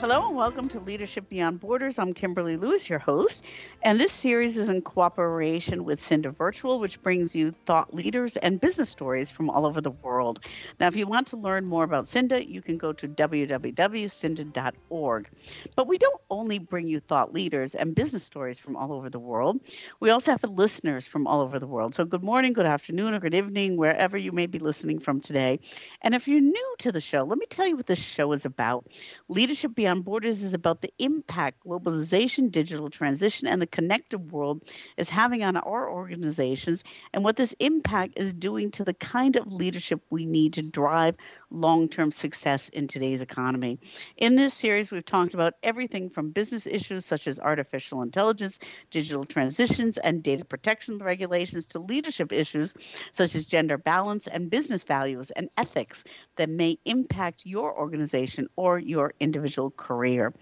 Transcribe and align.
Hello 0.00 0.28
and 0.28 0.34
welcome 0.34 0.66
to 0.70 0.80
Leadership 0.80 1.28
Beyond 1.28 1.60
Borders. 1.60 1.98
I'm 1.98 2.14
Kimberly 2.14 2.56
Lewis, 2.56 2.88
your 2.88 2.98
host, 2.98 3.44
and 3.82 4.00
this 4.00 4.12
series 4.12 4.56
is 4.56 4.70
in 4.70 4.80
cooperation 4.80 5.84
with 5.84 6.00
Cinda 6.00 6.30
Virtual, 6.30 6.80
which 6.80 7.02
brings 7.02 7.36
you 7.36 7.54
thought 7.66 7.92
leaders 7.92 8.38
and 8.38 8.58
business 8.58 8.88
stories 8.88 9.30
from 9.30 9.50
all 9.50 9.66
over 9.66 9.82
the 9.82 9.90
world. 9.90 10.40
Now, 10.80 10.88
if 10.88 10.96
you 10.96 11.06
want 11.06 11.26
to 11.28 11.36
learn 11.36 11.66
more 11.66 11.84
about 11.84 12.08
Cinda, 12.08 12.48
you 12.48 12.62
can 12.62 12.78
go 12.78 12.94
to 12.94 13.06
www.cinda.org. 13.06 15.28
But 15.76 15.86
we 15.86 15.98
don't 15.98 16.20
only 16.30 16.58
bring 16.58 16.86
you 16.86 17.00
thought 17.00 17.34
leaders 17.34 17.74
and 17.74 17.94
business 17.94 18.24
stories 18.24 18.58
from 18.58 18.76
all 18.76 18.94
over 18.94 19.10
the 19.10 19.18
world, 19.18 19.60
we 20.00 20.08
also 20.08 20.30
have 20.30 20.42
listeners 20.44 21.06
from 21.06 21.26
all 21.26 21.42
over 21.42 21.58
the 21.58 21.66
world. 21.66 21.94
So, 21.94 22.06
good 22.06 22.22
morning, 22.22 22.54
good 22.54 22.64
afternoon, 22.64 23.12
or 23.12 23.20
good 23.20 23.34
evening, 23.34 23.76
wherever 23.76 24.16
you 24.16 24.32
may 24.32 24.46
be 24.46 24.60
listening 24.60 25.00
from 25.00 25.20
today. 25.20 25.60
And 26.00 26.14
if 26.14 26.26
you're 26.26 26.40
new 26.40 26.74
to 26.78 26.90
the 26.90 27.02
show, 27.02 27.24
let 27.24 27.36
me 27.36 27.44
tell 27.50 27.68
you 27.68 27.76
what 27.76 27.86
this 27.86 27.98
show 27.98 28.32
is 28.32 28.46
about. 28.46 28.86
Leadership 29.30 29.76
Beyond 29.76 30.04
Borders 30.04 30.42
is 30.42 30.54
about 30.54 30.82
the 30.82 30.92
impact 30.98 31.64
globalization, 31.64 32.50
digital 32.50 32.90
transition, 32.90 33.46
and 33.46 33.62
the 33.62 33.66
connected 33.66 34.32
world 34.32 34.60
is 34.96 35.08
having 35.08 35.44
on 35.44 35.56
our 35.56 35.88
organizations 35.88 36.82
and 37.14 37.22
what 37.22 37.36
this 37.36 37.54
impact 37.60 38.18
is 38.18 38.34
doing 38.34 38.72
to 38.72 38.82
the 38.82 38.92
kind 38.92 39.36
of 39.36 39.46
leadership 39.52 40.00
we 40.10 40.26
need 40.26 40.54
to 40.54 40.62
drive 40.62 41.14
long 41.50 41.88
term 41.88 42.12
success 42.12 42.68
in 42.68 42.88
today's 42.88 43.22
economy. 43.22 43.78
In 44.16 44.36
this 44.36 44.54
series, 44.54 44.90
we've 44.90 45.04
talked 45.04 45.34
about 45.34 45.54
everything 45.62 46.10
from 46.10 46.30
business 46.30 46.66
issues 46.66 47.04
such 47.06 47.26
as 47.26 47.38
artificial 47.38 48.02
intelligence, 48.02 48.58
digital 48.90 49.24
transitions, 49.24 49.98
and 49.98 50.22
data 50.22 50.44
protection 50.44 50.98
regulations 50.98 51.66
to 51.66 51.78
leadership 51.78 52.32
issues 52.32 52.74
such 53.12 53.34
as 53.34 53.46
gender 53.46 53.78
balance 53.78 54.26
and 54.26 54.50
business 54.50 54.84
values 54.84 55.30
and 55.30 55.48
ethics 55.56 56.04
that 56.36 56.48
may 56.48 56.78
impact 56.84 57.46
your 57.46 57.76
organization 57.78 58.48
or 58.56 58.78
your 58.78 59.14
individual 59.20 59.70
career. 59.70 60.32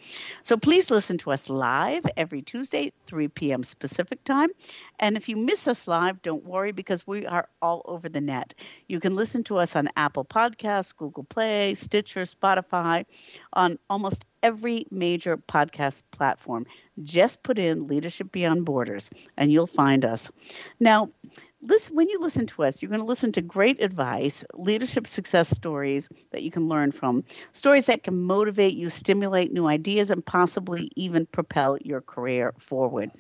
So 0.43 0.57
please 0.57 0.91
listen 0.91 1.19
to 1.19 1.33
us 1.33 1.49
live 1.49 2.05
every 2.17 2.43
Tuesday, 2.43 2.93
3 3.07 3.29
p.m. 3.29 3.63
Pacific 3.79 4.23
time. 4.25 4.51
And 4.99 5.17
if 5.17 5.29
you 5.29 5.37
miss 5.37 5.69
us 5.69 5.89
live, 5.89 6.23
don't 6.23 6.45
worry 6.45 6.73
because 6.73 7.07
we 7.07 7.27
are 7.27 7.49
all 7.61 7.83
over 7.85 8.09
the 8.09 8.21
net. 8.21 8.55
You 8.87 9.01
can 9.01 9.17
listen 9.17 9.45
to 9.45 9.59
us 9.59 9.77
on 9.77 9.89
Apple 9.97 10.25
Podcasts, 10.25 10.95
Google 10.99 11.25
Play, 11.25 11.75
Stitcher, 11.75 12.23
Spotify, 12.23 13.07
on 13.53 13.79
almost 13.89 14.25
every 14.43 14.87
major 14.91 15.37
podcast 15.37 16.03
platform. 16.11 16.67
Just 17.03 17.43
put 17.43 17.59
in 17.59 17.87
Leadership 17.87 18.33
Beyond 18.33 18.65
Borders 18.65 19.11
and 19.37 19.53
you'll 19.53 19.67
find 19.67 20.05
us. 20.05 20.31
Now, 20.81 21.11
listen 21.63 21.97
when 21.97 22.09
you 22.09 22.21
listen 22.21 22.47
to 22.47 22.63
us 22.63 22.81
you're 22.81 22.89
going 22.89 23.01
to 23.01 23.07
listen 23.07 23.33
to 23.33 23.43
great 23.43 23.83
advice 23.83 24.45
leadership 24.55 25.09
success 25.09 25.49
stories 25.49 26.09
that 26.31 26.43
you 26.43 26.51
can 26.53 26.69
learn 26.69 26.93
from 26.93 27.25
stories 27.53 27.87
that 27.87 28.05
can 28.05 28.17
motivate 28.17 28.75
you 28.75 28.89
stimulate 28.89 29.53
new 29.53 29.67
ideas 29.67 30.11
and 30.11 30.25
possibly 30.25 30.89
even 30.95 31.27
propel 31.27 31.77
your 31.79 32.01
career 32.01 32.55
forward 32.59 33.11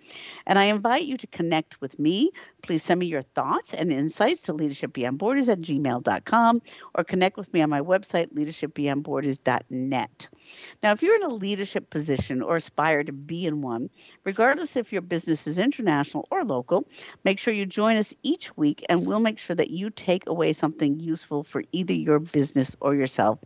and 0.46 0.58
i 0.58 0.64
invite 0.64 1.02
you 1.02 1.16
to 1.16 1.26
connect 1.28 1.80
with 1.80 1.98
me 1.98 2.30
please 2.62 2.82
send 2.82 3.00
me 3.00 3.06
your 3.06 3.22
thoughts 3.22 3.74
and 3.74 3.92
insights 3.92 4.40
to 4.40 4.54
leadershipbeyondborders 4.54 5.48
at 5.48 5.60
gmail.com 5.60 6.62
or 6.94 7.04
connect 7.04 7.36
with 7.36 7.52
me 7.52 7.60
on 7.60 7.70
my 7.70 7.80
website 7.80 8.32
leadershipbeyondborders.net 8.34 10.28
now, 10.82 10.92
if 10.92 11.02
you're 11.02 11.16
in 11.16 11.22
a 11.22 11.28
leadership 11.28 11.90
position 11.90 12.42
or 12.42 12.56
aspire 12.56 13.02
to 13.04 13.12
be 13.12 13.46
in 13.46 13.62
one, 13.62 13.90
regardless 14.24 14.76
if 14.76 14.92
your 14.92 15.02
business 15.02 15.46
is 15.46 15.58
international 15.58 16.28
or 16.30 16.44
local, 16.44 16.86
make 17.24 17.38
sure 17.38 17.52
you 17.54 17.66
join 17.66 17.96
us 17.96 18.14
each 18.22 18.56
week 18.56 18.84
and 18.88 19.06
we'll 19.06 19.20
make 19.20 19.38
sure 19.38 19.56
that 19.56 19.70
you 19.70 19.90
take 19.90 20.26
away 20.26 20.52
something 20.52 21.00
useful 21.00 21.44
for 21.44 21.62
either 21.72 21.94
your 21.94 22.18
business 22.18 22.76
or 22.80 22.94
yourself. 22.94 23.38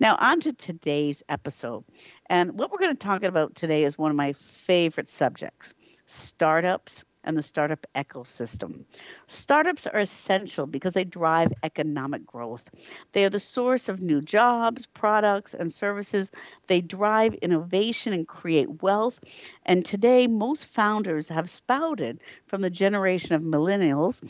Now, 0.00 0.16
on 0.20 0.40
to 0.40 0.52
today's 0.52 1.22
episode. 1.28 1.84
And 2.28 2.58
what 2.58 2.70
we're 2.70 2.78
going 2.78 2.96
to 2.96 3.06
talk 3.06 3.22
about 3.22 3.54
today 3.54 3.84
is 3.84 3.98
one 3.98 4.10
of 4.10 4.16
my 4.16 4.32
favorite 4.32 5.08
subjects 5.08 5.74
startups 6.08 7.04
and 7.26 7.36
the 7.36 7.42
startup 7.42 7.86
ecosystem. 7.94 8.84
Startups 9.26 9.86
are 9.86 10.00
essential 10.00 10.66
because 10.66 10.94
they 10.94 11.04
drive 11.04 11.52
economic 11.64 12.26
growth. 12.26 12.64
They 13.12 13.24
are 13.24 13.30
the 13.30 13.40
source 13.40 13.88
of 13.88 14.00
new 14.00 14.22
jobs, 14.22 14.86
products, 14.86 15.54
and 15.54 15.72
services. 15.72 16.32
They 16.68 16.80
drive 16.80 17.34
innovation 17.34 18.12
and 18.14 18.26
create 18.28 18.82
wealth. 18.82 19.20
And 19.66 19.84
today, 19.84 20.26
most 20.28 20.66
founders 20.66 21.28
have 21.28 21.50
spouted 21.50 22.20
from 22.46 22.62
the 22.62 22.70
generation 22.70 23.34
of 23.34 23.42
millennials, 23.42 24.22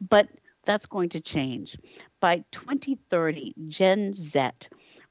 but 0.00 0.28
that's 0.64 0.86
going 0.86 1.10
to 1.10 1.20
change. 1.20 1.76
By 2.20 2.44
2030, 2.52 3.54
Gen 3.68 4.12
Z 4.12 4.50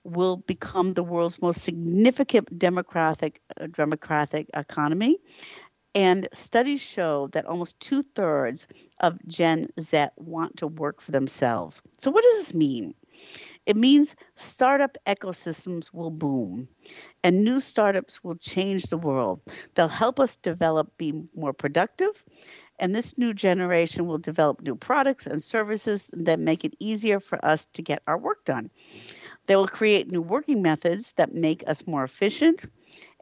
will 0.03 0.38
become 0.38 0.94
the 0.94 1.03
world's 1.03 1.41
most 1.41 1.62
significant 1.62 2.57
democratic 2.59 3.41
uh, 3.59 3.68
democratic 3.68 4.50
economy 4.56 5.19
and 5.95 6.27
studies 6.33 6.81
show 6.81 7.27
that 7.33 7.45
almost 7.45 7.79
two 7.79 8.01
thirds 8.03 8.67
of 9.00 9.17
Gen 9.27 9.67
Z 9.79 10.07
want 10.17 10.57
to 10.57 10.67
work 10.67 11.01
for 11.01 11.11
themselves. 11.11 11.81
So, 12.00 12.11
what 12.11 12.23
does 12.23 12.38
this 12.38 12.53
mean? 12.53 12.94
It 13.66 13.75
means 13.75 14.16
startup 14.35 14.97
ecosystems 15.05 15.94
will 15.94 16.09
boom 16.11 16.67
and 17.23 17.44
new 17.44 17.59
startups 17.59 18.23
will 18.23 18.35
change 18.35 18.83
the 18.83 18.97
world. 18.97 19.41
They'll 19.75 19.88
help 19.88 20.19
us 20.19 20.35
develop, 20.38 20.97
be 20.97 21.13
more 21.35 21.53
productive, 21.53 22.23
and 22.79 22.95
this 22.95 23.17
new 23.17 23.33
generation 23.33 24.06
will 24.07 24.17
develop 24.17 24.61
new 24.61 24.75
products 24.75 25.25
and 25.27 25.41
services 25.44 26.09
that 26.13 26.39
make 26.39 26.63
it 26.66 26.75
easier 26.79 27.19
for 27.19 27.44
us 27.45 27.66
to 27.73 27.81
get 27.81 28.01
our 28.07 28.17
work 28.17 28.45
done. 28.45 28.69
They 29.47 29.56
will 29.56 29.67
create 29.67 30.11
new 30.11 30.21
working 30.21 30.61
methods 30.61 31.13
that 31.13 31.33
make 31.33 31.63
us 31.67 31.85
more 31.88 32.03
efficient, 32.03 32.66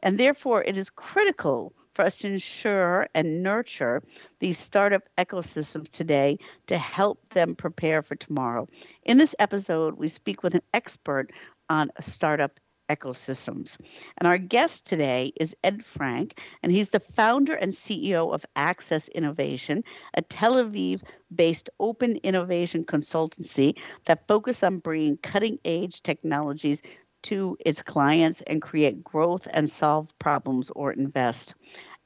and 0.02 0.18
therefore 0.18 0.62
it 0.64 0.76
is 0.76 0.90
critical 0.90 1.72
for 1.98 2.04
us 2.04 2.18
to 2.18 2.28
ensure 2.28 3.08
and 3.12 3.42
nurture 3.42 4.00
these 4.38 4.56
startup 4.56 5.02
ecosystems 5.18 5.90
today 5.90 6.38
to 6.68 6.78
help 6.78 7.18
them 7.30 7.56
prepare 7.56 8.02
for 8.02 8.14
tomorrow. 8.14 8.68
In 9.02 9.18
this 9.18 9.34
episode, 9.40 9.98
we 9.98 10.06
speak 10.06 10.44
with 10.44 10.54
an 10.54 10.62
expert 10.72 11.32
on 11.68 11.90
startup 11.98 12.60
ecosystems. 12.88 13.76
And 14.16 14.28
our 14.28 14.38
guest 14.38 14.86
today 14.86 15.32
is 15.40 15.56
Ed 15.64 15.84
Frank, 15.84 16.40
and 16.62 16.70
he's 16.70 16.90
the 16.90 17.00
founder 17.00 17.54
and 17.54 17.72
CEO 17.72 18.32
of 18.32 18.46
Axis 18.54 19.08
Innovation, 19.08 19.82
a 20.14 20.22
Tel 20.22 20.54
Aviv 20.54 21.02
based 21.34 21.68
open 21.80 22.14
innovation 22.18 22.84
consultancy 22.84 23.76
that 24.04 24.28
focuses 24.28 24.62
on 24.62 24.78
bringing 24.78 25.16
cutting 25.16 25.58
edge 25.64 26.00
technologies 26.04 26.80
to 27.22 27.56
its 27.66 27.82
clients 27.82 28.42
and 28.42 28.62
create 28.62 29.02
growth 29.02 29.46
and 29.50 29.68
solve 29.68 30.16
problems 30.18 30.70
or 30.76 30.92
invest. 30.92 31.54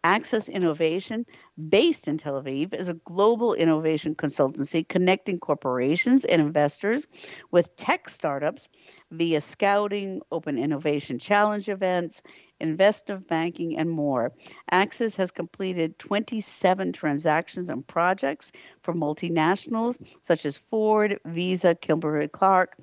Axis 0.04 0.48
Innovation, 0.48 1.24
based 1.68 2.08
in 2.08 2.18
Tel 2.18 2.42
Aviv, 2.42 2.74
is 2.74 2.88
a 2.88 2.94
global 2.94 3.54
innovation 3.54 4.16
consultancy 4.16 4.86
connecting 4.86 5.38
corporations 5.38 6.24
and 6.24 6.42
investors 6.42 7.06
with 7.52 7.74
tech 7.76 8.08
startups 8.08 8.68
via 9.12 9.40
scouting, 9.40 10.20
open 10.32 10.58
innovation 10.58 11.20
challenge 11.20 11.68
events, 11.68 12.20
investment 12.58 13.28
banking, 13.28 13.76
and 13.76 13.90
more. 13.90 14.32
Axis 14.72 15.14
has 15.14 15.30
completed 15.30 15.98
27 16.00 16.92
transactions 16.92 17.68
and 17.68 17.86
projects 17.86 18.50
for 18.82 18.94
multinationals 18.94 19.98
such 20.20 20.44
as 20.44 20.56
Ford, 20.56 21.20
Visa, 21.26 21.76
Kimberly 21.76 22.26
Clark, 22.26 22.76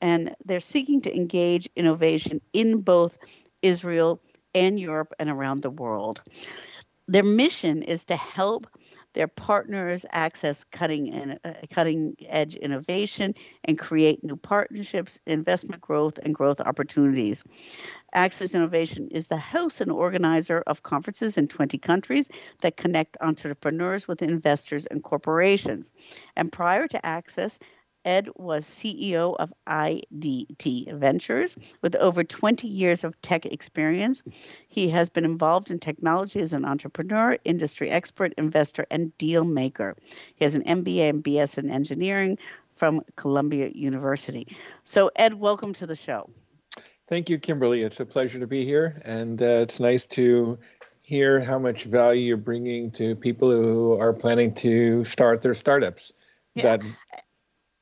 and 0.00 0.34
they're 0.46 0.60
seeking 0.60 1.02
to 1.02 1.14
engage 1.14 1.68
innovation 1.76 2.40
in 2.54 2.80
both 2.80 3.18
Israel 3.60 4.20
and 4.54 4.78
Europe 4.78 5.14
and 5.18 5.30
around 5.30 5.62
the 5.62 5.70
world. 5.70 6.22
Their 7.08 7.24
mission 7.24 7.82
is 7.82 8.04
to 8.06 8.16
help 8.16 8.66
their 9.14 9.28
partners 9.28 10.06
access 10.10 10.64
cutting 10.64 11.12
and 11.12 11.38
uh, 11.44 11.52
cutting 11.70 12.16
edge 12.28 12.54
innovation 12.56 13.34
and 13.64 13.78
create 13.78 14.24
new 14.24 14.36
partnerships, 14.36 15.18
investment 15.26 15.80
growth, 15.82 16.18
and 16.22 16.34
growth 16.34 16.60
opportunities. 16.60 17.44
Axis 18.14 18.54
Innovation 18.54 19.08
is 19.10 19.28
the 19.28 19.38
host 19.38 19.80
and 19.80 19.90
organizer 19.90 20.62
of 20.66 20.82
conferences 20.82 21.36
in 21.36 21.48
20 21.48 21.78
countries 21.78 22.28
that 22.60 22.76
connect 22.76 23.16
entrepreneurs 23.20 24.06
with 24.08 24.22
investors 24.22 24.86
and 24.86 25.02
corporations. 25.02 25.92
And 26.36 26.52
prior 26.52 26.86
to 26.88 27.06
Axis, 27.06 27.58
Ed 28.04 28.28
was 28.36 28.64
CEO 28.64 29.36
of 29.38 29.52
IDT 29.66 30.92
Ventures 30.94 31.56
with 31.82 31.94
over 31.96 32.24
20 32.24 32.66
years 32.66 33.04
of 33.04 33.20
tech 33.22 33.46
experience. 33.46 34.22
He 34.68 34.88
has 34.88 35.08
been 35.08 35.24
involved 35.24 35.70
in 35.70 35.78
technology 35.78 36.40
as 36.40 36.52
an 36.52 36.64
entrepreneur, 36.64 37.38
industry 37.44 37.90
expert, 37.90 38.32
investor, 38.36 38.86
and 38.90 39.16
deal 39.18 39.44
maker. 39.44 39.96
He 40.34 40.44
has 40.44 40.54
an 40.54 40.64
MBA 40.64 41.10
and 41.10 41.24
BS 41.24 41.58
in 41.58 41.70
engineering 41.70 42.38
from 42.76 43.02
Columbia 43.16 43.70
University. 43.74 44.56
So, 44.84 45.10
Ed, 45.16 45.34
welcome 45.34 45.72
to 45.74 45.86
the 45.86 45.96
show. 45.96 46.28
Thank 47.08 47.28
you, 47.28 47.38
Kimberly. 47.38 47.82
It's 47.82 48.00
a 48.00 48.06
pleasure 48.06 48.38
to 48.38 48.46
be 48.46 48.64
here, 48.64 49.00
and 49.04 49.40
uh, 49.40 49.44
it's 49.44 49.78
nice 49.78 50.06
to 50.08 50.58
hear 51.02 51.40
how 51.40 51.58
much 51.58 51.84
value 51.84 52.22
you're 52.22 52.36
bringing 52.36 52.90
to 52.92 53.14
people 53.16 53.50
who 53.50 54.00
are 54.00 54.12
planning 54.12 54.54
to 54.54 55.04
start 55.04 55.42
their 55.42 55.54
startups. 55.54 56.12
Yeah. 56.54 56.76
That 56.76 56.86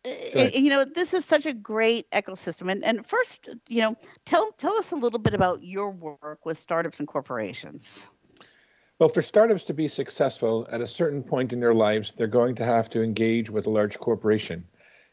you 0.05 0.71
know 0.71 0.85
this 0.85 1.13
is 1.13 1.25
such 1.25 1.47
a 1.47 1.53
great 1.53 2.11
ecosystem. 2.11 2.71
And, 2.71 2.85
and 2.85 3.07
first 3.07 3.51
you 3.69 3.83
know 3.83 3.97
tell 4.25 4.53
tell 4.53 4.75
us 4.75 4.93
a 4.93 4.97
little 4.97 5.19
bit 5.19 5.35
about 5.35 5.63
your 5.63 5.91
work 5.91 6.45
with 6.45 6.59
startups 6.59 6.99
and 6.99 7.09
corporations. 7.09 8.09
Well 8.99 9.09
for 9.09 9.23
startups 9.23 9.65
to 9.67 9.75
be 9.75 9.89
successful 9.89 10.67
at 10.71 10.81
a 10.81 10.87
certain 10.87 11.23
point 11.23 11.53
in 11.53 11.61
their 11.61 11.75
lives 11.75 12.13
they're 12.17 12.27
going 12.27 12.55
to 12.57 12.65
have 12.65 12.89
to 12.91 13.03
engage 13.03 13.51
with 13.51 13.67
a 13.67 13.71
large 13.71 13.99
corporation. 13.99 14.65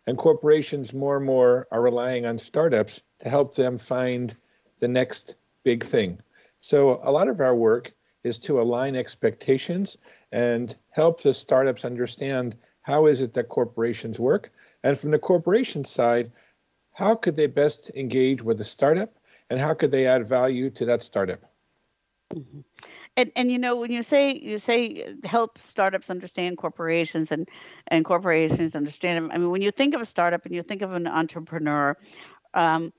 And 0.06 0.18
corporations 0.18 0.94
more 0.94 1.18
and 1.18 1.26
more 1.26 1.68
are 1.72 1.82
relying 1.82 2.26
on 2.26 2.40
startups 2.40 3.02
to 3.20 3.30
help 3.30 3.56
them 3.56 3.78
find 3.78 4.36
the 4.80 4.88
next 4.88 5.36
big 5.64 5.84
thing. 5.84 6.20
So 6.62 7.02
a 7.04 7.12
lot 7.12 7.28
of 7.28 7.42
our 7.42 7.56
work 7.56 7.92
is 8.24 8.38
to 8.40 8.62
align 8.62 8.96
expectations 8.96 9.98
and 10.32 10.74
help 10.92 11.22
the 11.22 11.34
startups 11.34 11.84
understand 11.84 12.56
how 12.84 13.08
is 13.08 13.20
it 13.20 13.34
that 13.34 13.50
corporations 13.50 14.18
work 14.18 14.50
and 14.84 15.00
from 15.00 15.12
the 15.12 15.20
corporation 15.20 15.84
side 15.84 16.32
how 16.94 17.16
could 17.16 17.36
they 17.36 17.48
best 17.48 17.92
engage 17.96 18.42
with 18.42 18.58
the 18.58 18.64
startup 18.64 19.14
and 19.50 19.60
how 19.60 19.74
could 19.74 19.92
they 19.92 20.08
add 20.08 20.28
value 20.28 20.70
to 20.70 20.86
that 20.86 21.04
startup 21.04 21.40
mm-hmm. 22.34 22.60
and 23.16 23.32
and 23.36 23.52
you 23.52 23.58
know 23.58 23.76
when 23.76 23.92
you 23.92 24.04
say 24.04 24.34
you 24.34 24.58
say 24.58 25.16
help 25.24 25.58
startups 25.58 26.10
understand 26.10 26.58
corporations 26.58 27.32
and 27.32 27.50
and 27.88 28.06
corporations 28.06 28.76
understand 28.76 29.18
them 29.18 29.32
i 29.34 29.38
mean 29.38 29.50
when 29.50 29.62
you 29.62 29.72
think 29.72 29.94
of 29.94 30.02
a 30.02 30.06
startup 30.06 30.46
and 30.46 30.56
you 30.56 30.64
think 30.64 30.82
of 30.82 30.94
an 30.94 31.08
entrepreneur 31.08 31.96
um, 32.54 32.92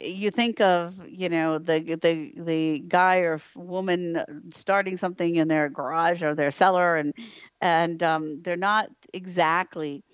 you 0.00 0.30
think 0.30 0.60
of 0.60 0.94
you 1.08 1.28
know 1.28 1.58
the 1.58 1.80
the 2.02 2.32
the 2.36 2.84
guy 2.86 3.18
or 3.18 3.40
woman 3.54 4.22
starting 4.50 4.96
something 4.96 5.36
in 5.36 5.48
their 5.48 5.68
garage 5.68 6.22
or 6.22 6.34
their 6.34 6.50
cellar 6.50 6.96
and 6.96 7.14
and 7.60 8.02
um, 8.02 8.42
they're 8.42 8.56
not 8.56 8.90
exactly 9.12 10.04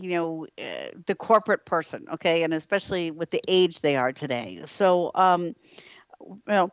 you 0.00 0.10
know 0.10 0.46
uh, 0.58 0.88
the 1.06 1.14
corporate 1.14 1.64
person 1.64 2.06
okay 2.12 2.42
and 2.42 2.52
especially 2.54 3.10
with 3.10 3.30
the 3.30 3.42
age 3.48 3.80
they 3.80 3.96
are 3.96 4.12
today 4.12 4.62
so 4.66 5.10
um 5.14 5.54
you 6.20 6.40
know 6.46 6.70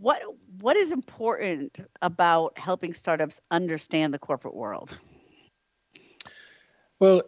what 0.00 0.22
what 0.60 0.76
is 0.76 0.92
important 0.92 1.80
about 2.02 2.58
helping 2.58 2.94
startups 2.94 3.40
understand 3.50 4.12
the 4.12 4.18
corporate 4.18 4.54
world 4.54 4.96
well 6.98 7.22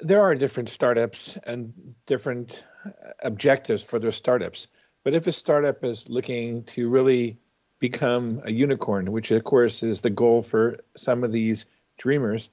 there 0.00 0.22
are 0.22 0.34
different 0.34 0.68
startups 0.68 1.38
and 1.44 1.94
different 2.06 2.62
uh, 2.84 2.90
objectives 3.22 3.82
for 3.82 3.98
their 3.98 4.12
startups. 4.12 4.66
But 5.02 5.14
if 5.14 5.26
a 5.26 5.32
startup 5.32 5.84
is 5.84 6.08
looking 6.08 6.64
to 6.64 6.88
really 6.88 7.38
become 7.78 8.42
a 8.44 8.50
unicorn, 8.50 9.12
which 9.12 9.30
of 9.30 9.44
course 9.44 9.82
is 9.82 10.00
the 10.00 10.10
goal 10.10 10.42
for 10.42 10.80
some 10.96 11.24
of 11.24 11.32
these 11.32 11.66
dreamers, 11.98 12.50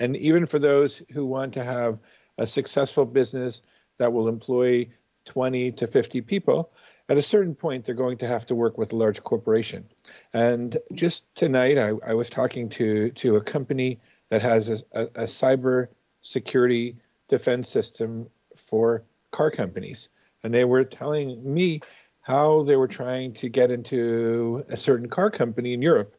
and 0.00 0.16
even 0.16 0.46
for 0.46 0.58
those 0.58 1.02
who 1.12 1.24
want 1.26 1.54
to 1.54 1.64
have 1.64 1.98
a 2.38 2.46
successful 2.46 3.04
business 3.04 3.62
that 3.98 4.12
will 4.12 4.28
employ 4.28 4.88
20 5.26 5.72
to 5.72 5.86
50 5.86 6.22
people, 6.22 6.72
at 7.08 7.18
a 7.18 7.22
certain 7.22 7.54
point 7.54 7.84
they're 7.84 7.94
going 7.94 8.18
to 8.18 8.26
have 8.26 8.46
to 8.46 8.54
work 8.54 8.78
with 8.78 8.92
a 8.92 8.96
large 8.96 9.22
corporation. 9.22 9.86
And 10.32 10.76
just 10.94 11.32
tonight, 11.34 11.76
I, 11.76 11.92
I 12.04 12.14
was 12.14 12.30
talking 12.30 12.68
to 12.70 13.10
to 13.10 13.36
a 13.36 13.40
company 13.40 14.00
that 14.30 14.42
has 14.42 14.70
a, 14.70 14.78
a, 14.92 15.02
a 15.02 15.24
cyber 15.24 15.88
security 16.22 16.96
defense 17.28 17.68
system 17.68 18.28
for 18.56 19.04
car 19.30 19.50
companies. 19.50 20.08
And 20.42 20.54
they 20.54 20.64
were 20.64 20.84
telling 20.84 21.52
me 21.52 21.82
how 22.22 22.62
they 22.62 22.76
were 22.76 22.88
trying 22.88 23.32
to 23.34 23.48
get 23.48 23.70
into 23.70 24.64
a 24.68 24.76
certain 24.76 25.08
car 25.08 25.30
company 25.30 25.74
in 25.74 25.82
Europe. 25.82 26.16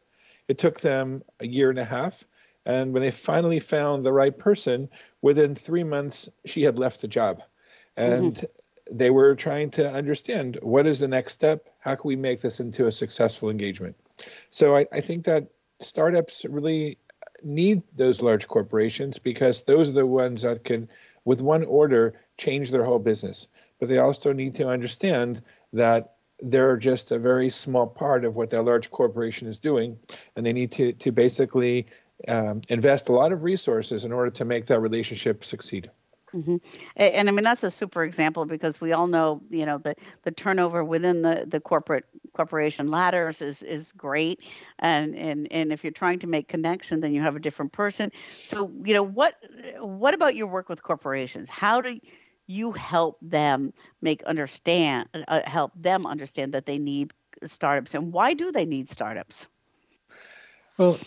It 0.48 0.58
took 0.58 0.80
them 0.80 1.22
a 1.40 1.46
year 1.46 1.70
and 1.70 1.78
a 1.78 1.84
half. 1.84 2.24
And 2.64 2.92
when 2.92 3.02
they 3.02 3.10
finally 3.10 3.60
found 3.60 4.04
the 4.04 4.12
right 4.12 4.36
person, 4.36 4.88
within 5.20 5.54
three 5.54 5.84
months, 5.84 6.28
she 6.44 6.62
had 6.62 6.78
left 6.78 7.00
the 7.00 7.08
job. 7.08 7.42
And 7.96 8.34
mm-hmm. 8.34 8.96
they 8.96 9.10
were 9.10 9.34
trying 9.34 9.70
to 9.72 9.92
understand 9.92 10.58
what 10.62 10.86
is 10.86 10.98
the 10.98 11.08
next 11.08 11.32
step? 11.32 11.68
How 11.80 11.94
can 11.94 12.08
we 12.08 12.16
make 12.16 12.40
this 12.40 12.60
into 12.60 12.86
a 12.86 12.92
successful 12.92 13.50
engagement? 13.50 13.96
So 14.50 14.76
I, 14.76 14.86
I 14.92 15.00
think 15.00 15.24
that 15.24 15.48
startups 15.80 16.44
really 16.48 16.98
need 17.42 17.82
those 17.96 18.22
large 18.22 18.46
corporations 18.46 19.18
because 19.18 19.62
those 19.62 19.88
are 19.88 19.94
the 19.94 20.06
ones 20.06 20.42
that 20.42 20.64
can, 20.64 20.88
with 21.24 21.42
one 21.42 21.64
order, 21.64 22.14
change 22.36 22.70
their 22.70 22.84
whole 22.84 23.00
business. 23.00 23.48
But 23.80 23.88
they 23.88 23.98
also 23.98 24.32
need 24.32 24.54
to 24.56 24.68
understand 24.68 25.42
that 25.72 26.14
they're 26.42 26.76
just 26.76 27.10
a 27.10 27.18
very 27.18 27.50
small 27.50 27.86
part 27.86 28.24
of 28.24 28.36
what 28.36 28.50
that 28.50 28.62
large 28.62 28.90
corporation 28.90 29.48
is 29.48 29.58
doing, 29.58 29.98
and 30.34 30.44
they 30.44 30.52
need 30.52 30.72
to 30.72 30.92
to 30.94 31.12
basically 31.12 31.86
um, 32.28 32.60
invest 32.68 33.08
a 33.08 33.12
lot 33.12 33.32
of 33.32 33.42
resources 33.42 34.04
in 34.04 34.12
order 34.12 34.30
to 34.30 34.44
make 34.44 34.66
that 34.66 34.80
relationship 34.80 35.44
succeed. 35.44 35.90
Mm-hmm. 36.34 36.56
And, 36.96 37.14
and, 37.14 37.28
I 37.28 37.32
mean 37.32 37.44
that's 37.44 37.62
a 37.62 37.70
super 37.70 38.02
example 38.04 38.46
because 38.46 38.80
we 38.80 38.92
all 38.92 39.06
know 39.06 39.42
you 39.50 39.66
know 39.66 39.76
the 39.76 39.94
the 40.22 40.30
turnover 40.30 40.82
within 40.82 41.20
the 41.20 41.44
the 41.46 41.60
corporate 41.60 42.06
corporation 42.32 42.88
ladders 42.88 43.42
is 43.42 43.62
is 43.62 43.92
great, 43.92 44.40
and 44.78 45.14
and 45.14 45.46
and 45.50 45.72
if 45.72 45.84
you're 45.84 45.92
trying 45.92 46.18
to 46.20 46.26
make 46.26 46.48
connection, 46.48 47.00
then 47.00 47.12
you 47.12 47.20
have 47.20 47.36
a 47.36 47.40
different 47.40 47.72
person. 47.72 48.10
So 48.34 48.70
you 48.82 48.94
know 48.94 49.02
what 49.02 49.34
what 49.78 50.14
about 50.14 50.34
your 50.34 50.46
work 50.46 50.70
with 50.70 50.82
corporations? 50.82 51.50
How 51.50 51.82
do 51.82 52.00
you 52.46 52.72
help 52.72 53.18
them 53.20 53.74
make 54.00 54.22
understand 54.24 55.08
uh, 55.28 55.42
help 55.44 55.72
them 55.76 56.06
understand 56.06 56.54
that 56.54 56.64
they 56.64 56.78
need 56.78 57.12
startups 57.44 57.94
and 57.94 58.12
why 58.12 58.34
do 58.34 58.52
they 58.52 58.64
need 58.64 58.88
startups? 58.88 59.48
Well, 60.78 60.98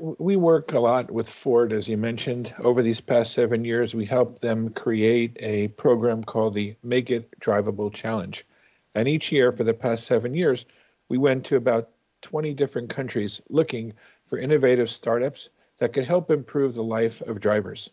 we 0.00 0.36
work 0.36 0.72
a 0.72 0.80
lot 0.80 1.10
with 1.10 1.28
Ford, 1.28 1.72
as 1.72 1.86
you 1.86 1.96
mentioned. 1.96 2.54
Over 2.58 2.82
these 2.82 3.00
past 3.00 3.32
seven 3.32 3.64
years, 3.64 3.94
we 3.94 4.06
helped 4.06 4.40
them 4.40 4.70
create 4.70 5.36
a 5.40 5.68
program 5.68 6.24
called 6.24 6.54
the 6.54 6.74
Make 6.82 7.10
It 7.10 7.38
Drivable 7.38 7.92
Challenge. 7.92 8.46
And 8.94 9.06
each 9.06 9.30
year 9.30 9.52
for 9.52 9.64
the 9.64 9.74
past 9.74 10.06
seven 10.06 10.34
years, 10.34 10.64
we 11.08 11.18
went 11.18 11.44
to 11.46 11.56
about 11.56 11.90
20 12.22 12.54
different 12.54 12.88
countries 12.88 13.42
looking 13.50 13.92
for 14.24 14.38
innovative 14.38 14.90
startups 14.90 15.50
that 15.78 15.92
could 15.92 16.06
help 16.06 16.30
improve 16.30 16.74
the 16.74 16.82
life 16.82 17.20
of 17.22 17.40
drivers. 17.40 17.90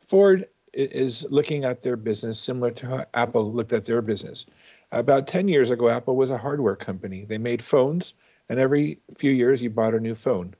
Ford 0.00 0.48
is 0.72 1.26
looking 1.30 1.64
at 1.64 1.82
their 1.82 1.96
business 1.96 2.40
similar 2.40 2.70
to 2.70 2.86
how 2.86 3.04
Apple 3.14 3.52
looked 3.52 3.72
at 3.72 3.84
their 3.84 4.02
business. 4.02 4.46
About 4.92 5.26
10 5.26 5.48
years 5.48 5.70
ago, 5.70 5.88
Apple 5.88 6.16
was 6.16 6.30
a 6.30 6.38
hardware 6.38 6.76
company. 6.76 7.24
They 7.24 7.38
made 7.38 7.62
phones, 7.62 8.14
and 8.48 8.58
every 8.58 8.98
few 9.16 9.30
years 9.30 9.62
you 9.62 9.70
bought 9.70 9.94
a 9.94 10.00
new 10.00 10.14
phone. 10.14 10.54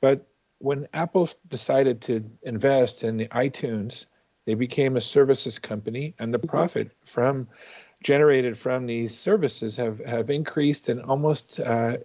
But 0.00 0.26
when 0.62 0.86
Apple 0.92 1.28
decided 1.48 2.00
to 2.02 2.24
invest 2.42 3.02
in 3.02 3.16
the 3.16 3.26
iTunes, 3.28 4.06
they 4.44 4.54
became 4.54 4.96
a 4.96 5.00
services 5.00 5.58
company, 5.58 6.14
and 6.20 6.32
the 6.32 6.38
profit 6.38 6.92
from 7.04 7.48
generated 8.04 8.56
from 8.56 8.86
these 8.86 9.16
services 9.16 9.76
have 9.76 9.98
have 10.04 10.30
increased 10.30 10.88
and 10.88 11.02
almost 11.02 11.58
uh, 11.58 11.96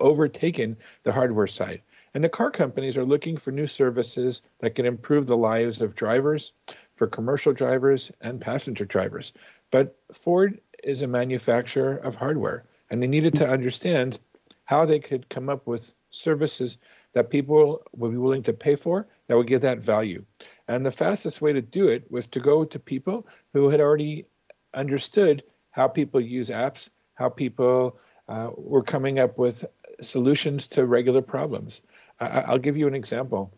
overtaken 0.00 0.76
the 1.02 1.12
hardware 1.12 1.46
side. 1.46 1.80
And 2.12 2.22
the 2.22 2.28
car 2.28 2.50
companies 2.50 2.96
are 2.96 3.04
looking 3.04 3.38
for 3.38 3.50
new 3.50 3.66
services 3.66 4.42
that 4.60 4.74
can 4.74 4.86
improve 4.86 5.26
the 5.26 5.36
lives 5.36 5.80
of 5.80 5.94
drivers, 5.94 6.52
for 6.96 7.06
commercial 7.06 7.52
drivers 7.52 8.12
and 8.20 8.40
passenger 8.40 8.84
drivers. 8.84 9.32
But 9.70 9.96
Ford 10.12 10.60
is 10.82 11.00
a 11.00 11.06
manufacturer 11.06 11.96
of 11.96 12.16
hardware, 12.16 12.64
and 12.90 13.02
they 13.02 13.06
needed 13.08 13.34
to 13.36 13.48
understand 13.48 14.20
how 14.66 14.84
they 14.84 15.00
could 15.00 15.28
come 15.28 15.48
up 15.48 15.66
with 15.66 15.94
services 16.10 16.78
that 17.14 17.30
people 17.30 17.82
would 17.96 18.10
be 18.10 18.18
willing 18.18 18.42
to 18.42 18.52
pay 18.52 18.76
for 18.76 19.06
that 19.26 19.36
would 19.36 19.46
give 19.46 19.62
that 19.62 19.78
value. 19.78 20.24
And 20.68 20.84
the 20.84 20.92
fastest 20.92 21.40
way 21.40 21.52
to 21.52 21.62
do 21.62 21.88
it 21.88 22.10
was 22.10 22.26
to 22.28 22.40
go 22.40 22.64
to 22.64 22.78
people 22.78 23.26
who 23.52 23.70
had 23.70 23.80
already 23.80 24.26
understood 24.74 25.42
how 25.70 25.88
people 25.88 26.20
use 26.20 26.50
apps, 26.50 26.90
how 27.14 27.28
people 27.28 27.98
uh, 28.28 28.50
were 28.56 28.82
coming 28.82 29.18
up 29.18 29.38
with 29.38 29.64
solutions 30.00 30.68
to 30.68 30.84
regular 30.84 31.22
problems. 31.22 31.82
I- 32.20 32.52
will 32.52 32.58
give 32.58 32.76
you 32.76 32.86
an 32.86 32.94
example. 32.94 33.52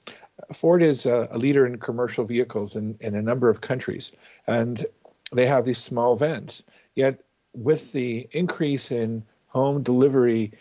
Ford 0.52 0.82
is 0.82 1.06
a, 1.06 1.28
a, 1.30 1.38
leader 1.38 1.66
in 1.66 1.78
commercial 1.78 2.25
vehicles 2.25 2.76
in, 2.76 2.96
in 3.00 3.14
a 3.14 3.22
number 3.22 3.48
of 3.48 3.60
countries, 3.60 4.12
and 4.46 4.84
they 5.32 5.46
have 5.46 5.64
these 5.64 5.78
small 5.78 6.14
vans. 6.16 6.62
Yet, 6.94 7.22
with 7.54 7.92
the 7.92 8.28
increase 8.32 8.90
in 8.90 9.25
home 9.48 9.82
delivery 9.82 10.52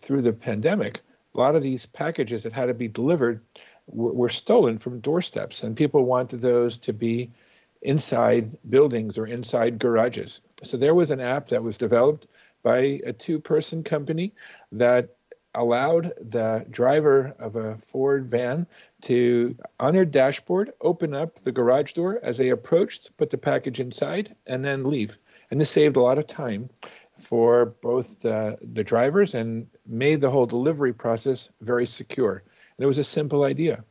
through 0.00 0.22
the 0.22 0.32
pandemic, 0.32 1.00
a 1.34 1.38
lot 1.38 1.56
of 1.56 1.62
these 1.62 1.86
packages 1.86 2.42
that 2.42 2.52
had 2.52 2.66
to 2.66 2.74
be 2.74 2.88
delivered 2.88 3.40
were, 3.86 4.12
were 4.12 4.28
stolen 4.28 4.78
from 4.78 5.00
doorsteps, 5.00 5.62
and 5.62 5.76
people 5.76 6.04
wanted 6.04 6.40
those 6.40 6.76
to 6.78 6.92
be 6.92 7.30
inside 7.82 8.56
buildings 8.70 9.18
or 9.18 9.26
inside 9.26 9.78
garages. 9.78 10.40
So 10.62 10.76
there 10.76 10.94
was 10.94 11.10
an 11.10 11.20
app 11.20 11.48
that 11.48 11.62
was 11.62 11.76
developed 11.76 12.26
by 12.62 13.00
a 13.04 13.12
two 13.12 13.40
person 13.40 13.82
company 13.82 14.32
that 14.70 15.16
allowed 15.54 16.12
the 16.18 16.64
driver 16.70 17.34
of 17.38 17.56
a 17.56 17.76
Ford 17.76 18.30
van 18.30 18.66
to, 19.02 19.54
on 19.80 19.94
their 19.94 20.04
dashboard, 20.04 20.72
open 20.80 21.14
up 21.14 21.40
the 21.40 21.52
garage 21.52 21.92
door 21.92 22.20
as 22.22 22.38
they 22.38 22.48
approached, 22.48 23.14
put 23.18 23.30
the 23.30 23.38
package 23.38 23.80
inside, 23.80 24.34
and 24.46 24.64
then 24.64 24.84
leave. 24.84 25.18
And 25.50 25.60
this 25.60 25.70
saved 25.70 25.96
a 25.96 26.02
lot 26.02 26.18
of 26.18 26.26
time 26.26 26.70
for 27.18 27.66
both 27.66 28.20
the, 28.20 28.56
the 28.62 28.82
drivers 28.82 29.34
and 29.34 29.66
made 29.86 30.20
the 30.20 30.30
whole 30.30 30.46
delivery 30.46 30.92
process 30.92 31.48
very 31.60 31.86
secure. 31.86 32.42
And 32.76 32.84
it 32.84 32.86
was 32.86 32.98
a 32.98 33.04
simple 33.04 33.44
idea. 33.44 33.84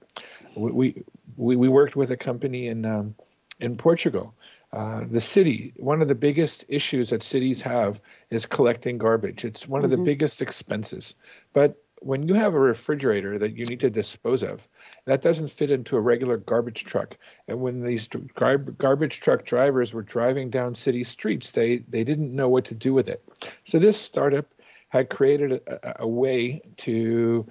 We, 0.56 1.04
we, 1.38 1.56
we 1.56 1.70
worked 1.70 1.96
with 1.96 2.12
a 2.12 2.18
company 2.18 2.68
in, 2.68 2.86
um, 2.86 3.16
in 3.60 3.78
Portugal 3.78 4.34
uh, 4.74 5.04
the 5.10 5.22
city, 5.22 5.74
one 5.76 6.02
of 6.02 6.08
the 6.08 6.16
biggest 6.16 6.64
issues 6.70 7.10
that 7.10 7.24
cities 7.24 7.62
have 7.62 8.00
is 8.30 8.46
collecting 8.46 8.98
garbage. 8.98 9.44
It's 9.44 9.68
one 9.68 9.80
mm-hmm. 9.80 9.86
of 9.86 9.92
the 9.92 9.98
mm-hmm. 9.98 10.06
biggest 10.06 10.42
expenses. 10.42 11.14
But 11.52 11.76
when 12.00 12.28
you 12.28 12.34
have 12.36 12.54
a 12.54 12.60
refrigerator 12.60 13.38
that 13.38 13.58
you 13.58 13.66
need 13.66 13.82
to 13.82 13.90
dispose 13.90 14.44
of, 14.44 14.68
that 15.06 15.22
doesn't 15.22 15.52
fit 15.52 15.72
into 15.72 15.98
a 15.98 16.02
regular 16.02 16.38
garbage 16.38 16.86
truck. 16.86 17.18
And 17.48 17.60
when 17.60 17.84
these 17.84 18.08
gar- 18.08 18.58
garbage 18.58 19.20
truck 19.20 19.44
drivers 19.44 19.94
were 19.94 20.02
driving 20.02 20.50
down 20.50 20.74
city 20.74 21.04
streets, 21.04 21.52
they, 21.52 21.80
they 21.90 22.04
didn't 22.04 22.34
know 22.34 22.48
what 22.48 22.66
to 22.66 22.76
do 22.76 22.94
with 22.94 23.10
it. 23.10 23.24
So 23.66 23.78
this 23.78 24.00
startup 24.00 24.48
had 24.92 25.10
created 25.10 25.54
a, 25.68 26.04
a 26.04 26.08
way 26.08 26.62
to 26.76 27.48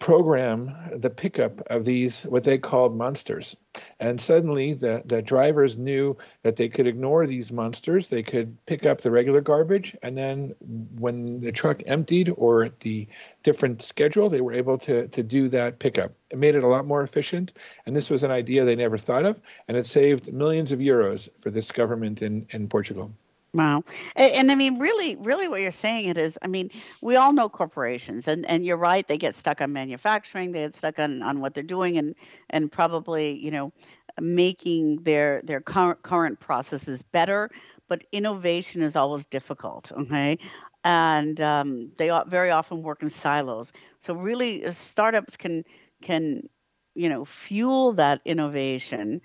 program 0.00 0.74
the 0.96 1.08
pickup 1.08 1.60
of 1.68 1.84
these 1.84 2.24
what 2.24 2.42
they 2.42 2.58
called 2.58 2.96
monsters. 2.96 3.54
And 4.00 4.20
suddenly 4.20 4.74
the, 4.74 5.00
the 5.04 5.22
drivers 5.22 5.76
knew 5.76 6.16
that 6.42 6.56
they 6.56 6.68
could 6.68 6.88
ignore 6.88 7.24
these 7.24 7.52
monsters. 7.52 8.08
They 8.08 8.24
could 8.24 8.56
pick 8.66 8.84
up 8.84 9.00
the 9.00 9.12
regular 9.12 9.40
garbage 9.40 9.96
and 10.02 10.18
then 10.18 10.56
when 10.98 11.40
the 11.40 11.52
truck 11.52 11.84
emptied 11.86 12.34
or 12.36 12.70
the 12.80 13.06
different 13.44 13.80
schedule 13.80 14.28
they 14.28 14.40
were 14.40 14.54
able 14.54 14.76
to, 14.78 15.06
to 15.06 15.22
do 15.22 15.48
that 15.50 15.78
pickup. 15.78 16.10
It 16.30 16.38
made 16.38 16.56
it 16.56 16.64
a 16.64 16.68
lot 16.68 16.84
more 16.84 17.04
efficient 17.04 17.52
and 17.86 17.94
this 17.94 18.10
was 18.10 18.24
an 18.24 18.32
idea 18.32 18.64
they 18.64 18.74
never 18.74 18.98
thought 18.98 19.24
of 19.24 19.40
and 19.68 19.76
it 19.76 19.86
saved 19.86 20.32
millions 20.32 20.72
of 20.72 20.80
euros 20.80 21.28
for 21.38 21.50
this 21.50 21.70
government 21.70 22.22
in, 22.22 22.48
in 22.50 22.66
portugal 22.66 23.12
Wow. 23.54 23.84
And, 24.16 24.32
and, 24.34 24.52
I 24.52 24.54
mean, 24.54 24.78
really, 24.78 25.16
really 25.16 25.46
what 25.46 25.60
you're 25.60 25.72
saying 25.72 26.08
it 26.08 26.16
is, 26.16 26.38
I 26.40 26.46
mean, 26.46 26.70
we 27.02 27.16
all 27.16 27.34
know 27.34 27.50
corporations 27.50 28.26
and, 28.26 28.46
and 28.46 28.64
you're 28.64 28.78
right. 28.78 29.06
They 29.06 29.18
get 29.18 29.34
stuck 29.34 29.60
on 29.60 29.72
manufacturing. 29.74 30.52
They 30.52 30.60
get 30.60 30.74
stuck 30.74 30.98
on, 30.98 31.22
on 31.22 31.40
what 31.40 31.52
they're 31.52 31.62
doing 31.62 31.98
and, 31.98 32.14
and 32.48 32.72
probably, 32.72 33.38
you 33.38 33.50
know, 33.50 33.70
making 34.18 35.02
their, 35.02 35.42
their 35.44 35.60
current, 35.60 36.02
current 36.02 36.40
processes 36.40 37.02
better. 37.02 37.50
But 37.88 38.04
innovation 38.10 38.80
is 38.80 38.96
always 38.96 39.26
difficult. 39.26 39.92
Okay. 39.92 40.38
And 40.84 41.38
um, 41.42 41.92
they 41.98 42.10
very 42.28 42.50
often 42.50 42.82
work 42.82 43.02
in 43.02 43.10
silos. 43.10 43.70
So 44.00 44.14
really 44.14 44.64
uh, 44.64 44.70
startups 44.70 45.36
can, 45.36 45.62
can, 46.00 46.48
you 46.94 47.08
know, 47.08 47.26
fuel 47.26 47.92
that 47.92 48.22
innovation 48.24 49.20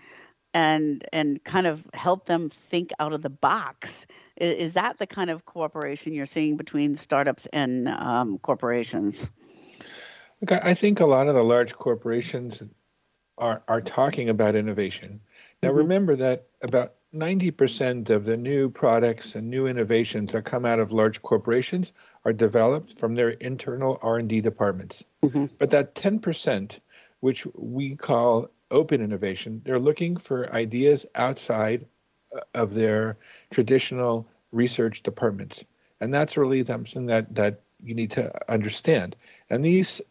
and 0.57 1.05
and 1.13 1.43
kind 1.43 1.67
of 1.67 1.83
help 1.93 2.25
them 2.25 2.49
think 2.49 2.89
out 2.99 3.13
of 3.13 3.21
the 3.21 3.29
box. 3.29 4.07
Is, 4.35 4.53
is 4.53 4.73
that 4.73 4.97
the 4.97 5.05
kind 5.05 5.29
of 5.29 5.45
cooperation 5.45 6.13
you're 6.13 6.25
seeing 6.25 6.57
between 6.57 6.95
startups 6.95 7.45
and 7.53 7.87
um, 7.87 8.39
corporations? 8.39 9.29
Look, 10.41 10.51
I 10.51 10.73
think 10.73 10.99
a 10.99 11.05
lot 11.05 11.27
of 11.27 11.35
the 11.35 11.43
large 11.43 11.75
corporations 11.75 12.63
are 13.37 13.61
are 13.67 13.81
talking 13.81 14.29
about 14.29 14.55
innovation. 14.55 15.21
Now, 15.61 15.69
mm-hmm. 15.69 15.77
remember 15.77 16.15
that 16.17 16.47
about 16.63 16.95
90% 17.13 18.09
of 18.09 18.25
the 18.25 18.35
new 18.35 18.69
products 18.69 19.35
and 19.35 19.49
new 19.49 19.67
innovations 19.67 20.33
that 20.33 20.43
come 20.43 20.65
out 20.65 20.79
of 20.79 20.91
large 20.91 21.21
corporations 21.21 21.93
are 22.25 22.33
developed 22.33 22.99
from 22.99 23.15
their 23.15 23.29
internal 23.29 23.97
R&D 24.01 24.41
departments. 24.41 25.03
Mm-hmm. 25.23 25.45
But 25.57 25.69
that 25.69 25.95
10%, 25.95 26.79
which 27.21 27.47
we 27.55 27.95
call 27.95 28.49
open 28.71 29.01
innovation. 29.01 29.61
They're 29.63 29.79
looking 29.79 30.17
for 30.17 30.53
ideas 30.53 31.05
outside 31.15 31.85
uh, 32.35 32.41
of 32.53 32.73
their 32.73 33.17
traditional 33.49 34.27
research 34.51 35.03
departments. 35.03 35.65
And 35.99 36.13
that's 36.13 36.37
really 36.37 36.63
something 36.63 37.07
that, 37.07 37.33
that 37.35 37.61
you 37.81 37.95
need 37.95 38.11
to 38.11 38.31
understand. 38.51 39.15
And 39.49 39.63
these 39.63 40.01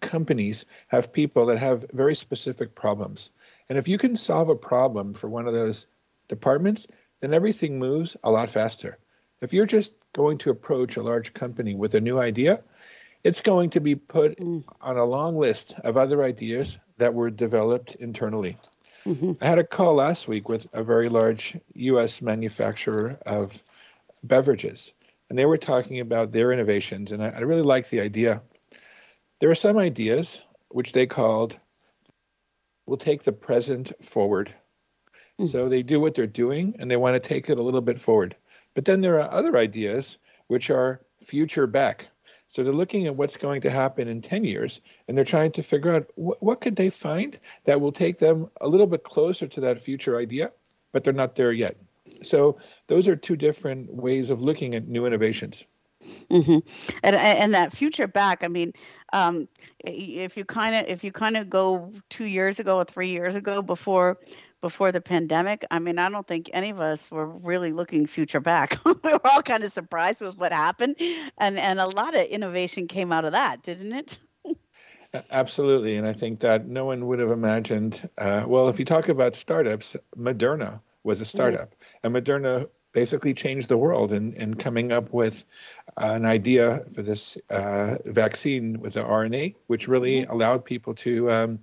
companies 0.00 0.64
have 0.88 1.12
people 1.12 1.46
that 1.46 1.58
have 1.58 1.86
very 1.92 2.14
specific 2.14 2.74
problems. 2.74 3.30
And 3.68 3.78
if 3.78 3.88
you 3.88 3.98
can 3.98 4.16
solve 4.16 4.48
a 4.48 4.56
problem 4.56 5.14
for 5.14 5.28
one 5.28 5.46
of 5.46 5.54
those 5.54 5.86
departments, 6.28 6.86
then 7.20 7.34
everything 7.34 7.78
moves 7.78 8.16
a 8.22 8.30
lot 8.30 8.50
faster. 8.50 8.98
If 9.40 9.52
you're 9.52 9.66
just 9.66 9.94
going 10.12 10.38
to 10.38 10.50
approach 10.50 10.96
a 10.96 11.02
large 11.02 11.34
company 11.34 11.74
with 11.74 11.94
a 11.94 12.00
new 12.00 12.18
idea, 12.18 12.60
it's 13.24 13.40
going 13.40 13.70
to 13.70 13.80
be 13.80 13.94
put 13.94 14.38
mm. 14.38 14.62
on 14.80 14.96
a 14.96 15.04
long 15.04 15.36
list 15.36 15.74
of 15.82 15.96
other 15.96 16.22
ideas 16.22 16.78
that 16.98 17.14
were 17.14 17.30
developed 17.30 17.94
internally. 17.96 18.56
Mm-hmm. 19.04 19.32
I 19.40 19.46
had 19.46 19.58
a 19.58 19.64
call 19.64 19.94
last 19.94 20.26
week 20.26 20.48
with 20.48 20.66
a 20.72 20.82
very 20.82 21.08
large 21.08 21.56
US 21.74 22.20
manufacturer 22.22 23.18
of 23.24 23.62
beverages, 24.24 24.92
and 25.28 25.38
they 25.38 25.46
were 25.46 25.58
talking 25.58 26.00
about 26.00 26.32
their 26.32 26.52
innovations, 26.52 27.12
and 27.12 27.22
I, 27.22 27.28
I 27.28 27.40
really 27.40 27.62
like 27.62 27.88
the 27.88 28.00
idea. 28.00 28.42
There 29.40 29.50
are 29.50 29.54
some 29.54 29.76
ideas 29.76 30.42
which 30.68 30.92
they 30.92 31.06
called 31.06 31.58
will 32.86 32.96
take 32.96 33.22
the 33.22 33.32
present 33.32 33.92
forward. 34.02 34.52
Mm-hmm. 35.38 35.46
So 35.46 35.68
they 35.68 35.82
do 35.82 36.00
what 36.00 36.14
they're 36.14 36.26
doing 36.26 36.76
and 36.78 36.90
they 36.90 36.96
want 36.96 37.14
to 37.14 37.28
take 37.28 37.50
it 37.50 37.58
a 37.58 37.62
little 37.62 37.80
bit 37.80 38.00
forward. 38.00 38.36
But 38.74 38.84
then 38.84 39.00
there 39.00 39.20
are 39.20 39.30
other 39.30 39.56
ideas 39.56 40.18
which 40.46 40.70
are 40.70 41.00
future 41.22 41.66
back. 41.66 42.08
So 42.48 42.62
they're 42.62 42.72
looking 42.72 43.06
at 43.06 43.16
what's 43.16 43.36
going 43.36 43.60
to 43.62 43.70
happen 43.70 44.08
in 44.08 44.22
10 44.22 44.44
years 44.44 44.80
and 45.08 45.16
they're 45.16 45.24
trying 45.24 45.52
to 45.52 45.62
figure 45.62 45.94
out 45.94 46.06
wh- 46.14 46.40
what 46.42 46.60
could 46.60 46.76
they 46.76 46.90
find 46.90 47.38
that 47.64 47.80
will 47.80 47.92
take 47.92 48.18
them 48.18 48.48
a 48.60 48.68
little 48.68 48.86
bit 48.86 49.04
closer 49.04 49.46
to 49.46 49.60
that 49.62 49.80
future 49.80 50.18
idea, 50.18 50.52
but 50.92 51.04
they're 51.04 51.12
not 51.12 51.34
there 51.34 51.52
yet. 51.52 51.76
So 52.22 52.58
those 52.86 53.08
are 53.08 53.16
two 53.16 53.36
different 53.36 53.92
ways 53.92 54.30
of 54.30 54.42
looking 54.42 54.74
at 54.74 54.88
new 54.88 55.06
innovations. 55.06 55.66
Mm-hmm. 56.30 56.58
And 57.02 57.16
and 57.16 57.54
that 57.54 57.72
future 57.72 58.06
back, 58.06 58.44
I 58.44 58.48
mean, 58.48 58.72
um, 59.12 59.48
if 59.84 60.36
you 60.36 60.44
kind 60.44 60.74
of 60.74 60.86
if 60.86 61.02
you 61.02 61.12
kind 61.12 61.36
of 61.36 61.50
go 61.50 61.92
two 62.10 62.24
years 62.26 62.58
ago 62.58 62.76
or 62.76 62.84
three 62.84 63.10
years 63.10 63.34
ago 63.34 63.62
before 63.62 64.18
before 64.60 64.92
the 64.92 65.00
pandemic, 65.00 65.64
I 65.70 65.78
mean, 65.78 65.98
I 65.98 66.08
don't 66.08 66.26
think 66.26 66.50
any 66.52 66.70
of 66.70 66.80
us 66.80 67.10
were 67.10 67.26
really 67.26 67.72
looking 67.72 68.06
future 68.06 68.40
back. 68.40 68.78
we 68.84 68.94
were 69.02 69.20
all 69.24 69.42
kind 69.42 69.64
of 69.64 69.72
surprised 69.72 70.20
with 70.20 70.36
what 70.36 70.52
happened, 70.52 70.96
and 71.38 71.58
and 71.58 71.78
a 71.78 71.86
lot 71.86 72.14
of 72.14 72.22
innovation 72.22 72.86
came 72.86 73.12
out 73.12 73.24
of 73.24 73.32
that, 73.32 73.62
didn't 73.62 73.92
it? 73.92 74.18
Absolutely, 75.30 75.96
and 75.96 76.06
I 76.06 76.12
think 76.12 76.40
that 76.40 76.66
no 76.66 76.84
one 76.84 77.06
would 77.06 77.18
have 77.20 77.30
imagined. 77.30 78.08
Uh, 78.18 78.44
well, 78.46 78.68
if 78.68 78.78
you 78.78 78.84
talk 78.84 79.08
about 79.08 79.36
startups, 79.36 79.96
Moderna 80.16 80.80
was 81.04 81.20
a 81.20 81.24
mm-hmm. 81.24 81.36
startup, 81.36 81.74
mm-hmm. 81.74 82.16
and 82.16 82.26
Moderna 82.26 82.68
basically 82.92 83.34
changed 83.34 83.68
the 83.68 83.76
world 83.76 84.10
in, 84.10 84.32
in 84.34 84.54
coming 84.54 84.90
up 84.90 85.12
with 85.12 85.44
an 85.98 86.24
idea 86.24 86.82
for 86.94 87.02
this 87.02 87.36
uh, 87.50 87.96
vaccine 88.06 88.80
with 88.80 88.94
the 88.94 89.02
RNA, 89.02 89.54
which 89.66 89.86
really 89.86 90.22
mm-hmm. 90.22 90.32
allowed 90.32 90.64
people 90.64 90.94
to 90.94 91.30
um, 91.30 91.58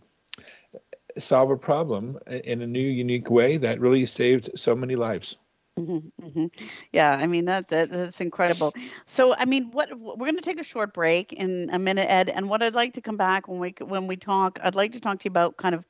solve 1.17 1.51
a 1.51 1.58
problem 1.58 2.17
in 2.27 2.62
a 2.62 2.67
new, 2.67 2.79
unique 2.79 3.29
way 3.29 3.58
that 3.58 3.79
really 3.79 4.05
saved 4.05 4.51
so 4.55 4.75
many 4.75 4.96
lives. 4.96 5.38
Mm-hmm, 5.77 6.25
mm-hmm. 6.25 6.46
Yeah, 6.91 7.17
I 7.20 7.25
mean 7.25 7.46
that's 7.46 7.67
that, 7.67 7.89
that's 7.89 8.22
incredible. 8.22 8.75
So, 9.08 9.34
I 9.36 9.46
mean, 9.46 9.72
what 9.72 9.89
we're 9.98 10.15
going 10.15 10.36
to 10.36 10.41
take 10.41 10.60
a 10.60 10.63
short 10.63 10.93
break 10.93 11.34
in 11.34 11.70
a 11.72 11.79
minute, 11.79 12.05
Ed, 12.10 12.29
and 12.29 12.48
what 12.48 12.62
I'd 12.62 12.75
like 12.75 12.93
to 12.93 13.01
come 13.01 13.17
back 13.17 13.48
when 13.48 13.60
we 13.60 13.74
when 13.79 14.05
we 14.05 14.15
talk, 14.15 14.60
I'd 14.63 14.75
like 14.75 14.91
to 14.91 15.00
talk 15.00 15.20
to 15.20 15.25
you 15.25 15.32
about 15.32 15.58
kind 15.58 15.74
of 15.74 15.84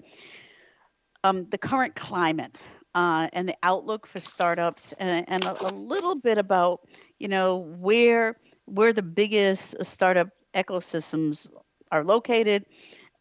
um, 1.26 1.48
the 1.50 1.58
current 1.58 1.96
climate 1.96 2.58
uh, 2.96 3.28
and 3.34 3.50
the 3.50 3.58
outlook 3.62 4.08
for 4.08 4.22
startups, 4.22 4.94
and, 5.00 5.26
and 5.28 5.44
a, 5.44 5.68
a 5.68 5.72
little 5.74 6.16
bit 6.16 6.38
about 6.38 6.88
you 7.20 7.28
know 7.28 7.58
where 7.58 8.38
where 8.66 8.94
the 8.94 9.04
biggest 9.04 9.76
startup 9.84 10.30
ecosystems 10.56 11.50
are 11.92 12.06
located 12.06 12.66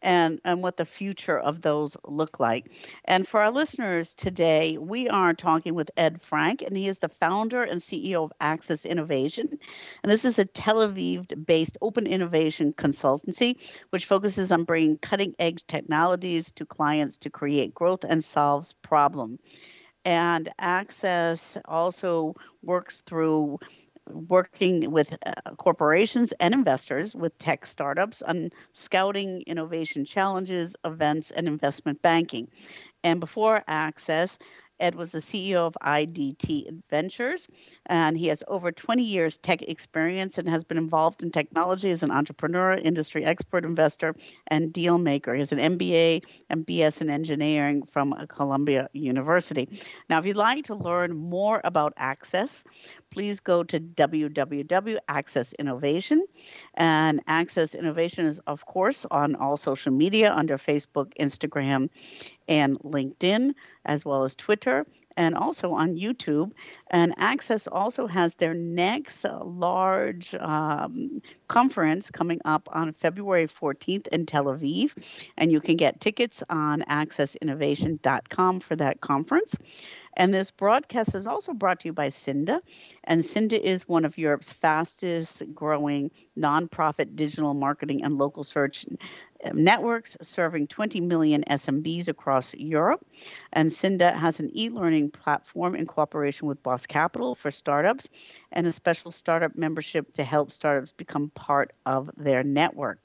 and, 0.03 0.39
and 0.43 0.61
what 0.61 0.77
the 0.77 0.85
future 0.85 1.39
of 1.39 1.61
those 1.61 1.97
look 2.05 2.39
like. 2.39 2.71
And 3.05 3.27
for 3.27 3.39
our 3.39 3.51
listeners 3.51 4.13
today, 4.13 4.77
we 4.77 5.09
are 5.09 5.33
talking 5.33 5.73
with 5.73 5.89
Ed 5.97 6.21
Frank, 6.21 6.61
and 6.61 6.77
he 6.77 6.87
is 6.87 6.99
the 6.99 7.09
founder 7.09 7.63
and 7.63 7.81
CEO 7.81 8.25
of 8.25 8.33
Axis 8.39 8.85
Innovation. 8.85 9.57
And 10.03 10.11
this 10.11 10.25
is 10.25 10.37
a 10.37 10.45
Tel 10.45 10.77
Aviv 10.77 11.45
based 11.45 11.77
open 11.81 12.05
innovation 12.05 12.73
consultancy, 12.73 13.57
which 13.89 14.05
focuses 14.05 14.51
on 14.51 14.65
bringing 14.65 14.97
cutting 14.97 15.33
edge 15.39 15.65
technologies 15.67 16.51
to 16.53 16.65
clients 16.65 17.17
to 17.19 17.29
create 17.29 17.73
growth 17.73 18.03
and 18.07 18.23
solves 18.23 18.73
problem. 18.73 19.39
And 20.05 20.49
Axis 20.59 21.57
also 21.65 22.35
works 22.61 23.01
through 23.05 23.59
working 24.09 24.91
with 24.91 25.13
uh, 25.25 25.33
corporations 25.57 26.33
and 26.39 26.53
investors 26.53 27.15
with 27.15 27.37
tech 27.37 27.65
startups 27.65 28.21
on 28.21 28.49
scouting 28.73 29.43
innovation 29.47 30.05
challenges, 30.05 30.75
events, 30.85 31.31
and 31.31 31.47
investment 31.47 32.01
banking. 32.01 32.49
And 33.03 33.19
before 33.19 33.63
Axis, 33.67 34.37
Ed 34.83 34.95
was 34.95 35.13
the 35.13 35.19
CEO 35.19 35.65
of 35.65 35.77
IDT 35.81 36.83
Ventures, 36.89 37.47
and 37.85 38.17
he 38.17 38.27
has 38.27 38.43
over 38.49 38.69
20 38.69 39.01
years 39.01 39.37
tech 39.37 39.61
experience 39.61 40.37
and 40.37 40.49
has 40.49 40.65
been 40.65 40.77
involved 40.77 41.23
in 41.23 41.31
technology 41.31 41.89
as 41.89 42.03
an 42.03 42.11
entrepreneur, 42.11 42.73
industry 42.73 43.23
expert, 43.23 43.63
investor, 43.63 44.13
and 44.47 44.73
deal 44.73 44.97
maker. 44.97 45.33
He 45.33 45.39
has 45.39 45.53
an 45.53 45.77
MBA 45.77 46.23
and 46.49 46.65
BS 46.65 46.99
in 46.99 47.09
engineering 47.09 47.83
from 47.93 48.11
uh, 48.11 48.25
Columbia 48.25 48.89
University. 48.91 49.69
Now, 50.09 50.19
if 50.19 50.25
you'd 50.25 50.35
like 50.35 50.65
to 50.65 50.75
learn 50.75 51.15
more 51.15 51.61
about 51.63 51.93
Axis, 51.95 52.65
please 53.09 53.39
go 53.39 53.63
to 53.63 53.79
www 53.79 54.97
Axis 55.07 55.53
Innovation. 55.53 56.25
And 56.73 57.21
Axis 57.27 57.73
Innovation 57.73 58.25
is, 58.25 58.39
of 58.47 58.65
course, 58.65 59.05
on 59.11 59.35
all 59.35 59.55
social 59.55 59.93
media 59.93 60.33
under 60.33 60.57
Facebook, 60.57 61.13
Instagram, 61.19 61.89
and 62.47 62.79
LinkedIn, 62.79 63.53
as 63.85 64.05
well 64.05 64.23
as 64.23 64.35
Twitter 64.35 64.85
and 65.17 65.35
also 65.35 65.73
on 65.73 65.95
YouTube. 65.95 66.51
And 66.89 67.13
Axis 67.17 67.67
also 67.67 68.07
has 68.07 68.35
their 68.35 68.53
next 68.53 69.25
large 69.43 70.35
um, 70.35 71.21
conference 71.47 72.09
coming 72.11 72.41
up 72.45 72.67
on 72.71 72.93
February 72.93 73.45
14th 73.45 74.07
in 74.07 74.25
Tel 74.25 74.45
Aviv. 74.45 74.91
And 75.37 75.51
you 75.51 75.61
can 75.61 75.75
get 75.75 76.01
tickets 76.01 76.43
on 76.49 76.81
axisinnovation.com 76.81 78.59
for 78.59 78.75
that 78.75 79.01
conference. 79.01 79.55
And 80.15 80.31
this 80.31 80.51
broadcast 80.51 81.15
is 81.15 81.25
also 81.25 81.53
brought 81.53 81.79
to 81.81 81.87
you 81.87 81.93
by 81.93 82.09
Cinda. 82.09 82.61
And 83.03 83.25
Cinda 83.25 83.59
is 83.59 83.87
one 83.87 84.05
of 84.05 84.17
Europe's 84.17 84.51
fastest 84.51 85.41
growing 85.55 86.11
nonprofit 86.37 87.15
digital 87.15 87.55
marketing 87.55 88.03
and 88.03 88.17
local 88.17 88.43
search 88.43 88.85
networks 89.53 90.15
serving 90.21 90.67
20 90.67 91.01
million 91.01 91.43
SMBs 91.49 92.07
across 92.07 92.53
Europe. 92.53 93.05
And 93.51 93.71
Cinda 93.71 94.11
has 94.11 94.39
an 94.39 94.55
e 94.57 94.69
learning 94.69 95.11
platform 95.11 95.75
in 95.75 95.85
cooperation 95.85 96.47
with 96.47 96.63
Boss 96.63 96.85
Capital 96.85 97.35
for 97.35 97.51
startups 97.51 98.09
and 98.51 98.67
a 98.67 98.71
special 98.71 99.11
startup 99.11 99.55
membership 99.55 100.13
to 100.13 100.23
help 100.23 100.51
startups 100.51 100.91
become 100.91 101.29
part 101.31 101.73
of 101.85 102.09
their 102.17 102.43
network. 102.43 102.99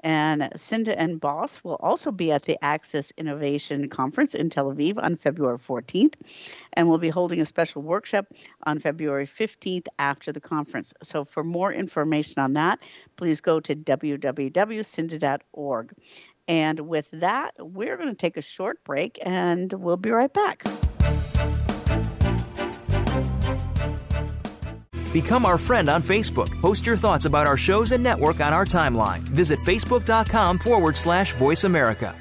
And 0.00 0.48
Cinda 0.56 0.98
and 0.98 1.20
Boss 1.20 1.62
will 1.64 1.76
also 1.76 2.10
be 2.10 2.32
at 2.32 2.44
the 2.44 2.62
Axis 2.62 3.12
Innovation 3.16 3.88
Conference 3.88 4.34
in 4.34 4.50
Tel 4.50 4.72
Aviv 4.72 5.02
on 5.02 5.16
February 5.16 5.58
14th. 5.58 6.14
And 6.74 6.88
we'll 6.88 6.98
be 6.98 7.08
holding 7.08 7.40
a 7.40 7.46
special 7.46 7.82
workshop 7.82 8.26
on 8.64 8.78
February 8.78 9.26
15th 9.26 9.86
after 9.98 10.32
the 10.32 10.40
conference. 10.40 10.92
So 11.02 11.24
for 11.24 11.44
more 11.44 11.72
information 11.72 12.40
on 12.40 12.52
that, 12.54 12.80
please 13.16 13.40
go 13.40 13.60
to 13.60 13.74
www.cinda.org. 13.74 15.92
And 16.48 16.80
with 16.80 17.08
that, 17.12 17.52
we're 17.58 17.96
going 17.96 18.08
to 18.08 18.16
take 18.16 18.38
a 18.38 18.42
short 18.42 18.82
break 18.82 19.18
and 19.22 19.72
we'll 19.72 19.98
be 19.98 20.10
right 20.10 20.32
back. 20.32 20.64
Become 25.12 25.46
our 25.46 25.58
friend 25.58 25.88
on 25.88 26.02
Facebook. 26.02 26.50
Post 26.60 26.86
your 26.86 26.96
thoughts 26.96 27.24
about 27.24 27.46
our 27.46 27.56
shows 27.56 27.92
and 27.92 28.02
network 28.02 28.40
on 28.40 28.52
our 28.52 28.64
timeline. 28.64 29.20
Visit 29.20 29.58
facebook.com 29.60 30.58
forward 30.58 30.96
slash 30.96 31.34
voice 31.34 31.64
America. 31.64 32.14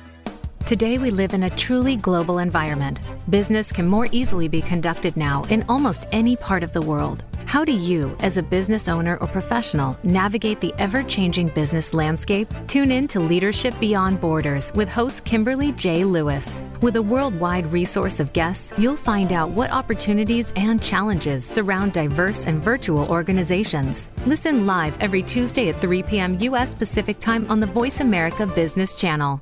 Today, 0.65 0.97
we 0.97 1.11
live 1.11 1.33
in 1.33 1.43
a 1.43 1.49
truly 1.51 1.95
global 1.95 2.39
environment. 2.39 2.99
Business 3.29 3.71
can 3.71 3.87
more 3.87 4.07
easily 4.11 4.49
be 4.49 4.61
conducted 4.61 5.15
now 5.15 5.43
in 5.43 5.63
almost 5.69 6.07
any 6.11 6.35
part 6.35 6.61
of 6.63 6.73
the 6.73 6.81
world. 6.81 7.23
How 7.47 7.63
do 7.63 7.71
you, 7.71 8.13
as 8.19 8.35
a 8.35 8.43
business 8.43 8.89
owner 8.89 9.15
or 9.21 9.27
professional, 9.27 9.97
navigate 10.03 10.59
the 10.59 10.73
ever 10.77 11.01
changing 11.01 11.47
business 11.47 11.93
landscape? 11.93 12.53
Tune 12.67 12.91
in 12.91 13.07
to 13.07 13.21
Leadership 13.21 13.73
Beyond 13.79 14.19
Borders 14.19 14.73
with 14.75 14.89
host 14.89 15.23
Kimberly 15.23 15.71
J. 15.71 16.03
Lewis. 16.03 16.61
With 16.81 16.97
a 16.97 17.01
worldwide 17.01 17.71
resource 17.71 18.19
of 18.19 18.33
guests, 18.33 18.73
you'll 18.77 18.97
find 18.97 19.31
out 19.31 19.51
what 19.51 19.71
opportunities 19.71 20.51
and 20.57 20.83
challenges 20.83 21.45
surround 21.45 21.93
diverse 21.93 22.45
and 22.45 22.61
virtual 22.61 23.09
organizations. 23.09 24.09
Listen 24.25 24.65
live 24.65 24.99
every 24.99 25.23
Tuesday 25.23 25.69
at 25.69 25.79
3 25.79 26.03
p.m. 26.03 26.37
U.S. 26.41 26.75
Pacific 26.75 27.17
Time 27.17 27.49
on 27.49 27.61
the 27.61 27.65
Voice 27.65 28.01
America 28.01 28.45
Business 28.45 28.93
Channel. 28.99 29.41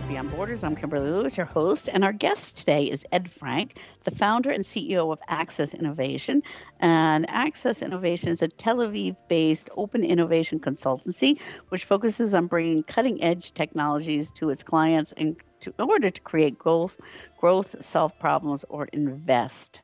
Beyond 0.11 0.31
Borders. 0.31 0.61
I'm 0.65 0.75
Kimberly 0.75 1.09
Lewis, 1.09 1.37
your 1.37 1.45
host, 1.45 1.87
and 1.87 2.03
our 2.03 2.11
guest 2.11 2.57
today 2.57 2.83
is 2.83 3.05
Ed 3.13 3.31
Frank, 3.31 3.79
the 4.03 4.11
founder 4.11 4.49
and 4.49 4.65
CEO 4.65 5.13
of 5.13 5.19
Axis 5.29 5.73
Innovation. 5.73 6.43
And 6.81 7.25
Axis 7.29 7.81
Innovation 7.81 8.27
is 8.27 8.41
a 8.41 8.49
Tel 8.49 8.79
Aviv 8.79 9.15
based 9.29 9.69
open 9.77 10.03
innovation 10.03 10.59
consultancy 10.59 11.39
which 11.69 11.85
focuses 11.85 12.33
on 12.33 12.47
bringing 12.47 12.83
cutting 12.83 13.23
edge 13.23 13.53
technologies 13.53 14.33
to 14.33 14.49
its 14.49 14.63
clients 14.63 15.13
in, 15.13 15.37
to, 15.61 15.73
in 15.79 15.89
order 15.89 16.09
to 16.09 16.21
create 16.21 16.57
growth, 16.57 16.99
growth, 17.37 17.73
solve 17.79 18.19
problems, 18.19 18.65
or 18.67 18.89
invest. 18.91 19.79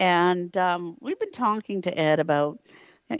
And 0.00 0.56
um, 0.56 0.96
we've 1.00 1.20
been 1.20 1.30
talking 1.30 1.82
to 1.82 1.98
Ed 1.98 2.20
about 2.20 2.58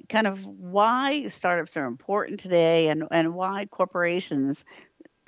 kind 0.09 0.27
of 0.27 0.45
why 0.45 1.27
startups 1.29 1.77
are 1.77 1.87
important 1.87 2.41
today 2.41 2.89
and, 2.89 3.05
and 3.11 3.35
why 3.35 3.67
corporations 3.67 4.65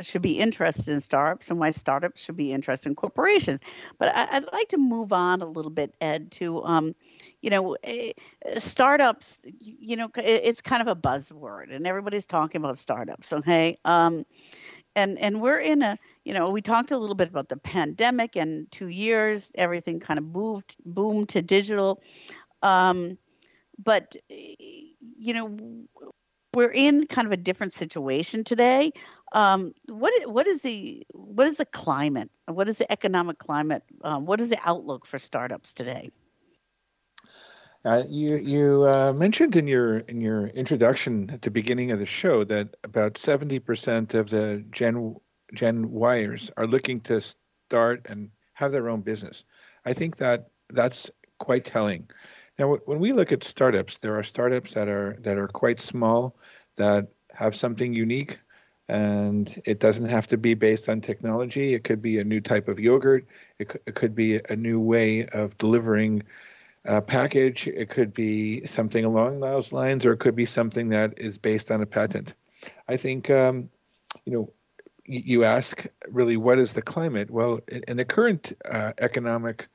should 0.07 0.23
be 0.23 0.39
interested 0.39 0.89
in 0.89 1.01
startups 1.01 1.51
and 1.51 1.59
why 1.59 1.71
startups 1.71 2.23
should 2.23 2.37
be 2.37 2.53
interested 2.53 2.89
in 2.89 2.95
corporations. 2.95 3.61
But 3.99 4.15
I, 4.15 4.39
would 4.39 4.53
like 4.53 4.69
to 4.69 4.79
move 4.79 5.13
on 5.13 5.43
a 5.43 5.47
little 5.47 5.71
bit, 5.71 5.95
Ed, 6.01 6.31
to 6.33 6.63
um, 6.65 6.95
you 7.43 7.51
know, 7.51 7.77
eh, 7.85 8.13
startups. 8.59 9.39
You 9.59 9.97
know, 9.97 10.11
it's 10.17 10.61
kind 10.61 10.83
of 10.83 10.89
a 10.89 10.97
buzzword, 10.97 11.75
and 11.75 11.87
everybody's 11.87 12.27
talking 12.27 12.61
about 12.61 12.79
startups. 12.79 13.33
Okay. 13.33 13.79
Um, 13.85 14.25
and 14.97 15.19
and 15.19 15.41
we're 15.41 15.59
in 15.59 15.83
a 15.83 15.99
you 16.25 16.35
know 16.35 16.51
we 16.51 16.61
talked 16.61 16.91
a 16.91 16.99
little 16.99 17.15
bit 17.15 17.29
about 17.29 17.49
the 17.49 17.57
pandemic 17.57 18.37
and 18.37 18.71
two 18.73 18.89
years 18.89 19.53
everything 19.55 20.01
kind 20.01 20.19
of 20.19 20.25
moved 20.25 20.77
boomed 20.85 21.29
to 21.29 21.43
digital 21.43 22.03
um, 22.63 23.17
but 23.83 24.17
eh, 24.31 24.55
you 25.19 25.33
know 25.33 25.57
we're 26.55 26.71
in 26.71 27.07
kind 27.07 27.27
of 27.27 27.33
a 27.33 27.37
different 27.37 27.73
situation 27.73 28.45
today. 28.45 28.93
Um, 29.33 29.73
what 29.87 30.13
what 30.29 30.49
is 30.49 30.63
the 30.63 31.07
what 31.13 31.47
is 31.47 31.59
the 31.59 31.65
climate? 31.65 32.31
What 32.47 32.69
is 32.69 32.79
the 32.79 32.91
economic 32.91 33.39
climate? 33.39 33.85
Um, 34.03 34.27
what 34.27 34.41
is 34.41 34.51
the 34.51 34.59
outlook 34.65 35.07
for 35.07 35.19
startups 35.19 35.73
today? 35.73 36.11
Uh, 37.85 38.03
you 38.09 38.37
you 38.37 38.85
uh, 38.89 39.13
mentioned 39.17 39.57
in 39.57 39.69
your 39.69 39.99
in 39.99 40.21
your 40.21 40.49
introduction 40.49 41.31
at 41.31 41.43
the 41.43 41.51
beginning 41.51 41.93
of 41.93 41.99
the 41.99 42.07
show 42.07 42.45
that 42.45 42.77
about 42.83 43.17
seventy 43.17 43.59
percent 43.59 44.15
of 44.15 44.29
the 44.31 44.65
Gen 44.71 45.17
Gen 45.55 45.89
Yers 45.89 46.51
are 46.57 46.67
looking 46.67 47.01
to 47.03 47.23
start 47.23 48.03
and 48.07 48.31
have 48.55 48.73
their 48.73 48.89
own 48.89 49.01
business. 49.01 49.45
I 49.85 49.93
think 49.93 50.17
that 50.17 50.51
that's 50.69 51.11
quite 51.39 51.65
telling. 51.65 52.11
Now, 52.59 52.77
when 52.85 52.99
we 52.99 53.13
look 53.13 53.33
at 53.33 53.45
startups, 53.45 53.99
there 53.99 54.19
are 54.19 54.23
startups 54.23 54.75
that 54.75 54.89
are 54.89 55.17
that 55.21 55.39
are 55.39 55.49
quite 55.49 55.81
small, 55.81 56.37
that 56.77 57.09
have 57.33 57.55
something 57.55 57.95
unique, 57.95 58.39
and 58.89 59.63
it 59.65 59.81
doesn't 59.81 60.09
have 60.09 60.27
to 60.29 60.37
be 60.37 60.55
based 60.55 60.89
on 60.89 61.01
technology. 61.01 61.75
It 61.75 61.85
could 61.85 62.03
be 62.03 62.19
a 62.19 62.25
new 62.25 62.41
type 62.41 62.69
of 62.69 62.81
yogurt. 62.81 63.27
It 63.59 63.69
could, 63.69 63.81
it 63.87 63.95
could 63.95 64.15
be 64.15 64.41
a 64.49 64.57
new 64.57 64.81
way 64.81 65.27
of 65.27 65.57
delivering 65.59 66.25
a 66.85 67.01
package. 67.01 67.67
It 67.67 67.89
could 67.89 68.13
be 68.13 68.67
something 68.67 69.05
along 69.05 69.41
those 69.41 69.73
lines, 69.73 70.05
or 70.05 70.13
it 70.13 70.19
could 70.19 70.37
be 70.37 70.47
something 70.47 70.91
that 70.91 71.15
is 71.19 71.39
based 71.39 71.71
on 71.71 71.83
a 71.83 71.87
patent. 71.87 72.35
I 72.89 72.97
think, 72.97 73.31
um, 73.31 73.71
you 74.25 74.33
know, 74.33 74.53
you 75.05 75.45
ask 75.45 75.87
really 76.09 76.37
what 76.37 76.59
is 76.59 76.73
the 76.73 76.83
climate? 76.83 77.31
Well, 77.31 77.61
in 77.89 77.97
the 77.97 78.05
current 78.05 78.53
uh, 78.65 78.93
economic 78.99 79.69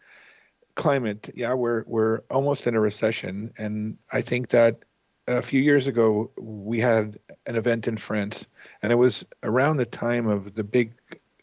climate, 0.76 1.30
yeah, 1.34 1.54
we're 1.54 1.84
we're 1.88 2.20
almost 2.30 2.68
in 2.68 2.76
a 2.76 2.80
recession, 2.80 3.54
and 3.58 3.98
I 4.12 4.22
think 4.22 4.50
that 4.50 4.80
a 5.28 5.42
few 5.42 5.62
years 5.62 5.88
ago 5.88 6.30
we 6.38 6.80
had 6.80 7.18
an 7.46 7.56
event 7.56 7.88
in 7.88 7.98
France, 7.98 8.46
and 8.82 8.92
it 8.92 8.96
was 8.96 9.26
around 9.42 9.78
the 9.78 9.86
time 9.86 10.28
of 10.28 10.54
the 10.54 10.64
big 10.64 10.94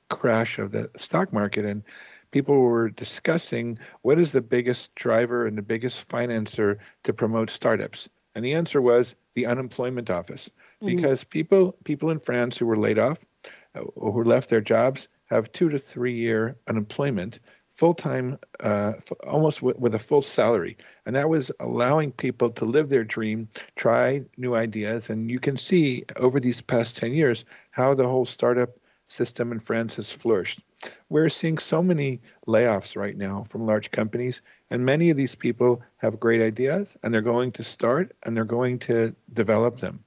crash 0.09 0.59
of 0.59 0.73
the 0.73 0.91
stock 0.97 1.33
market, 1.33 1.65
and 1.65 1.83
people 2.31 2.61
were 2.61 2.91
discussing 2.91 3.79
what 4.03 4.19
is 4.19 4.33
the 4.33 4.43
biggest 4.43 4.95
driver 4.95 5.47
and 5.47 5.57
the 5.57 5.63
biggest 5.63 6.09
financer 6.09 6.79
to 7.03 7.13
promote 7.13 7.51
startups, 7.51 8.09
and 8.35 8.45
the 8.45 8.55
answer 8.55 8.81
was 8.81 9.17
the 9.35 9.47
unemployment 9.47 10.11
office, 10.11 10.51
mm-hmm. 10.83 10.95
because 10.95 11.25
people 11.25 11.75
people 11.85 12.11
in 12.11 12.21
France 12.21 12.59
who 12.59 12.67
were 12.67 12.77
laid 12.77 12.99
off, 12.99 13.25
uh, 13.75 13.81
who 13.95 14.23
left 14.23 14.51
their 14.51 14.61
jobs, 14.61 15.09
have 15.25 15.51
two 15.53 15.71
to 15.71 15.79
three 15.79 16.15
year 16.15 16.57
unemployment 16.69 17.41
full 17.83 17.95
time, 17.95 18.39
uh, 18.61 18.93
almost 19.27 19.59
w- 19.59 19.75
with 19.77 19.93
a 19.93 19.99
full 19.99 20.23
salary. 20.23 20.77
And 21.05 21.17
that 21.17 21.29
was 21.29 21.51
allowing 21.59 22.13
people 22.13 22.51
to 22.51 22.65
live 22.65 22.89
their 22.89 23.03
dream, 23.03 23.49
try 23.75 24.23
new 24.37 24.55
ideas. 24.55 25.11
And 25.11 25.29
you 25.29 25.41
can 25.41 25.57
see 25.57 26.05
over 26.15 26.39
these 26.39 26.61
past 26.61 26.97
10 26.97 27.13
years 27.13 27.45
how 27.73 27.95
the 27.95 28.07
whole 28.07 28.25
startup 28.25 28.71
system 29.07 29.51
in 29.51 29.59
France 29.59 29.97
has 29.97 30.13
flourished. 30.13 30.61
We're 31.09 31.29
seeing 31.29 31.59
so 31.59 31.83
many 31.83 32.21
layoffs 32.47 32.97
right 32.97 33.17
now 33.17 33.43
from 33.49 33.67
large 33.67 33.91
companies, 33.91 34.43
and 34.71 34.85
many 34.85 35.11
of 35.11 35.17
these 35.17 35.35
people 35.35 35.83
have 35.97 36.21
great 36.21 36.41
ideas 36.41 36.97
and 37.03 37.13
they're 37.13 37.21
going 37.21 37.51
to 37.53 37.65
start 37.65 38.15
and 38.23 38.37
they're 38.37 38.45
going 38.45 38.79
to 38.91 39.17
develop 39.33 39.81
them. 39.81 40.05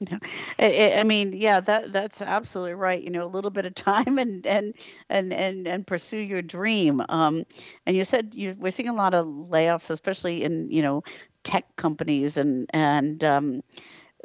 Yeah, 0.00 0.18
I, 0.58 1.04
mean, 1.04 1.32
yeah, 1.32 1.58
that 1.60 1.90
that's 1.90 2.20
absolutely 2.20 2.74
right. 2.74 3.02
You 3.02 3.08
know, 3.10 3.24
a 3.24 3.32
little 3.32 3.50
bit 3.50 3.64
of 3.64 3.74
time 3.74 4.18
and 4.18 4.46
and 4.46 4.74
and 5.08 5.32
and 5.32 5.66
and 5.66 5.86
pursue 5.86 6.18
your 6.18 6.42
dream. 6.42 7.02
Um, 7.08 7.44
and 7.86 7.96
you 7.96 8.04
said 8.04 8.34
you 8.34 8.54
we're 8.58 8.72
seeing 8.72 8.90
a 8.90 8.94
lot 8.94 9.14
of 9.14 9.26
layoffs, 9.26 9.88
especially 9.88 10.42
in 10.44 10.70
you 10.70 10.82
know 10.82 11.02
tech 11.44 11.64
companies 11.76 12.36
and 12.36 12.68
and 12.74 13.24
um, 13.24 13.62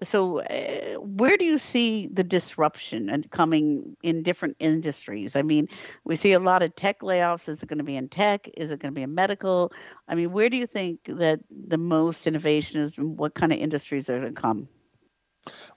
so 0.03 0.41
uh, 0.41 0.95
where 0.99 1.37
do 1.37 1.45
you 1.45 1.57
see 1.57 2.07
the 2.13 2.23
disruption 2.23 3.09
and 3.09 3.29
coming 3.31 3.97
in 4.03 4.23
different 4.23 4.55
industries 4.59 5.35
i 5.35 5.41
mean 5.43 5.67
we 6.05 6.15
see 6.15 6.33
a 6.33 6.39
lot 6.39 6.63
of 6.63 6.75
tech 6.75 7.01
layoffs 7.01 7.49
is 7.49 7.63
it 7.63 7.67
going 7.69 7.77
to 7.79 7.83
be 7.85 7.95
in 7.97 8.09
tech 8.09 8.49
is 8.57 8.71
it 8.71 8.79
going 8.79 8.93
to 8.93 8.95
be 8.97 9.03
in 9.03 9.13
medical 9.15 9.71
i 10.07 10.15
mean 10.15 10.31
where 10.31 10.49
do 10.49 10.57
you 10.57 10.67
think 10.67 10.99
that 11.05 11.39
the 11.67 11.77
most 11.77 12.27
innovation 12.27 12.81
is 12.81 12.97
and 12.97 13.17
what 13.17 13.35
kind 13.35 13.51
of 13.53 13.59
industries 13.59 14.09
are 14.09 14.19
going 14.19 14.33
to 14.35 14.41
come 14.41 14.67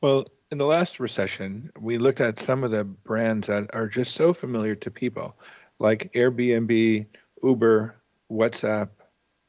well, 0.01 0.25
in 0.51 0.59
the 0.59 0.67
last 0.67 1.01
recession, 1.01 1.71
we 1.79 1.99
looked 1.99 2.21
at 2.21 2.41
some 2.41 2.65
of 2.65 2.71
the 2.71 2.85
brands 2.85 3.49
that 3.49 3.75
are 3.75 3.89
just 3.89 4.15
so 4.15 4.33
familiar 4.33 4.75
to 4.77 4.91
people, 4.91 5.37
like 5.79 6.13
Airbnb, 6.13 7.07
Uber, 7.43 7.97
WhatsApp, 8.31 8.91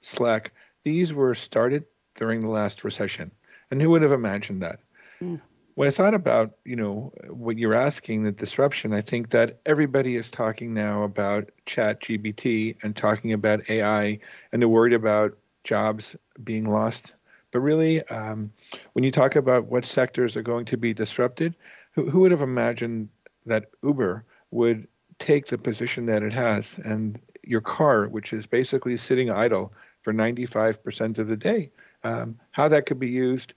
Slack. 0.01 0.54
These 0.84 1.13
were 1.13 1.36
started 1.36 1.86
during 2.15 2.39
the 2.39 2.49
last 2.49 2.84
recession. 2.84 3.32
And 3.71 3.82
who 3.82 3.89
would 3.91 4.01
have 4.04 4.12
imagined 4.12 4.62
that? 4.62 4.80
Mm. 5.21 5.41
When 5.75 5.89
I 5.89 5.91
thought 5.91 6.13
about, 6.13 6.56
you 6.63 6.78
know, 6.78 7.12
what 7.30 7.58
you're 7.58 7.73
asking, 7.73 8.23
the 8.23 8.32
disruption, 8.32 8.93
I 8.93 9.01
think 9.01 9.32
that 9.32 9.60
everybody 9.65 10.15
is 10.15 10.32
talking 10.32 10.73
now 10.73 11.04
about 11.04 11.49
ChatGPT 11.65 12.78
and 12.82 12.95
talking 12.95 13.34
about 13.34 13.69
AI 13.69 14.19
and 14.51 14.62
they're 14.62 14.69
worried 14.69 14.93
about 14.93 15.38
jobs 15.65 16.15
being 16.41 16.69
lost 16.69 17.13
but 17.55 17.61
really, 17.61 18.05
um, 18.09 18.51
when 18.91 19.05
you 19.05 19.11
talk 19.11 19.37
about 19.37 19.67
what 19.67 19.85
sectors 19.85 20.35
are 20.35 20.41
going 20.41 20.65
to 20.65 20.75
be 20.75 20.93
disrupted, 20.93 21.55
who, 21.93 22.09
who 22.09 22.19
would 22.19 22.31
have 22.31 22.41
imagined 22.41 23.07
that 23.45 23.69
Uber 23.81 24.25
would 24.51 24.89
take 25.19 25.47
the 25.47 25.57
position 25.57 26.05
that 26.07 26.21
it 26.21 26.33
has 26.33 26.77
and 26.83 27.17
your 27.45 27.61
car, 27.61 28.09
which 28.09 28.33
is 28.33 28.45
basically 28.45 28.97
sitting 28.97 29.31
idle 29.31 29.71
for 30.01 30.11
95% 30.11 31.17
of 31.17 31.29
the 31.29 31.37
day, 31.37 31.71
um, 32.03 32.37
how 32.51 32.67
that 32.67 32.87
could 32.87 32.99
be 32.99 33.07
used 33.07 33.53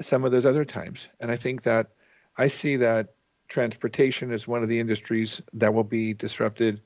some 0.00 0.24
of 0.24 0.32
those 0.32 0.44
other 0.44 0.64
times. 0.64 1.06
And 1.20 1.30
I 1.30 1.36
think 1.36 1.62
that 1.62 1.90
I 2.38 2.48
see 2.48 2.74
that 2.78 3.14
transportation 3.46 4.32
is 4.32 4.48
one 4.48 4.64
of 4.64 4.68
the 4.68 4.80
industries 4.80 5.40
that 5.52 5.72
will 5.72 5.84
be 5.84 6.12
disrupted 6.12 6.80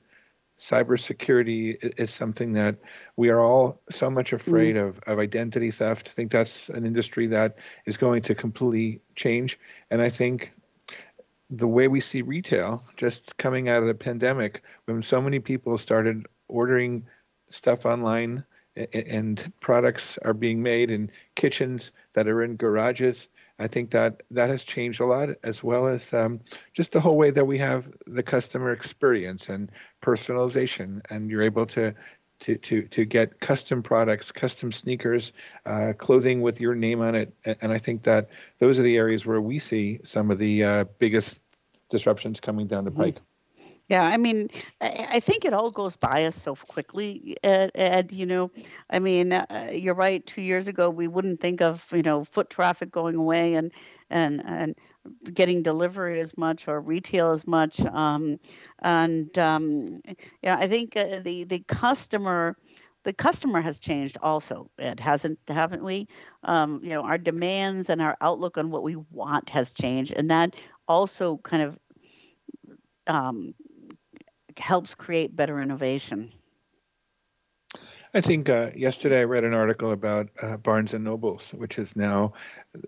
cybersecurity 0.59 1.99
is 1.99 2.13
something 2.13 2.53
that 2.53 2.77
we 3.17 3.29
are 3.29 3.41
all 3.41 3.81
so 3.89 4.09
much 4.09 4.33
afraid 4.33 4.75
mm. 4.75 4.87
of, 4.87 4.99
of 5.07 5.19
identity 5.19 5.71
theft. 5.71 6.09
I 6.09 6.13
think 6.13 6.31
that's 6.31 6.69
an 6.69 6.85
industry 6.85 7.27
that 7.27 7.57
is 7.85 7.97
going 7.97 8.21
to 8.23 8.35
completely 8.35 9.01
change. 9.15 9.59
And 9.91 10.01
I 10.01 10.09
think 10.09 10.53
the 11.49 11.67
way 11.67 11.87
we 11.87 12.01
see 12.01 12.21
retail 12.21 12.83
just 12.97 13.37
coming 13.37 13.69
out 13.69 13.81
of 13.81 13.87
the 13.87 13.93
pandemic, 13.93 14.63
when 14.85 15.03
so 15.03 15.21
many 15.21 15.39
people 15.39 15.77
started 15.77 16.25
ordering 16.47 17.05
stuff 17.49 17.85
online 17.85 18.43
and 18.75 19.51
products 19.59 20.17
are 20.23 20.33
being 20.33 20.63
made 20.63 20.89
in 20.89 21.11
kitchens 21.35 21.91
that 22.13 22.27
are 22.27 22.41
in 22.41 22.55
garages 22.55 23.27
I 23.59 23.67
think 23.67 23.91
that 23.91 24.23
that 24.31 24.49
has 24.49 24.63
changed 24.63 24.99
a 24.99 25.05
lot, 25.05 25.29
as 25.43 25.63
well 25.63 25.87
as 25.87 26.13
um, 26.13 26.39
just 26.73 26.91
the 26.91 26.99
whole 26.99 27.17
way 27.17 27.31
that 27.31 27.45
we 27.45 27.57
have 27.59 27.91
the 28.07 28.23
customer 28.23 28.71
experience 28.71 29.49
and 29.49 29.71
personalization, 30.01 31.01
and 31.09 31.29
you're 31.29 31.43
able 31.43 31.65
to 31.67 31.93
to 32.41 32.57
to 32.57 32.81
to 32.83 33.05
get 33.05 33.39
custom 33.39 33.83
products, 33.83 34.31
custom 34.31 34.71
sneakers, 34.71 35.33
uh, 35.65 35.93
clothing 35.97 36.41
with 36.41 36.59
your 36.59 36.75
name 36.75 37.01
on 37.01 37.15
it, 37.15 37.33
and 37.45 37.71
I 37.71 37.77
think 37.77 38.03
that 38.03 38.29
those 38.59 38.79
are 38.79 38.83
the 38.83 38.97
areas 38.97 39.25
where 39.25 39.41
we 39.41 39.59
see 39.59 39.99
some 40.03 40.31
of 40.31 40.39
the 40.39 40.63
uh, 40.63 40.85
biggest 40.97 41.39
disruptions 41.89 42.39
coming 42.39 42.67
down 42.67 42.85
the 42.85 42.91
mm-hmm. 42.91 43.01
Yeah, 43.89 44.03
I 44.03 44.17
mean, 44.17 44.49
I, 44.79 45.19
think 45.19 45.43
it 45.43 45.53
all 45.53 45.69
goes 45.69 45.95
by 45.97 46.23
us 46.25 46.41
so 46.41 46.55
quickly, 46.55 47.35
Ed. 47.43 47.71
Ed 47.75 48.11
you 48.13 48.25
know, 48.25 48.49
I 48.89 48.99
mean, 48.99 49.33
uh, 49.33 49.71
you're 49.73 49.93
right. 49.93 50.25
Two 50.25 50.41
years 50.41 50.67
ago, 50.67 50.89
we 50.89 51.07
wouldn't 51.07 51.41
think 51.41 51.61
of 51.61 51.85
you 51.91 52.01
know 52.01 52.23
foot 52.23 52.49
traffic 52.49 52.91
going 52.91 53.15
away 53.15 53.55
and 53.55 53.71
and 54.09 54.41
and 54.45 54.75
getting 55.33 55.63
delivery 55.63 56.21
as 56.21 56.37
much 56.37 56.67
or 56.67 56.79
retail 56.79 57.31
as 57.31 57.45
much. 57.45 57.81
Um, 57.81 58.39
and 58.79 59.37
um, 59.37 60.01
yeah, 60.41 60.57
I 60.57 60.67
think 60.67 60.95
uh, 60.95 61.19
the 61.19 61.43
the 61.43 61.59
customer 61.67 62.55
the 63.03 63.13
customer 63.13 63.61
has 63.61 63.79
changed 63.79 64.17
also 64.21 64.69
it 64.77 64.99
hasn't 64.99 65.39
haven't 65.47 65.83
we 65.83 66.07
um, 66.43 66.79
you 66.81 66.89
know 66.89 67.03
our 67.03 67.17
demands 67.17 67.89
and 67.89 68.01
our 68.01 68.15
outlook 68.21 68.57
on 68.57 68.71
what 68.71 68.81
we 68.83 68.95
want 69.11 69.49
has 69.49 69.73
changed 69.73 70.13
and 70.15 70.31
that 70.31 70.55
also 70.87 71.37
kind 71.43 71.63
of 71.63 71.77
um, 73.07 73.53
helps 74.59 74.95
create 74.95 75.35
better 75.35 75.61
innovation? 75.61 76.31
I 78.15 78.21
think 78.21 78.47
uh, 78.47 78.69
yesterday 78.75 79.21
I 79.21 79.23
read 79.23 79.43
an 79.43 79.55
article 79.55 79.91
about 79.91 80.29
uh, 80.41 80.57
Barnes 80.57 80.93
and 80.93 81.03
Nobles, 81.03 81.49
which 81.55 81.79
is 81.79 81.95
now 81.95 82.33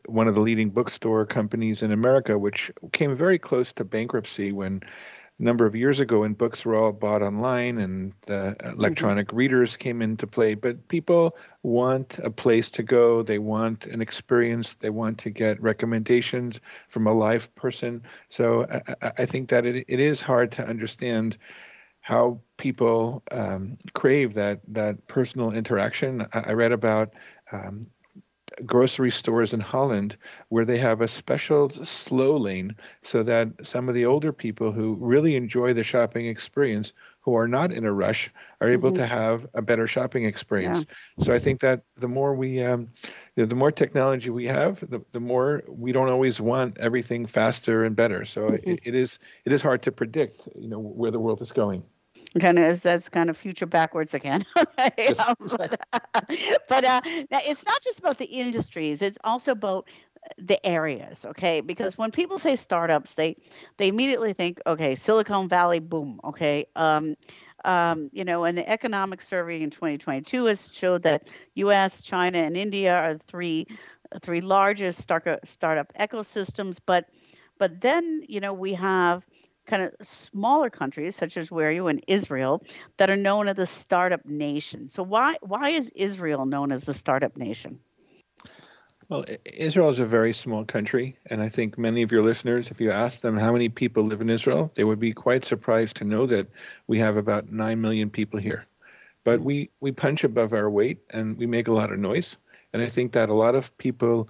one 0.05 0.27
of 0.27 0.35
the 0.35 0.41
leading 0.41 0.69
bookstore 0.69 1.25
companies 1.25 1.81
in 1.81 1.91
America, 1.91 2.37
which 2.37 2.71
came 2.91 3.15
very 3.15 3.39
close 3.39 3.73
to 3.73 3.83
bankruptcy 3.83 4.51
when 4.51 4.81
a 5.39 5.43
number 5.43 5.65
of 5.65 5.75
years 5.75 5.99
ago 5.99 6.21
when 6.21 6.33
books 6.33 6.65
were 6.65 6.75
all 6.75 6.91
bought 6.91 7.21
online 7.21 7.77
and 7.79 8.13
uh, 8.29 8.53
electronic 8.63 9.27
mm-hmm. 9.27 9.37
readers 9.37 9.75
came 9.75 10.01
into 10.01 10.25
play. 10.25 10.53
But 10.53 10.87
people 10.87 11.35
want 11.63 12.19
a 12.19 12.29
place 12.29 12.69
to 12.71 12.83
go. 12.83 13.21
They 13.21 13.39
want 13.39 13.85
an 13.85 14.01
experience. 14.01 14.75
They 14.79 14.89
want 14.89 15.17
to 15.19 15.29
get 15.29 15.61
recommendations 15.61 16.61
from 16.87 17.07
a 17.07 17.13
live 17.13 17.53
person. 17.55 18.01
So 18.29 18.65
I, 19.01 19.11
I 19.17 19.25
think 19.25 19.49
that 19.49 19.65
it, 19.65 19.85
it 19.87 19.99
is 19.99 20.21
hard 20.21 20.51
to 20.53 20.65
understand 20.65 21.37
how 21.99 22.39
people 22.57 23.23
um, 23.31 23.77
crave 23.93 24.35
that 24.35 24.61
that 24.67 25.07
personal 25.07 25.51
interaction. 25.51 26.27
I, 26.33 26.39
I 26.39 26.51
read 26.53 26.71
about 26.71 27.13
um, 27.51 27.87
grocery 28.65 29.11
stores 29.11 29.53
in 29.53 29.59
Holland 29.59 30.17
where 30.49 30.65
they 30.65 30.77
have 30.77 31.01
a 31.01 31.07
special 31.07 31.69
slow 31.69 32.37
lane 32.37 32.75
so 33.01 33.23
that 33.23 33.49
some 33.63 33.89
of 33.89 33.95
the 33.95 34.05
older 34.05 34.31
people 34.31 34.71
who 34.71 34.95
really 34.99 35.35
enjoy 35.35 35.73
the 35.73 35.83
shopping 35.83 36.27
experience 36.27 36.93
who 37.21 37.35
are 37.35 37.47
not 37.47 37.71
in 37.71 37.85
a 37.85 37.91
rush 37.91 38.31
are 38.61 38.69
able 38.69 38.89
mm-hmm. 38.89 38.97
to 38.97 39.07
have 39.07 39.47
a 39.55 39.61
better 39.61 39.87
shopping 39.87 40.25
experience. 40.25 40.85
Yeah. 41.17 41.25
So 41.25 41.33
I 41.33 41.39
think 41.39 41.59
that 41.61 41.81
the 41.97 42.07
more 42.07 42.35
we 42.35 42.63
um, 42.63 42.89
you 43.35 43.43
know, 43.43 43.45
the 43.45 43.55
more 43.55 43.71
technology 43.71 44.29
we 44.29 44.45
have, 44.45 44.79
the, 44.89 45.01
the 45.11 45.19
more 45.19 45.63
we 45.67 45.91
don't 45.91 46.09
always 46.09 46.39
want 46.39 46.77
everything 46.77 47.25
faster 47.25 47.83
and 47.83 47.95
better. 47.95 48.25
So 48.25 48.41
mm-hmm. 48.41 48.69
it, 48.69 48.79
it 48.83 48.95
is 48.95 49.17
it 49.43 49.53
is 49.53 49.61
hard 49.61 49.81
to 49.83 49.91
predict, 49.91 50.47
you 50.55 50.67
know, 50.67 50.79
where 50.79 51.11
the 51.11 51.19
world 51.19 51.41
is 51.41 51.51
going 51.51 51.83
kind 52.39 52.59
of 52.59 52.81
that's 52.81 53.09
kind 53.09 53.29
of 53.29 53.37
future 53.37 53.65
backwards 53.65 54.13
again. 54.13 54.45
um, 54.55 55.35
but 55.49 55.79
uh, 56.85 57.01
it's 57.03 57.65
not 57.65 57.81
just 57.81 57.99
about 57.99 58.17
the 58.17 58.25
industries; 58.25 59.01
it's 59.01 59.17
also 59.23 59.51
about 59.51 59.87
the 60.37 60.63
areas 60.65 61.25
okay? 61.25 61.61
Because 61.61 61.97
when 61.97 62.11
people 62.11 62.37
say 62.39 62.55
startups 62.55 63.15
they 63.15 63.35
they 63.77 63.87
immediately 63.87 64.33
think 64.33 64.59
okay 64.65 64.95
silicon 64.95 65.47
valley 65.47 65.79
boom 65.79 66.19
okay? 66.23 66.65
Um, 66.75 67.15
um, 67.65 68.09
you 68.13 68.23
know 68.23 68.43
and 68.43 68.57
the 68.57 68.67
economic 68.69 69.21
survey 69.21 69.61
in 69.61 69.69
2022 69.69 70.45
has 70.45 70.73
showed 70.73 71.03
that 71.03 71.27
us 71.55 72.01
china 72.01 72.39
and 72.39 72.57
india 72.57 72.95
are 72.95 73.13
the 73.15 73.19
three 73.27 73.67
three 74.21 74.41
largest 74.41 75.01
startup 75.01 75.45
startup 75.45 75.91
ecosystems 75.99 76.79
but 76.85 77.09
but 77.57 77.81
then 77.81 78.23
you 78.27 78.39
know 78.39 78.53
we 78.53 78.73
have 78.73 79.25
kind 79.65 79.83
of 79.83 79.93
smaller 80.01 80.69
countries 80.69 81.15
such 81.15 81.37
as 81.37 81.51
where 81.51 81.71
you 81.71 81.87
in 81.87 81.99
Israel 82.07 82.63
that 82.97 83.09
are 83.09 83.17
known 83.17 83.47
as 83.47 83.55
the 83.55 83.65
startup 83.65 84.25
nation. 84.25 84.87
So 84.87 85.03
why 85.03 85.35
why 85.41 85.69
is 85.69 85.91
Israel 85.95 86.45
known 86.45 86.71
as 86.71 86.85
the 86.85 86.93
startup 86.93 87.37
nation? 87.37 87.79
Well, 89.09 89.23
Israel 89.45 89.89
is 89.89 89.99
a 89.99 90.05
very 90.05 90.33
small 90.33 90.65
country, 90.65 91.15
and 91.27 91.39
I 91.39 91.47
think 91.47 91.77
many 91.77 92.01
of 92.01 92.11
your 92.11 92.23
listeners, 92.23 92.71
if 92.71 92.81
you 92.81 92.89
ask 92.91 93.21
them 93.21 93.37
how 93.37 93.51
many 93.51 93.69
people 93.69 94.03
live 94.03 94.19
in 94.19 94.31
Israel, 94.31 94.71
they 94.73 94.83
would 94.83 94.99
be 94.99 95.13
quite 95.13 95.45
surprised 95.45 95.97
to 95.97 96.03
know 96.03 96.25
that 96.25 96.47
we 96.87 96.97
have 96.97 97.15
about 97.15 97.51
nine 97.51 97.81
million 97.81 98.09
people 98.09 98.39
here. 98.39 98.65
But 99.23 99.41
we 99.41 99.69
we 99.79 99.91
punch 99.91 100.23
above 100.23 100.53
our 100.53 100.69
weight, 100.69 100.99
and 101.11 101.37
we 101.37 101.45
make 101.45 101.67
a 101.67 101.73
lot 101.73 101.91
of 101.91 101.99
noise. 101.99 102.37
And 102.73 102.81
I 102.81 102.87
think 102.87 103.13
that 103.13 103.29
a 103.29 103.33
lot 103.33 103.55
of 103.55 103.75
people 103.77 104.27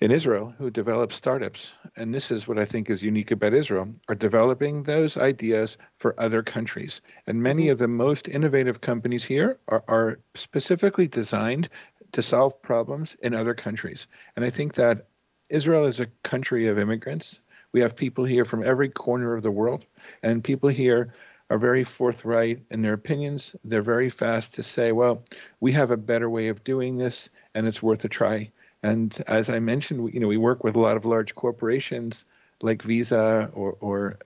in 0.00 0.12
Israel 0.12 0.54
who 0.58 0.70
develop 0.70 1.12
startups, 1.12 1.72
and 1.96 2.14
this 2.14 2.30
is 2.30 2.46
what 2.46 2.58
I 2.58 2.64
think 2.64 2.88
is 2.88 3.02
unique 3.02 3.32
about 3.32 3.54
Israel, 3.54 3.88
are 4.08 4.14
developing 4.14 4.82
those 4.82 5.16
ideas 5.16 5.76
for 5.98 6.18
other 6.20 6.42
countries. 6.42 7.00
And 7.26 7.42
many 7.42 7.64
mm-hmm. 7.64 7.72
of 7.72 7.78
the 7.78 7.88
most 7.88 8.28
innovative 8.28 8.80
companies 8.80 9.24
here 9.24 9.58
are, 9.66 9.82
are 9.88 10.20
specifically 10.34 11.08
designed 11.08 11.68
to 12.12 12.22
solve 12.22 12.62
problems 12.62 13.16
in 13.22 13.34
other 13.34 13.54
countries. 13.54 14.06
And 14.36 14.44
I 14.44 14.50
think 14.50 14.74
that 14.74 15.06
Israel 15.48 15.86
is 15.86 16.00
a 16.00 16.06
country 16.22 16.68
of 16.68 16.78
immigrants. 16.78 17.40
We 17.72 17.80
have 17.80 17.96
people 17.96 18.24
here 18.24 18.44
from 18.44 18.64
every 18.64 18.88
corner 18.88 19.34
of 19.34 19.42
the 19.42 19.50
world, 19.50 19.84
and 20.22 20.44
people 20.44 20.68
here 20.68 21.12
are 21.50 21.58
very 21.58 21.82
forthright 21.84 22.62
in 22.70 22.82
their 22.82 22.92
opinions. 22.92 23.56
They're 23.64 23.82
very 23.82 24.10
fast 24.10 24.54
to 24.54 24.62
say, 24.62 24.92
well, 24.92 25.24
we 25.60 25.72
have 25.72 25.90
a 25.90 25.96
better 25.96 26.30
way 26.30 26.48
of 26.48 26.62
doing 26.62 26.98
this, 26.98 27.30
and 27.54 27.66
it's 27.66 27.82
worth 27.82 28.04
a 28.04 28.08
try. 28.08 28.50
And 28.82 29.14
as 29.26 29.48
I 29.48 29.58
mentioned, 29.58 30.02
we, 30.04 30.12
you 30.12 30.20
know, 30.20 30.28
we 30.28 30.36
work 30.36 30.62
with 30.62 30.76
a 30.76 30.80
lot 30.80 30.96
of 30.96 31.04
large 31.04 31.34
corporations 31.34 32.24
like 32.62 32.82
Visa 32.82 33.50
or, 33.52 33.76
or 33.80 34.18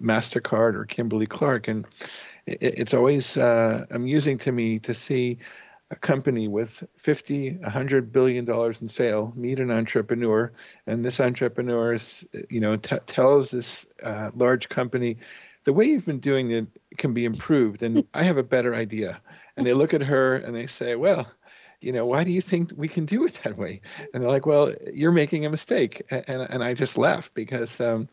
Mastercard 0.00 0.74
or 0.74 0.84
Kimberly 0.84 1.26
Clark, 1.26 1.68
and 1.68 1.86
it, 2.46 2.58
it's 2.60 2.94
always 2.94 3.36
uh, 3.36 3.86
amusing 3.90 4.38
to 4.38 4.52
me 4.52 4.78
to 4.80 4.94
see 4.94 5.38
a 5.90 5.96
company 5.96 6.46
with 6.46 6.84
50, 6.96 7.56
100 7.56 8.12
billion 8.12 8.44
dollars 8.44 8.80
in 8.80 8.88
sale 8.88 9.32
meet 9.36 9.58
an 9.58 9.70
entrepreneur, 9.70 10.52
and 10.86 11.04
this 11.04 11.20
entrepreneur, 11.20 11.94
is, 11.94 12.24
you 12.48 12.60
know, 12.60 12.76
t- 12.76 12.96
tells 13.06 13.50
this 13.50 13.86
uh, 14.02 14.30
large 14.34 14.68
company, 14.68 15.18
the 15.64 15.72
way 15.72 15.86
you've 15.86 16.06
been 16.06 16.20
doing 16.20 16.50
it 16.52 16.66
can 16.96 17.12
be 17.12 17.24
improved, 17.24 17.82
and 17.82 18.06
I 18.14 18.22
have 18.22 18.38
a 18.38 18.42
better 18.42 18.74
idea. 18.74 19.20
And 19.56 19.66
they 19.66 19.74
look 19.74 19.92
at 19.92 20.02
her 20.02 20.36
and 20.36 20.54
they 20.54 20.68
say, 20.68 20.94
well 20.96 21.30
you 21.80 21.92
know, 21.92 22.06
why 22.06 22.24
do 22.24 22.30
you 22.30 22.40
think 22.40 22.72
we 22.76 22.88
can 22.88 23.06
do 23.06 23.24
it 23.24 23.40
that 23.44 23.56
way? 23.56 23.80
And 24.12 24.22
they're 24.22 24.30
like, 24.30 24.46
well, 24.46 24.74
you're 24.92 25.12
making 25.12 25.46
a 25.46 25.50
mistake. 25.50 26.02
And, 26.10 26.24
and 26.28 26.62
I 26.62 26.74
just 26.74 26.98
laugh 26.98 27.30
because 27.34 27.80
um, 27.80 28.08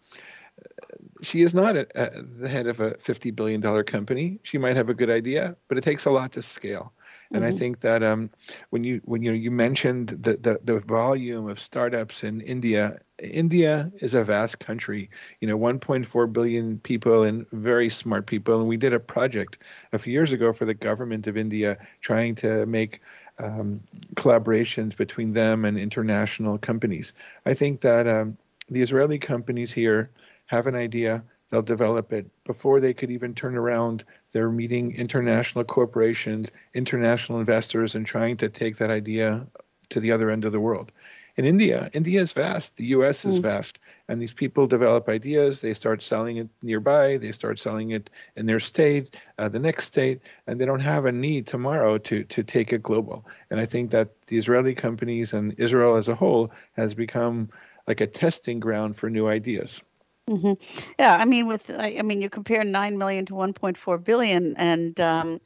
she 1.22 1.42
is 1.42 1.54
not 1.54 1.76
a, 1.76 1.88
a, 1.96 2.22
the 2.22 2.50
head 2.50 2.68
of 2.68 2.80
a 2.80 2.92
$50 2.92 3.36
billion 3.36 3.62
company. 3.84 4.40
She 4.44 4.58
might 4.58 4.78
have 4.78 4.90
a 4.90 4.94
good 4.94 5.10
idea, 5.10 5.56
but 5.68 5.78
it 5.78 5.84
takes 5.84 6.06
a 6.06 6.12
lot 6.12 6.34
to 6.34 6.42
scale. 6.42 6.94
And 7.32 7.44
mm-hmm. 7.44 7.56
I 7.56 7.58
think 7.58 7.82
that 7.82 8.04
um, 8.04 8.30
when 8.70 8.86
you 8.86 9.02
when 9.04 9.22
you 9.22 9.34
you 9.34 9.52
mentioned 9.52 10.10
the, 10.10 10.38
the 10.38 10.62
the 10.64 10.80
volume 10.80 11.50
of 11.50 11.60
startups 11.60 12.24
in 12.24 12.40
India, 12.40 13.00
India 13.20 13.92
is 14.00 14.14
a 14.14 14.24
vast 14.24 14.60
country. 14.60 15.10
You 15.42 15.50
know, 15.50 15.58
1.4 15.58 16.32
billion 16.32 16.80
people 16.80 17.24
and 17.24 17.46
very 17.52 17.90
smart 17.90 18.28
people. 18.28 18.60
And 18.60 18.70
we 18.70 18.78
did 18.78 18.94
a 18.94 19.00
project 19.00 19.58
a 19.92 20.00
few 20.00 20.14
years 20.14 20.32
ago 20.32 20.54
for 20.54 20.64
the 20.64 20.74
government 20.74 21.28
of 21.28 21.36
India 21.36 21.78
trying 22.00 22.36
to 22.36 22.66
make 22.66 23.02
um, 23.40 23.82
collaborations 24.16 24.96
between 24.96 25.34
them 25.34 25.66
and 25.66 25.78
international 25.78 26.58
companies. 26.58 27.14
I 27.46 27.54
think 27.54 27.82
that 27.82 28.08
um, 28.08 28.38
the 28.70 28.82
Israeli 28.82 29.20
companies 29.20 29.72
here 29.72 30.10
have 30.48 30.68
an 30.68 30.76
idea, 30.76 31.24
they'll 31.50 31.62
develop 31.62 32.14
it 32.14 32.26
before 32.44 32.80
they 32.80 32.94
could 32.94 33.12
even 33.12 33.36
turn 33.36 33.56
around. 33.56 34.04
They're 34.32 34.50
meeting 34.50 34.96
international 34.96 35.64
corporations, 35.64 36.50
international 36.74 37.40
investors, 37.40 37.96
and 37.96 38.06
trying 38.06 38.38
to 38.38 38.50
take 38.50 38.78
that 38.78 38.90
idea 38.90 39.46
to 39.90 40.00
the 40.00 40.12
other 40.12 40.30
end 40.30 40.46
of 40.46 40.52
the 40.52 40.60
world 40.60 40.92
in 41.38 41.46
India, 41.46 41.90
India 41.94 42.22
is 42.22 42.32
vast. 42.32 42.76
The 42.78 42.86
U.S. 42.86 43.24
is 43.24 43.40
mm. 43.40 43.44
vast, 43.44 43.78
and 44.08 44.20
these 44.20 44.34
people 44.34 44.66
develop 44.66 45.08
ideas. 45.08 45.60
They 45.60 45.76
start 45.76 46.02
selling 46.02 46.38
it 46.38 46.50
nearby. 46.64 47.18
They 47.18 47.32
start 47.32 47.60
selling 47.60 47.92
it 47.92 48.10
in 48.36 48.48
their 48.48 48.60
state, 48.60 49.16
uh, 49.38 49.48
the 49.48 49.60
next 49.60 49.86
state, 49.86 50.22
and 50.48 50.60
they 50.60 50.66
don't 50.66 50.80
have 50.80 51.06
a 51.06 51.12
need 51.12 51.46
tomorrow 51.46 52.00
to 52.00 52.24
to 52.24 52.44
take 52.44 52.74
it 52.74 52.82
global. 52.82 53.26
And 53.52 53.60
I 53.60 53.68
think 53.68 53.92
that 53.92 54.10
the 54.28 54.38
Israeli 54.38 54.74
companies 54.74 55.34
and 55.34 55.54
Israel 55.58 55.96
as 55.96 56.10
a 56.10 56.16
whole 56.16 56.52
has 56.74 56.96
become 56.96 57.50
like 57.88 58.02
a 58.02 58.08
testing 58.08 58.60
ground 58.60 58.98
for 58.98 59.10
new 59.10 59.28
ideas. 59.28 59.82
Mm-hmm. 60.28 60.54
Yeah, 61.00 61.16
I 61.16 61.26
mean, 61.26 61.48
with 61.48 61.70
I, 61.70 61.98
I, 62.00 62.02
mean, 62.02 62.22
you 62.22 62.30
compare 62.30 62.64
nine 62.64 62.98
million 62.98 63.26
to 63.28 63.36
one 63.36 63.54
point 63.54 63.78
four 63.78 63.98
billion, 63.98 64.58
and 64.58 65.00
um, 65.00 65.40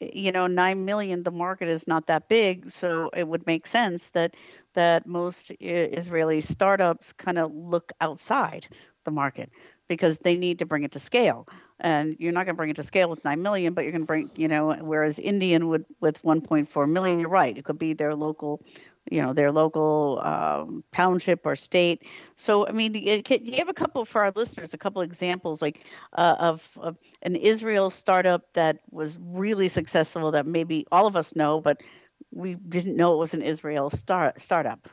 you 0.00 0.32
know, 0.32 0.46
nine 0.46 0.84
million. 0.84 1.22
The 1.22 1.30
market 1.30 1.68
is 1.68 1.86
not 1.86 2.06
that 2.06 2.28
big, 2.28 2.70
so 2.70 3.10
it 3.14 3.28
would 3.28 3.46
make 3.46 3.66
sense 3.66 4.10
that 4.10 4.36
that 4.74 5.06
most 5.06 5.50
Israeli 5.60 6.40
startups 6.40 7.12
kind 7.12 7.38
of 7.38 7.52
look 7.52 7.92
outside 8.00 8.68
the 9.04 9.10
market 9.10 9.50
because 9.88 10.18
they 10.18 10.36
need 10.36 10.58
to 10.60 10.66
bring 10.66 10.84
it 10.84 10.92
to 10.92 11.00
scale. 11.00 11.48
And 11.80 12.14
you're 12.18 12.32
not 12.32 12.44
going 12.44 12.54
to 12.54 12.56
bring 12.56 12.70
it 12.70 12.76
to 12.76 12.84
scale 12.84 13.08
with 13.10 13.24
9 13.24 13.42
million, 13.42 13.74
but 13.74 13.82
you're 13.82 13.92
going 13.92 14.02
to 14.02 14.06
bring, 14.06 14.30
you 14.36 14.46
know, 14.48 14.72
whereas 14.80 15.18
Indian 15.18 15.68
would 15.68 15.84
with 16.00 16.22
1.4 16.22 16.88
million, 16.88 17.18
you're 17.18 17.28
right. 17.28 17.56
It 17.56 17.64
could 17.64 17.78
be 17.78 17.94
their 17.94 18.14
local, 18.14 18.62
you 19.10 19.20
know, 19.20 19.32
their 19.32 19.50
local 19.50 20.20
um, 20.24 20.84
township 20.92 21.44
or 21.44 21.56
state. 21.56 22.04
So, 22.36 22.66
I 22.66 22.72
mean, 22.72 22.92
do 22.92 22.98
you 22.98 23.56
have 23.56 23.68
a 23.68 23.74
couple 23.74 24.04
for 24.04 24.22
our 24.22 24.32
listeners, 24.34 24.74
a 24.74 24.78
couple 24.78 25.02
examples 25.02 25.62
like 25.62 25.84
uh, 26.14 26.36
of, 26.38 26.78
of 26.80 26.96
an 27.22 27.36
Israel 27.36 27.90
startup 27.90 28.52
that 28.54 28.78
was 28.90 29.18
really 29.20 29.68
successful 29.68 30.30
that 30.32 30.46
maybe 30.46 30.86
all 30.92 31.06
of 31.06 31.16
us 31.16 31.34
know, 31.34 31.60
but 31.60 31.82
we 32.30 32.54
didn't 32.54 32.96
know 32.96 33.14
it 33.14 33.18
was 33.18 33.34
an 33.34 33.42
Israel 33.42 33.90
start 33.90 34.40
startup. 34.40 34.88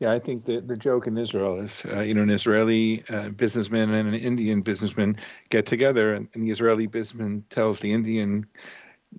Yeah, 0.00 0.12
I 0.12 0.20
think 0.20 0.44
the, 0.44 0.60
the 0.60 0.76
joke 0.76 1.08
in 1.08 1.18
Israel 1.18 1.58
is, 1.58 1.84
uh, 1.96 2.00
you 2.00 2.14
know, 2.14 2.22
an 2.22 2.30
Israeli 2.30 3.02
uh, 3.08 3.30
businessman 3.30 3.92
and 3.92 4.08
an 4.08 4.14
Indian 4.14 4.62
businessman 4.62 5.16
get 5.48 5.66
together, 5.66 6.14
and, 6.14 6.28
and, 6.34 6.44
the 6.44 6.50
Israeli 6.50 6.86
businessman 6.86 7.44
tells 7.50 7.80
the 7.80 7.92
Indian 7.92 8.46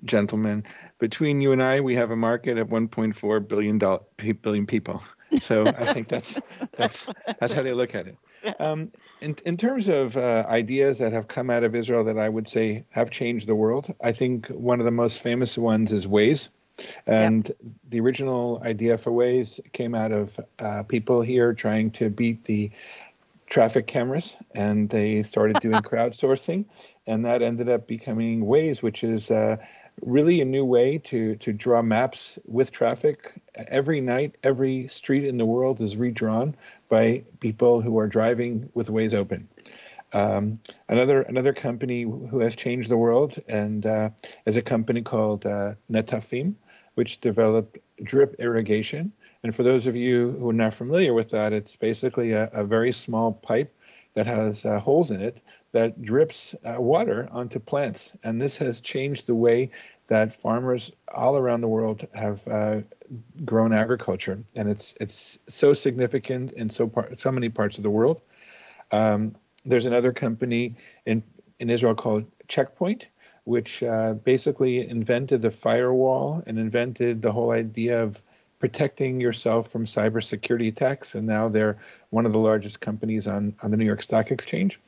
gentleman, 0.04 0.64
between 1.00 1.42
you 1.42 1.52
and 1.52 1.62
I, 1.62 1.82
we 1.82 1.96
have 1.96 2.12
a 2.12 2.16
market 2.16 2.58
of 2.58 2.70
1.4 2.70 3.48
billion 3.48 3.78
dollar, 3.78 4.02
billion 4.42 4.66
people. 4.66 5.04
So 5.42 5.66
I 5.68 5.94
think 5.94 6.08
that's 6.08 6.36
that's 6.72 7.08
that's 7.40 7.54
how 7.54 7.62
they 7.62 7.74
look 7.74 7.94
at 7.94 8.08
it. 8.08 8.18
Um, 8.60 8.92
in 9.22 9.36
in 9.46 9.58
terms 9.58 9.88
of 9.88 10.18
uh, 10.18 10.46
ideas 10.48 10.98
that 11.00 11.14
have 11.14 11.28
come 11.28 11.50
out 11.50 11.64
of 11.64 11.76
Israel 11.76 12.04
that 12.06 12.18
I 12.18 12.30
would 12.30 12.48
say 12.48 12.84
have 12.90 13.12
changed 13.12 13.48
the 13.48 13.56
world, 13.56 13.94
I 14.02 14.12
think 14.12 14.48
one 14.48 14.80
of 14.80 14.86
the 14.86 14.92
most 14.92 15.22
famous 15.22 15.58
ones 15.58 15.94
is 15.94 16.08
Waze. 16.08 16.50
And 17.06 17.48
yep. 17.48 17.58
the 17.90 18.00
original 18.00 18.62
idea 18.64 18.98
for 18.98 19.12
Waze 19.12 19.60
came 19.74 19.94
out 19.94 20.14
of 20.14 20.40
uh, 20.60 20.84
people 20.84 21.22
here 21.22 21.54
trying 21.54 21.92
to 21.92 22.10
beat 22.10 22.46
the 22.46 22.72
traffic 23.48 23.88
cameras, 23.88 24.38
and 24.56 24.90
they 24.90 25.24
started 25.24 25.60
doing 25.60 25.74
crowdsourcing, 25.82 26.66
and 27.08 27.26
that 27.26 27.42
ended 27.42 27.70
up 27.70 27.88
becoming 27.88 28.46
Waze, 28.46 28.82
which 28.82 29.04
is 29.04 29.32
uh, 29.32 29.58
really 30.02 30.42
a 30.42 30.46
new 30.46 30.66
way 30.66 30.98
to 30.98 31.36
to 31.38 31.54
draw 31.54 31.82
maps 31.82 32.40
with 32.46 32.72
traffic. 32.72 33.34
Every 33.56 34.02
night, 34.02 34.36
every 34.44 34.88
street 34.88 35.26
in 35.26 35.38
the 35.38 35.46
world 35.46 35.82
is 35.82 35.98
redrawn 35.98 36.56
by 36.88 37.24
people 37.40 37.82
who 37.82 37.98
are 38.00 38.08
driving 38.08 38.70
with 38.74 38.90
Waze 38.90 39.14
open. 39.14 39.48
Um, 40.14 40.60
another 40.88 41.22
another 41.24 41.54
company 41.54 42.02
who 42.04 42.40
has 42.40 42.56
changed 42.56 42.90
the 42.90 42.98
world 42.98 43.38
and 43.48 43.86
uh, 43.86 44.10
is 44.46 44.58
a 44.58 44.62
company 44.62 45.02
called 45.02 45.46
uh, 45.46 45.74
Netafim, 45.92 46.56
which 46.96 47.22
developed 47.22 47.78
drip 48.04 48.36
irrigation. 48.40 49.12
And 49.44 49.56
for 49.56 49.64
those 49.64 49.88
of 49.88 49.96
you 49.96 50.32
who 50.40 50.50
are 50.50 50.54
not 50.54 50.74
familiar 50.74 51.14
with 51.14 51.30
that, 51.30 51.54
it's 51.54 51.76
basically 51.76 52.34
a, 52.34 52.50
a 52.52 52.64
very 52.64 52.92
small 52.92 53.32
pipe 53.32 53.74
that 54.16 54.26
has 54.26 54.66
uh, 54.66 54.80
holes 54.80 55.12
in 55.12 55.22
it 55.22 55.42
that 55.72 56.02
drips 56.02 56.56
uh, 56.66 56.82
water 56.82 57.28
onto 57.32 57.60
plants. 57.60 58.14
And 58.24 58.42
this 58.42 58.58
has 58.58 58.82
changed 58.82 59.28
the 59.28 59.36
way 59.36 59.72
that 60.08 60.34
farmers 60.34 60.92
all 61.08 61.38
around 61.38 61.62
the 61.62 61.68
world 61.68 62.08
have 62.14 62.48
uh, 62.48 62.82
grown 63.46 63.74
agriculture. 63.74 64.44
And 64.56 64.70
it's 64.70 64.96
it's 65.00 65.38
so 65.48 65.74
significant 65.74 66.52
in 66.54 66.70
so 66.70 66.88
par- 66.88 67.16
so 67.16 67.32
many 67.32 67.50
parts 67.50 67.78
of 67.78 67.84
the 67.84 67.90
world. 67.90 68.22
Um, 68.92 69.36
there's 69.66 69.86
another 69.86 70.12
company 70.12 70.76
in 71.06 71.24
in 71.60 71.70
Israel 71.70 71.96
called 71.96 72.26
Checkpoint, 72.48 73.08
which 73.44 73.84
uh, 73.84 74.14
basically 74.14 74.88
invented 74.88 75.42
the 75.42 75.52
firewall 75.52 76.44
and 76.46 76.58
invented 76.58 77.22
the 77.22 77.32
whole 77.32 77.52
idea 77.52 78.04
of 78.04 78.22
protecting 78.60 79.22
yourself 79.22 79.70
from 79.72 79.86
cybersecurity 79.86 80.68
attacks. 80.68 81.16
And 81.16 81.26
now 81.26 81.48
they're 81.48 81.78
one 82.10 82.26
of 82.26 82.34
the 82.34 82.40
largest 82.40 82.80
companies 82.80 83.28
on, 83.28 83.56
on 83.62 83.72
the 83.72 83.78
New 83.78 83.86
York 83.86 84.02
Stock 84.02 84.32
Exchange. 84.32 84.80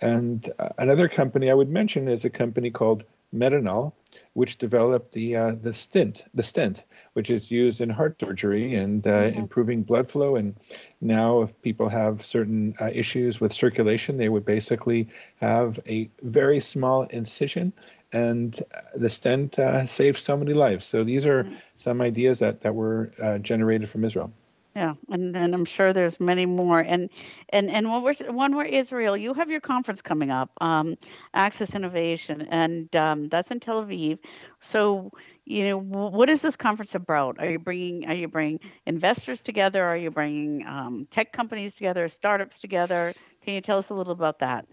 And 0.00 0.46
uh, 0.58 0.70
another 0.78 1.08
company 1.08 1.50
I 1.50 1.54
would 1.54 1.70
mention 1.70 2.08
is 2.08 2.24
a 2.24 2.30
company 2.30 2.70
called 2.70 3.04
Medinol, 3.32 3.92
which 4.32 4.58
developed 4.58 5.12
the 5.12 5.36
uh, 5.36 5.52
the 5.52 5.72
stent, 5.72 6.24
the 6.34 6.42
stent, 6.42 6.82
which 7.12 7.30
is 7.30 7.50
used 7.50 7.80
in 7.80 7.88
heart 7.88 8.18
surgery 8.18 8.74
and 8.74 9.06
uh, 9.06 9.10
mm-hmm. 9.10 9.38
improving 9.38 9.82
blood 9.82 10.10
flow. 10.10 10.36
And 10.36 10.56
now, 11.00 11.42
if 11.42 11.62
people 11.62 11.88
have 11.88 12.22
certain 12.22 12.74
uh, 12.80 12.90
issues 12.92 13.40
with 13.40 13.52
circulation, 13.52 14.16
they 14.16 14.28
would 14.28 14.44
basically 14.44 15.08
have 15.40 15.78
a 15.86 16.10
very 16.22 16.58
small 16.58 17.02
incision 17.04 17.72
and 18.12 18.62
the 18.94 19.10
stent 19.10 19.58
uh, 19.58 19.86
saved 19.86 20.18
so 20.18 20.36
many 20.36 20.52
lives. 20.54 20.84
So 20.84 21.04
these 21.04 21.26
are 21.26 21.44
mm-hmm. 21.44 21.54
some 21.76 22.00
ideas 22.00 22.38
that 22.40 22.62
that 22.62 22.74
were 22.74 23.12
uh, 23.22 23.38
generated 23.38 23.88
from 23.88 24.04
Israel. 24.04 24.32
Yeah, 24.76 24.94
and, 25.08 25.36
and 25.36 25.52
I'm 25.52 25.64
sure 25.64 25.92
there's 25.92 26.20
many 26.20 26.46
more. 26.46 26.78
And 26.78 27.10
and 27.48 27.68
and 27.68 27.90
when 27.90 28.02
we're 28.02 28.14
when 28.32 28.54
we're 28.54 28.64
Israel, 28.64 29.16
you 29.16 29.34
have 29.34 29.50
your 29.50 29.60
conference 29.60 30.00
coming 30.00 30.30
up, 30.30 30.50
um, 30.60 30.96
Axis 31.34 31.74
Innovation, 31.74 32.42
and 32.42 32.94
um, 32.94 33.28
that's 33.28 33.50
in 33.50 33.58
Tel 33.58 33.84
Aviv. 33.84 34.20
So 34.60 35.10
you 35.44 35.64
know, 35.64 35.76
what 35.78 36.30
is 36.30 36.40
this 36.40 36.54
conference 36.54 36.94
about? 36.94 37.40
Are 37.40 37.50
you 37.50 37.58
bringing 37.58 38.06
are 38.06 38.14
you 38.14 38.28
bringing 38.28 38.60
investors 38.86 39.40
together? 39.40 39.84
Are 39.84 39.96
you 39.96 40.12
bringing 40.12 40.64
um, 40.66 41.08
tech 41.10 41.32
companies 41.32 41.74
together, 41.74 42.08
startups 42.08 42.60
together? 42.60 43.12
Can 43.44 43.54
you 43.54 43.60
tell 43.60 43.78
us 43.78 43.90
a 43.90 43.94
little 43.94 44.12
about 44.12 44.38
that? 44.38 44.66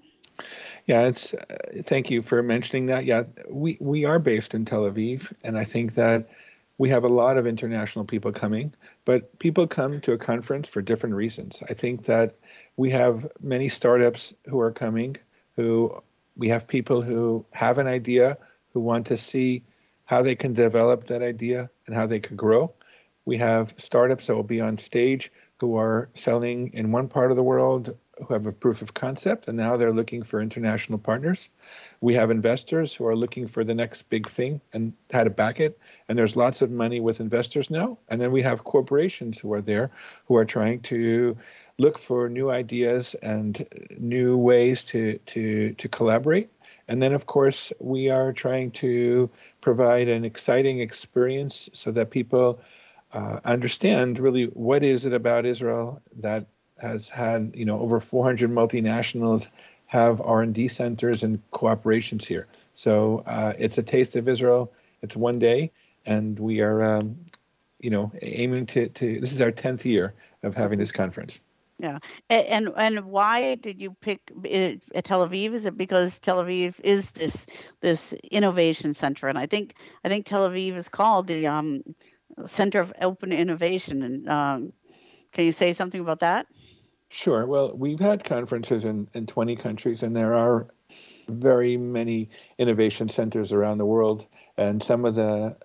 Yeah, 0.86 1.08
it's. 1.08 1.34
Uh, 1.34 1.46
thank 1.82 2.10
you 2.10 2.22
for 2.22 2.42
mentioning 2.44 2.86
that. 2.88 3.06
Yeah, 3.06 3.24
we 3.50 3.78
we 3.80 4.06
are 4.06 4.20
based 4.20 4.54
in 4.54 4.66
Tel 4.66 4.84
Aviv, 4.84 5.34
and 5.44 5.58
I 5.58 5.64
think 5.64 5.96
that 5.96 6.30
we 6.78 6.90
have 6.90 7.04
a 7.04 7.10
lot 7.10 7.38
of 7.38 7.48
international 7.48 8.06
people 8.06 8.32
coming, 8.32 8.74
but 9.04 9.38
people 9.40 9.68
come 9.68 10.00
to 10.02 10.14
a 10.14 10.18
conference 10.18 10.70
for 10.70 10.82
different 10.82 11.16
reasons. 11.16 11.64
I 11.70 11.74
think 11.74 12.06
that 12.06 12.36
we 12.78 12.90
have 12.92 13.28
many 13.42 13.68
startups 13.68 14.34
who 14.46 14.60
are 14.60 14.72
coming, 14.72 15.18
who 15.56 16.02
we 16.36 16.50
have 16.50 16.68
people 16.68 17.02
who 17.02 17.46
have 17.52 17.80
an 17.80 17.88
idea, 17.88 18.38
who 18.74 18.80
want 18.80 19.08
to 19.08 19.18
see 19.18 19.64
how 20.06 20.22
they 20.22 20.36
can 20.36 20.54
develop 20.54 21.06
that 21.06 21.24
idea 21.24 21.70
and 21.88 21.96
how 21.96 22.06
they 22.06 22.20
could 22.20 22.38
grow. 22.38 22.72
We 23.26 23.38
have 23.38 23.74
startups 23.78 24.28
that 24.28 24.36
will 24.36 24.44
be 24.44 24.62
on 24.62 24.78
stage 24.78 25.32
who 25.60 25.76
are 25.76 26.10
selling 26.14 26.72
in 26.74 26.92
one 26.92 27.08
part 27.08 27.32
of 27.32 27.38
the 27.38 27.44
world 27.44 27.98
who 28.26 28.34
have 28.34 28.48
a 28.48 28.52
proof 28.52 28.82
of 28.82 28.94
concept 28.94 29.48
and 29.48 29.58
now 29.58 29.78
they're 29.78 29.94
looking 29.94 30.24
for 30.24 30.42
international 30.42 30.98
partners. 30.98 31.50
We 32.02 32.16
have 32.16 32.32
investors 32.32 32.94
who 32.94 33.06
are 33.06 33.16
looking 33.16 33.48
for 33.48 33.64
the 33.64 33.74
next 33.74 34.10
big 34.10 34.28
thing 34.28 34.62
and 34.74 34.94
how 35.12 35.24
to 35.24 35.30
back 35.30 35.60
it. 35.60 35.80
And 36.08 36.18
there's 36.18 36.36
lots 36.36 36.62
of 36.62 36.72
money 36.72 37.00
with 37.00 37.20
investors 37.20 37.70
now. 37.70 37.98
And 38.10 38.20
then 38.20 38.32
we 38.32 38.42
have 38.42 38.64
corporations 38.64 39.40
who 39.40 39.54
are 39.54 39.62
there 39.62 39.92
who 40.26 40.36
are 40.36 40.46
trying 40.46 40.82
to 40.82 41.38
look 41.78 41.98
for 41.98 42.30
new 42.30 42.50
ideas 42.50 43.16
and 43.16 43.66
new 43.98 44.38
ways 44.38 44.86
to 44.86 45.20
to 45.28 45.74
to 45.74 45.88
collaborate. 45.88 46.50
And 46.88 47.02
then, 47.02 47.14
of 47.14 47.26
course, 47.26 47.74
we 47.80 48.10
are 48.10 48.32
trying 48.32 48.72
to 48.72 49.30
provide 49.60 50.08
an 50.08 50.24
exciting 50.24 50.80
experience 50.80 51.70
so 51.74 51.92
that 51.92 52.12
people 52.12 52.62
uh, 53.12 53.40
understand 53.44 54.20
really 54.20 54.46
what 54.46 54.84
is 54.84 55.06
it 55.06 55.14
about 55.14 55.46
Israel 55.46 56.02
that 56.20 56.48
has 56.80 57.10
had 57.10 57.52
you 57.56 57.66
know 57.66 57.80
over 57.80 58.00
400 58.00 58.50
multinationals 58.50 59.48
have 59.88 60.22
R&D 60.22 60.68
centers 60.68 61.24
and 61.24 61.42
cooperations 61.52 62.26
here. 62.26 62.48
So 62.74 63.24
uh, 63.26 63.54
it's 63.58 63.78
a 63.78 63.84
taste 63.84 64.16
of 64.18 64.28
Israel. 64.28 64.72
It's 65.02 65.16
one 65.16 65.40
day, 65.40 65.72
and 66.06 66.38
we 66.38 66.62
are 66.62 66.84
um, 66.84 67.18
you 67.80 67.90
know 67.90 68.12
aiming 68.22 68.66
to, 68.68 68.90
to 68.90 69.20
this 69.20 69.34
is 69.34 69.42
our 69.42 69.52
10th 69.52 69.86
year 69.86 70.14
of 70.44 70.56
having 70.56 70.80
this 70.80 70.92
conference. 70.92 71.40
Yeah, 71.80 72.00
and 72.28 72.72
and 72.76 73.06
why 73.06 73.54
did 73.54 73.80
you 73.80 73.92
pick 74.02 74.32
it, 74.44 74.82
Tel 75.04 75.28
Aviv? 75.28 75.54
Is 75.54 75.68
it 75.68 75.78
because 75.78 76.20
Tel 76.20 76.44
Aviv 76.44 76.74
is 76.84 77.12
this 77.12 77.46
this 77.82 78.14
innovation 78.32 78.94
center, 78.96 79.28
and 79.28 79.38
I 79.38 79.46
think 79.46 79.76
I 80.04 80.10
think 80.10 80.26
Tel 80.26 80.50
Aviv 80.50 80.76
is 80.76 80.90
called 80.90 81.28
the 81.28 81.46
um, 81.46 81.84
center 82.48 82.80
of 82.80 82.94
open 83.02 83.32
innovation. 83.32 84.02
And 84.02 84.30
um, 84.30 84.74
can 85.32 85.46
you 85.46 85.52
say 85.52 85.74
something 85.74 86.02
about 86.02 86.22
that? 86.22 86.48
Sure. 87.10 87.46
Well, 87.46 87.74
we've 87.76 88.00
had 88.00 88.24
conferences 88.24 88.86
in, 88.86 89.08
in 89.14 89.28
20 89.28 89.56
countries, 89.56 90.04
and 90.04 90.16
there 90.16 90.36
are 90.36 90.68
very 91.30 91.78
many 91.78 92.30
innovation 92.58 93.10
centers 93.10 93.52
around 93.52 93.78
the 93.78 93.86
world. 93.86 94.26
And 94.58 94.82
some 94.82 95.06
of 95.06 95.16
the 95.16 95.56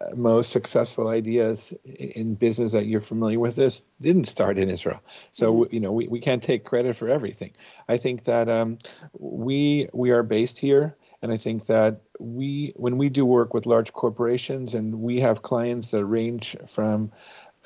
uh, 0.00 0.14
most 0.14 0.50
successful 0.50 1.08
ideas 1.08 1.72
in 1.84 2.34
business 2.34 2.72
that 2.72 2.86
you're 2.86 3.00
familiar 3.00 3.38
with 3.38 3.56
this 3.56 3.82
didn't 4.00 4.24
start 4.24 4.58
in 4.58 4.70
Israel. 4.70 5.02
So 5.32 5.52
mm-hmm. 5.52 5.74
you 5.74 5.80
know 5.80 5.92
we, 5.92 6.08
we 6.08 6.20
can't 6.20 6.42
take 6.42 6.64
credit 6.64 6.96
for 6.96 7.08
everything. 7.08 7.52
I 7.88 7.98
think 7.98 8.24
that 8.24 8.48
um, 8.48 8.78
we 9.12 9.88
we 9.92 10.10
are 10.10 10.22
based 10.22 10.58
here, 10.58 10.96
and 11.20 11.32
I 11.32 11.36
think 11.36 11.66
that 11.66 12.00
we 12.18 12.72
when 12.76 12.96
we 12.96 13.10
do 13.10 13.26
work 13.26 13.52
with 13.52 13.66
large 13.66 13.92
corporations 13.92 14.74
and 14.74 15.00
we 15.00 15.20
have 15.20 15.42
clients 15.42 15.90
that 15.90 16.04
range 16.04 16.56
from 16.66 17.12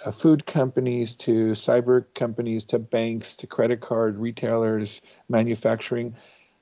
uh, 0.04 0.10
food 0.10 0.46
companies 0.46 1.16
to 1.16 1.52
cyber 1.52 2.04
companies 2.14 2.64
to 2.66 2.78
banks 2.78 3.36
to 3.36 3.46
credit 3.46 3.80
card 3.80 4.18
retailers, 4.18 5.00
manufacturing. 5.28 6.14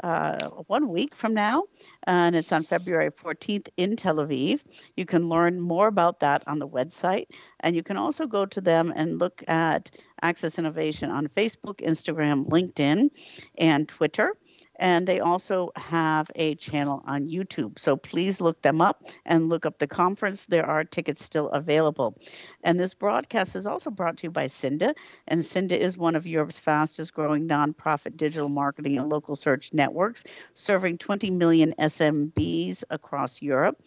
uh, 0.03 0.49
one 0.67 0.89
week 0.89 1.15
from 1.15 1.33
now, 1.33 1.63
and 2.05 2.35
it's 2.35 2.51
on 2.51 2.63
February 2.63 3.11
14th 3.11 3.67
in 3.77 3.95
Tel 3.95 4.17
Aviv. 4.17 4.61
You 4.95 5.05
can 5.05 5.29
learn 5.29 5.59
more 5.59 5.87
about 5.87 6.19
that 6.19 6.43
on 6.47 6.59
the 6.59 6.67
website, 6.67 7.27
and 7.61 7.75
you 7.75 7.83
can 7.83 7.97
also 7.97 8.25
go 8.27 8.45
to 8.45 8.61
them 8.61 8.93
and 8.95 9.19
look 9.19 9.43
at 9.47 9.89
Axis 10.21 10.57
Innovation 10.57 11.09
on 11.09 11.27
Facebook, 11.27 11.81
Instagram, 11.85 12.47
LinkedIn, 12.47 13.09
and 13.57 13.87
Twitter. 13.87 14.35
And 14.79 15.07
they 15.07 15.19
also 15.19 15.71
have 15.75 16.29
a 16.35 16.55
channel 16.55 17.03
on 17.05 17.27
YouTube. 17.27 17.79
So 17.79 17.95
please 17.95 18.39
look 18.41 18.61
them 18.61 18.81
up 18.81 19.03
and 19.25 19.49
look 19.49 19.65
up 19.65 19.79
the 19.79 19.87
conference. 19.87 20.45
There 20.45 20.65
are 20.65 20.83
tickets 20.83 21.23
still 21.23 21.49
available. 21.49 22.17
And 22.63 22.79
this 22.79 22.93
broadcast 22.93 23.55
is 23.55 23.65
also 23.65 23.89
brought 23.89 24.17
to 24.17 24.27
you 24.27 24.31
by 24.31 24.47
Cinda. 24.47 24.93
And 25.27 25.43
Cinda 25.43 25.79
is 25.79 25.97
one 25.97 26.15
of 26.15 26.27
Europe's 26.27 26.59
fastest 26.59 27.13
growing 27.13 27.47
nonprofit 27.47 28.17
digital 28.17 28.49
marketing 28.49 28.97
and 28.97 29.09
local 29.09 29.35
search 29.35 29.73
networks, 29.73 30.23
serving 30.53 30.97
20 30.97 31.31
million 31.31 31.73
SMBs 31.79 32.83
across 32.89 33.41
Europe. 33.41 33.81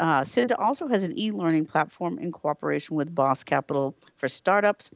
Uh, 0.00 0.24
also 0.58 0.88
has 0.88 1.02
an 1.02 1.18
e 1.18 1.30
learning 1.30 1.66
platform 1.66 2.18
in 2.18 2.32
cooperation 2.32 2.96
with 2.96 3.14
Boss 3.14 3.44
Capital 3.44 3.94
for 4.16 4.28
startups 4.28 4.90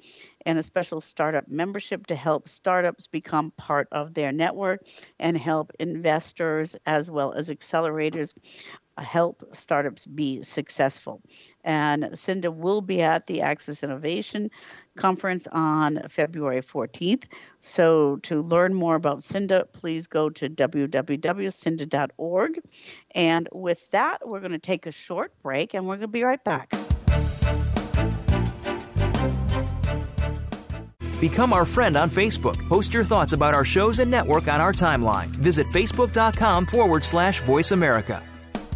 and 0.45 0.59
a 0.59 0.63
special 0.63 1.01
startup 1.01 1.49
membership 1.49 2.07
to 2.07 2.15
help 2.15 2.49
startups 2.49 3.07
become 3.07 3.51
part 3.53 3.89
of 3.93 4.15
their 4.15 4.33
network 4.33 4.81
and 5.19 5.37
help 5.37 5.73
investors 5.79 6.77
as 6.87 7.11
well 7.11 7.33
as 7.33 7.51
accelerators 7.51 8.33
help 8.99 9.43
startups 9.53 10.07
be 10.07 10.43
successful. 10.43 11.21
And 11.65 12.11
Cinda 12.15 12.51
will 12.51 12.81
be 12.81 13.03
at 13.03 13.27
the 13.27 13.43
Axis 13.43 13.83
Innovation 13.83 14.51
Conference 14.97 15.47
on 15.53 16.01
February 16.09 16.63
14th. 16.63 17.25
So, 17.61 18.17
to 18.23 18.41
learn 18.41 18.73
more 18.75 18.95
about 18.95 19.23
Cinda, 19.23 19.67
please 19.73 20.07
go 20.07 20.31
to 20.31 20.49
www.cinda.org. 20.49 22.61
And 23.15 23.49
with 23.53 23.91
that, 23.91 24.27
we're 24.27 24.41
going 24.41 24.53
to 24.53 24.59
take 24.59 24.87
a 24.87 24.93
short 24.93 25.35
break 25.43 25.75
and 25.75 25.87
we're 25.87 25.97
going 25.97 26.01
to 26.03 26.09
be 26.09 26.23
right 26.23 26.43
back. 26.43 26.73
Become 31.21 31.53
our 31.55 31.65
friend 31.65 31.97
on 31.97 32.11
Facebook. 32.11 32.57
Post 32.69 32.93
your 32.93 33.05
thoughts 33.05 33.33
about 33.33 33.55
our 33.55 33.65
shows 33.65 34.01
and 34.01 34.11
network 34.11 34.49
on 34.49 34.61
our 34.61 34.73
timeline. 34.73 35.29
Visit 35.29 35.67
facebook.com 35.69 36.67
forward 36.67 37.05
slash 37.05 37.41
voice 37.43 37.73
America. 37.73 38.23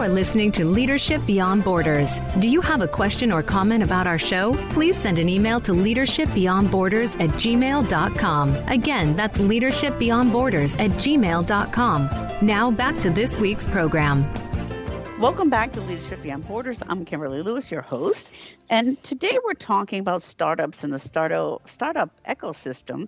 You 0.00 0.06
are 0.06 0.08
listening 0.08 0.50
to 0.52 0.64
Leadership 0.64 1.20
Beyond 1.26 1.62
Borders. 1.62 2.20
Do 2.38 2.48
you 2.48 2.62
have 2.62 2.80
a 2.80 2.88
question 2.88 3.30
or 3.30 3.42
comment 3.42 3.82
about 3.82 4.06
our 4.06 4.16
show? 4.16 4.56
Please 4.70 4.96
send 4.96 5.18
an 5.18 5.28
email 5.28 5.60
to 5.60 5.72
leadershipbeyondborders 5.72 7.20
at 7.20 7.28
gmail.com. 7.36 8.56
Again, 8.68 9.14
that's 9.14 9.40
leadershipbeyondborders 9.40 10.80
at 10.80 10.90
gmail.com. 10.92 12.08
Now 12.40 12.70
back 12.70 12.96
to 12.96 13.10
this 13.10 13.38
week's 13.38 13.66
program. 13.66 14.24
Welcome 15.20 15.50
back 15.50 15.70
to 15.74 15.82
Leadership 15.82 16.22
Beyond 16.22 16.48
Borders. 16.48 16.82
I'm 16.88 17.04
Kimberly 17.04 17.42
Lewis, 17.42 17.70
your 17.70 17.82
host. 17.82 18.30
And 18.70 18.98
today 19.02 19.36
we're 19.44 19.52
talking 19.52 20.00
about 20.00 20.22
startups 20.22 20.82
and 20.82 20.94
the 20.94 20.98
startup, 20.98 21.68
startup 21.68 22.08
ecosystem 22.26 23.06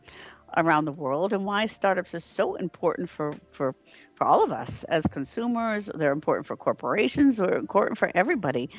around 0.58 0.84
the 0.84 0.92
world 0.92 1.32
and 1.32 1.46
why 1.46 1.64
startups 1.64 2.14
are 2.14 2.20
so 2.20 2.56
important 2.56 3.08
for, 3.08 3.34
for 3.50 3.74
for 4.22 4.28
all 4.28 4.44
of 4.44 4.52
us 4.52 4.84
as 4.84 5.04
consumers. 5.08 5.90
They're 5.92 6.12
important 6.12 6.46
for 6.46 6.56
corporations. 6.56 7.38
They're 7.38 7.56
important 7.56 7.98
for 7.98 8.08
everybody. 8.14 8.70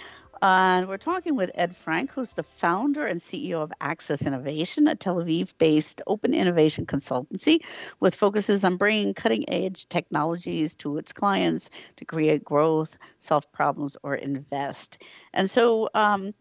and 0.41 0.87
we're 0.87 0.95
talking 0.95 1.35
with 1.35 1.51
Ed 1.55 1.75
Frank, 1.75 2.11
who's 2.11 2.31
the 2.31 2.43
founder 2.43 3.05
and 3.05 3.19
CEO 3.19 3.61
of 3.61 3.73
Axis 3.81 4.21
Innovation, 4.21 4.87
a 4.87 4.95
Tel 4.95 5.17
Aviv 5.17 5.51
based 5.57 6.01
open 6.07 6.33
innovation 6.33 6.85
consultancy 6.85 7.59
with 7.99 8.15
focuses 8.15 8.63
on 8.63 8.77
bringing 8.77 9.13
cutting 9.13 9.43
edge 9.49 9.85
technologies 9.89 10.75
to 10.75 10.97
its 10.97 11.11
clients 11.11 11.69
to 11.97 12.05
create 12.05 12.45
growth, 12.45 12.95
solve 13.19 13.51
problems, 13.51 13.97
or 14.01 14.15
invest. 14.15 14.97
And 15.33 15.51
so, 15.51 15.89
um, 15.93 16.33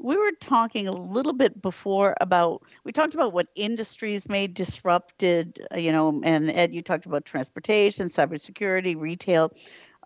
we 0.00 0.16
were 0.16 0.32
talking 0.40 0.88
a 0.88 0.92
little 0.92 1.32
bit 1.32 1.60
before 1.62 2.16
about 2.20 2.62
we 2.84 2.92
talked 2.92 3.14
about 3.14 3.32
what 3.32 3.48
industries 3.54 4.28
may 4.28 4.46
disrupted 4.46 5.60
uh, 5.74 5.78
you 5.78 5.92
know 5.92 6.20
and 6.24 6.50
ed 6.50 6.74
you 6.74 6.82
talked 6.82 7.06
about 7.06 7.24
transportation 7.24 8.06
cybersecurity 8.06 8.98
retail 8.98 9.52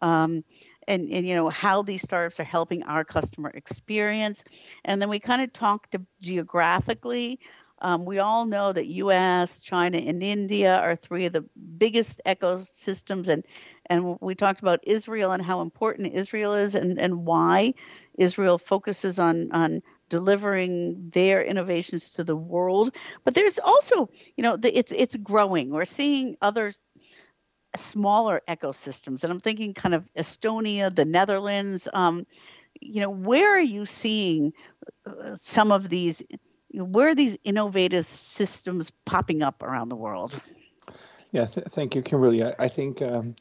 um, 0.02 0.44
and, 0.88 1.08
and 1.10 1.26
you 1.26 1.34
know 1.34 1.48
how 1.48 1.82
these 1.82 2.02
startups 2.02 2.38
are 2.40 2.44
helping 2.44 2.82
our 2.84 3.04
customer 3.04 3.50
experience. 3.54 4.44
And 4.84 5.00
then 5.00 5.08
we 5.08 5.18
kind 5.18 5.42
of 5.42 5.52
talked 5.52 5.96
geographically. 6.20 7.40
Um, 7.80 8.04
we 8.04 8.18
all 8.18 8.46
know 8.46 8.72
that 8.72 8.86
us 8.86 9.58
china 9.58 9.98
and 9.98 10.22
india 10.22 10.78
are 10.78 10.96
three 10.96 11.26
of 11.26 11.32
the 11.32 11.44
biggest 11.76 12.20
ecosystems 12.24 13.28
and 13.28 13.44
and 13.86 14.18
we 14.20 14.34
talked 14.34 14.60
about 14.60 14.80
israel 14.82 15.32
and 15.32 15.42
how 15.42 15.60
important 15.60 16.14
israel 16.14 16.54
is 16.54 16.74
and, 16.74 16.98
and 16.98 17.26
why 17.26 17.72
Israel 18.18 18.58
focuses 18.58 19.18
on 19.18 19.50
on 19.52 19.82
delivering 20.08 21.10
their 21.12 21.42
innovations 21.42 22.10
to 22.10 22.24
the 22.24 22.36
world. 22.36 22.94
But 23.24 23.34
there's 23.34 23.58
also, 23.58 24.10
you 24.36 24.42
know, 24.42 24.56
the, 24.56 24.76
it's 24.76 24.92
it's 24.92 25.16
growing. 25.16 25.70
We're 25.70 25.84
seeing 25.84 26.36
other 26.40 26.72
smaller 27.76 28.42
ecosystems, 28.48 29.24
and 29.24 29.32
I'm 29.32 29.40
thinking 29.40 29.74
kind 29.74 29.94
of 29.94 30.08
Estonia, 30.16 30.94
the 30.94 31.04
Netherlands. 31.04 31.88
Um, 31.92 32.26
you 32.80 33.00
know, 33.00 33.10
where 33.10 33.56
are 33.56 33.60
you 33.60 33.86
seeing 33.86 34.52
uh, 35.06 35.34
some 35.36 35.72
of 35.72 35.88
these? 35.88 36.22
Where 36.72 37.10
are 37.10 37.14
these 37.14 37.36
innovative 37.44 38.06
systems 38.06 38.90
popping 39.04 39.42
up 39.42 39.62
around 39.62 39.88
the 39.88 39.96
world? 39.96 40.40
Yeah, 41.30 41.46
th- 41.46 41.66
thank 41.68 41.94
you, 41.94 42.02
Kimberly. 42.02 42.44
I, 42.44 42.54
I 42.58 42.68
think 42.68 43.02
um, 43.02 43.34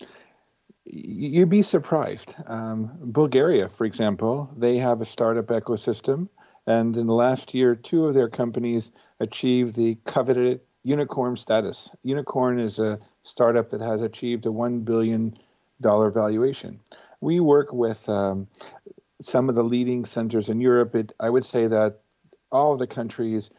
you'd 0.86 1.50
be 1.50 1.62
surprised. 1.62 2.36
Um, 2.46 2.92
Bulgaria, 3.02 3.70
for 3.70 3.86
example, 3.86 4.50
they 4.58 4.78
have 4.78 5.02
a 5.02 5.06
startup 5.06 5.48
ecosystem, 5.48 6.30
and 6.68 6.96
in 6.98 7.08
the 7.08 7.14
last 7.14 7.54
year, 7.54 7.76
two 7.76 8.06
of 8.06 8.14
their 8.14 8.30
companies 8.30 8.92
achieved 9.20 9.76
the 9.76 9.98
coveted 10.06 10.62
unicorn 10.84 11.36
status. 11.38 11.90
Unicorn 12.04 12.60
is 12.60 12.80
a 12.80 13.00
startup 13.24 13.70
that 13.70 13.82
has 13.82 14.02
achieved 14.02 14.46
a 14.46 14.52
one 14.52 14.82
billion 14.82 15.38
dollar 15.80 16.10
valuation. 16.12 16.80
We 17.22 17.40
work 17.40 17.72
with 17.72 18.08
um, 18.10 18.48
some 19.22 19.50
of 19.50 19.56
the 19.56 19.64
leading 19.64 20.06
centers 20.06 20.50
in 20.50 20.60
Europe. 20.60 20.96
It, 20.96 21.14
I 21.20 21.30
would 21.30 21.46
say 21.46 21.68
that 21.68 22.02
all 22.52 22.74
of 22.74 22.80
the 22.80 22.88
countries 22.88 23.50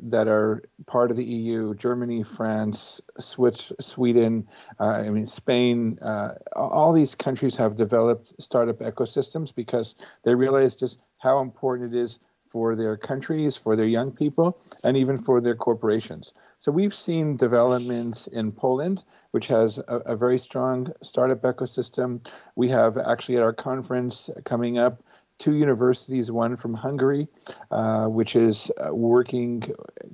that 0.00 0.28
are 0.28 0.62
part 0.86 1.10
of 1.10 1.16
the 1.16 1.24
EU, 1.24 1.74
Germany, 1.74 2.22
France, 2.22 3.00
Swiss, 3.18 3.72
Sweden, 3.80 4.46
uh, 4.80 5.02
I 5.06 5.10
mean 5.10 5.26
Spain, 5.26 5.98
uh, 6.00 6.34
all 6.54 6.92
these 6.92 7.14
countries 7.14 7.56
have 7.56 7.76
developed 7.76 8.32
startup 8.40 8.78
ecosystems 8.78 9.54
because 9.54 9.94
they 10.24 10.34
realize 10.34 10.74
just 10.74 10.98
how 11.18 11.40
important 11.40 11.94
it 11.94 11.98
is 11.98 12.18
for 12.48 12.74
their 12.74 12.96
countries, 12.96 13.56
for 13.56 13.76
their 13.76 13.86
young 13.86 14.10
people, 14.10 14.58
and 14.84 14.96
even 14.96 15.18
for 15.18 15.40
their 15.40 15.54
corporations. 15.54 16.32
So 16.60 16.72
we've 16.72 16.94
seen 16.94 17.36
developments 17.36 18.26
in 18.26 18.52
Poland, 18.52 19.02
which 19.32 19.46
has 19.48 19.78
a, 19.78 19.96
a 20.06 20.16
very 20.16 20.38
strong 20.38 20.92
startup 21.02 21.42
ecosystem. 21.42 22.26
We 22.56 22.68
have 22.70 22.96
actually 22.96 23.36
at 23.36 23.42
our 23.42 23.52
conference 23.52 24.30
coming 24.44 24.78
up 24.78 25.02
two 25.38 25.54
universities, 25.54 26.30
one 26.30 26.56
from 26.56 26.74
Hungary, 26.74 27.28
uh, 27.70 28.06
which 28.06 28.34
is 28.36 28.70
uh, 28.78 28.94
working 28.94 29.62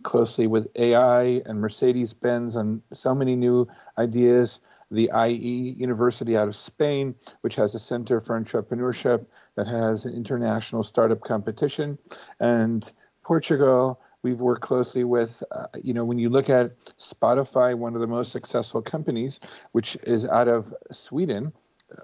closely 0.03 0.47
with 0.47 0.69
AI 0.77 1.43
and 1.47 1.61
Mercedes 1.61 2.13
Benz 2.13 2.57
on 2.57 2.83
so 2.93 3.15
many 3.15 3.35
new 3.37 3.67
ideas. 3.99 4.61
The 4.91 5.11
IE 5.27 5.75
University 5.77 6.37
out 6.37 6.47
of 6.47 6.55
Spain, 6.55 7.17
which 7.41 7.57
has 7.57 7.75
a 7.75 7.81
center 7.81 8.21
for 8.21 8.39
entrepreneurship 8.39 9.27
that 9.57 9.67
has 9.67 10.05
an 10.05 10.15
international 10.15 10.83
startup 10.83 11.23
competition. 11.23 11.99
And 12.39 12.91
Portugal, 13.23 14.01
we've 14.23 14.41
worked 14.41 14.63
closely 14.63 15.03
with, 15.03 15.43
uh, 15.51 15.67
you 15.83 15.95
know, 15.95 16.05
when 16.05 16.19
you 16.19 16.29
look 16.29 16.51
at 16.51 16.77
Spotify, 16.99 17.75
one 17.75 17.95
of 17.95 18.01
the 18.01 18.07
most 18.07 18.31
successful 18.31 18.83
companies, 18.83 19.41
which 19.73 19.97
is 20.05 20.27
out 20.27 20.49
of 20.49 20.73
Sweden, 20.93 21.53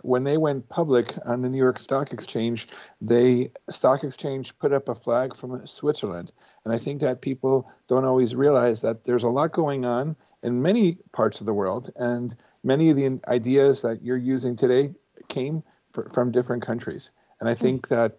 when 0.02 0.24
they 0.24 0.36
went 0.36 0.68
public 0.68 1.14
on 1.26 1.42
the 1.42 1.48
New 1.48 1.58
York 1.58 1.78
Stock 1.78 2.12
Exchange, 2.12 2.68
they 3.00 3.50
stock 3.70 4.04
exchange 4.04 4.56
put 4.58 4.72
up 4.72 4.88
a 4.88 4.94
flag 4.94 5.34
from 5.34 5.66
Switzerland, 5.66 6.32
and 6.64 6.74
I 6.74 6.78
think 6.78 7.00
that 7.00 7.20
people 7.20 7.70
don't 7.88 8.04
always 8.04 8.34
realize 8.34 8.80
that 8.82 9.04
there's 9.04 9.24
a 9.24 9.28
lot 9.28 9.52
going 9.52 9.84
on 9.84 10.16
in 10.42 10.62
many 10.62 10.98
parts 11.12 11.40
of 11.40 11.46
the 11.46 11.54
world, 11.54 11.92
and 11.96 12.34
many 12.64 12.90
of 12.90 12.96
the 12.96 13.20
ideas 13.28 13.82
that 13.82 14.02
you're 14.02 14.16
using 14.16 14.56
today 14.56 14.90
came 15.28 15.62
for, 15.92 16.08
from 16.10 16.30
different 16.30 16.64
countries. 16.64 17.10
And 17.40 17.48
I 17.48 17.54
think 17.54 17.88
that 17.88 18.18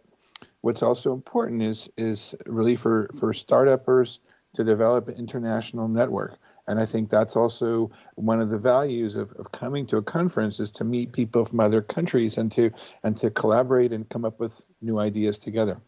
what's 0.62 0.82
also 0.82 1.14
important 1.14 1.62
is 1.62 1.90
is 1.98 2.36
really 2.46 2.76
for 2.76 3.10
for 3.18 3.34
startuppers 3.34 4.20
to 4.56 4.64
develop 4.64 5.08
an 5.08 5.16
international 5.16 5.88
network 5.88 6.38
and 6.72 6.80
I 6.80 6.86
think 6.86 7.10
that's 7.10 7.36
also 7.36 7.92
one 8.16 8.40
of 8.40 8.50
the 8.50 8.58
values 8.58 9.18
of, 9.18 9.34
of 9.34 9.52
coming 9.52 9.86
to 9.88 9.98
a 9.98 10.02
conference 10.02 10.58
is 10.62 10.72
to 10.72 10.86
meet 10.86 11.12
people 11.12 11.44
from 11.44 11.60
other 11.60 11.82
countries 11.82 12.38
and 12.38 12.50
to 12.54 12.72
and 13.04 13.18
to 13.18 13.30
collaborate 13.30 13.92
and 13.92 14.08
come 14.08 14.24
up 14.24 14.40
with 14.40 14.64
new 14.82 14.98
ideas 14.98 15.38
together. 15.38 15.82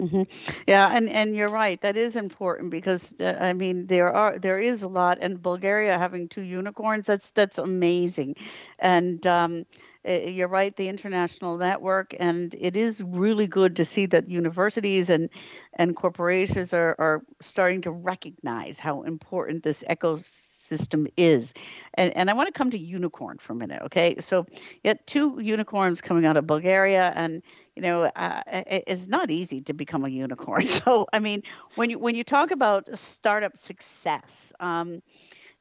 Mm-hmm. 0.00 0.22
Yeah, 0.66 0.88
and 0.96 1.10
and 1.10 1.36
you're 1.36 1.50
right. 1.50 1.78
That 1.82 1.98
is 1.98 2.16
important 2.16 2.70
because 2.70 3.14
uh, 3.20 3.36
I 3.40 3.52
mean 3.52 3.86
there 3.88 4.10
are 4.10 4.38
there 4.38 4.58
is 4.58 4.82
a 4.82 4.88
lot, 4.88 5.18
and 5.20 5.42
Bulgaria 5.42 5.98
having 5.98 6.28
two 6.28 6.40
unicorns 6.42 7.04
that's 7.04 7.30
that's 7.32 7.58
amazing, 7.58 8.36
and 8.78 9.26
um, 9.26 9.66
you're 10.04 10.48
right. 10.48 10.74
The 10.76 10.88
international 10.88 11.56
network, 11.56 12.14
and 12.18 12.54
it 12.58 12.76
is 12.76 13.02
really 13.02 13.46
good 13.46 13.76
to 13.76 13.84
see 13.84 14.06
that 14.06 14.28
universities 14.28 15.10
and 15.10 15.28
and 15.74 15.94
corporations 15.96 16.72
are 16.72 16.96
are 16.98 17.22
starting 17.40 17.82
to 17.82 17.90
recognize 17.90 18.78
how 18.78 19.02
important 19.02 19.62
this 19.62 19.84
ecosystem 19.88 21.06
is. 21.16 21.54
And, 21.94 22.16
and 22.16 22.30
I 22.30 22.34
want 22.34 22.48
to 22.48 22.52
come 22.52 22.70
to 22.70 22.78
unicorn 22.78 23.38
for 23.38 23.52
a 23.52 23.56
minute, 23.56 23.82
okay? 23.82 24.16
So 24.20 24.46
you 24.84 24.94
two 25.06 25.38
unicorns 25.40 26.00
coming 26.00 26.26
out 26.26 26.36
of 26.36 26.46
Bulgaria, 26.46 27.12
and 27.14 27.42
you 27.76 27.82
know, 27.82 28.04
uh, 28.04 28.42
it's 28.46 29.08
not 29.08 29.30
easy 29.30 29.60
to 29.62 29.72
become 29.72 30.04
a 30.04 30.08
unicorn. 30.08 30.62
So 30.66 31.06
I 31.12 31.18
mean, 31.20 31.42
when 31.74 31.90
you 31.90 31.98
when 31.98 32.14
you 32.14 32.24
talk 32.24 32.50
about 32.50 32.88
startup 32.98 33.56
success, 33.56 34.52
um, 34.60 35.02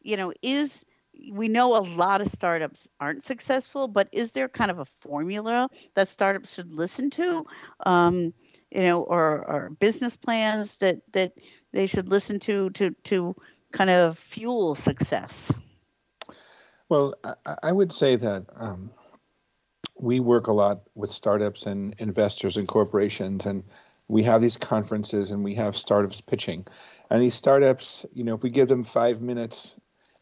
you 0.01 0.17
know, 0.17 0.33
is 0.41 0.85
we 1.29 1.47
know 1.47 1.75
a 1.75 1.83
lot 1.83 2.21
of 2.21 2.27
startups 2.27 2.87
aren't 2.99 3.23
successful, 3.23 3.87
but 3.87 4.09
is 4.11 4.31
there 4.31 4.49
kind 4.49 4.71
of 4.71 4.79
a 4.79 4.85
formula 4.85 5.69
that 5.95 6.07
startups 6.07 6.53
should 6.53 6.73
listen 6.73 7.09
to? 7.11 7.45
Um, 7.85 8.33
you 8.71 8.81
know, 8.81 9.01
or, 9.01 9.45
or 9.47 9.69
business 9.79 10.15
plans 10.15 10.77
that 10.77 11.01
that 11.11 11.33
they 11.73 11.87
should 11.87 12.07
listen 12.07 12.39
to 12.39 12.69
to 12.71 12.91
to 13.03 13.35
kind 13.71 13.89
of 13.89 14.17
fuel 14.17 14.75
success? 14.75 15.51
Well, 16.89 17.15
I, 17.23 17.35
I 17.63 17.71
would 17.71 17.93
say 17.93 18.15
that 18.15 18.45
um, 18.55 18.91
we 19.97 20.19
work 20.19 20.47
a 20.47 20.53
lot 20.53 20.81
with 20.95 21.11
startups 21.11 21.65
and 21.65 21.95
investors 21.97 22.57
and 22.57 22.67
corporations, 22.67 23.45
and 23.45 23.63
we 24.07 24.23
have 24.23 24.41
these 24.41 24.57
conferences 24.57 25.31
and 25.31 25.43
we 25.43 25.55
have 25.55 25.77
startups 25.77 26.21
pitching. 26.21 26.65
And 27.09 27.21
these 27.21 27.35
startups, 27.35 28.05
you 28.13 28.23
know, 28.23 28.35
if 28.35 28.43
we 28.43 28.49
give 28.49 28.67
them 28.67 28.83
five 28.83 29.21
minutes, 29.21 29.73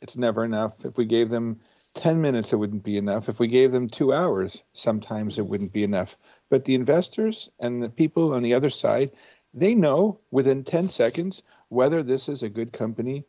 it's 0.02 0.18
never 0.18 0.44
enough. 0.46 0.86
If 0.86 0.98
we 0.98 1.06
gave 1.06 1.30
them 1.30 1.60
10 1.96 2.22
minutes, 2.22 2.54
it 2.54 2.58
wouldn't 2.58 2.84
be 2.84 2.98
enough. 2.98 3.30
If 3.30 3.40
we 3.40 3.48
gave 3.48 3.72
them 3.72 3.90
two 3.90 4.14
hours, 4.14 4.64
sometimes 4.74 5.38
it 5.38 5.46
wouldn't 5.46 5.74
be 5.74 5.84
enough. 5.84 6.18
But 6.50 6.66
the 6.66 6.76
investors 6.76 7.50
and 7.60 7.82
the 7.82 7.90
people 7.90 8.34
on 8.34 8.44
the 8.44 8.54
other 8.54 8.70
side, 8.70 9.12
they 9.54 9.76
know 9.76 10.20
within 10.32 10.64
10 10.64 10.90
seconds 10.90 11.44
whether 11.70 12.04
this 12.04 12.30
is 12.30 12.44
a 12.44 12.50
good 12.50 12.72
company 12.72 13.26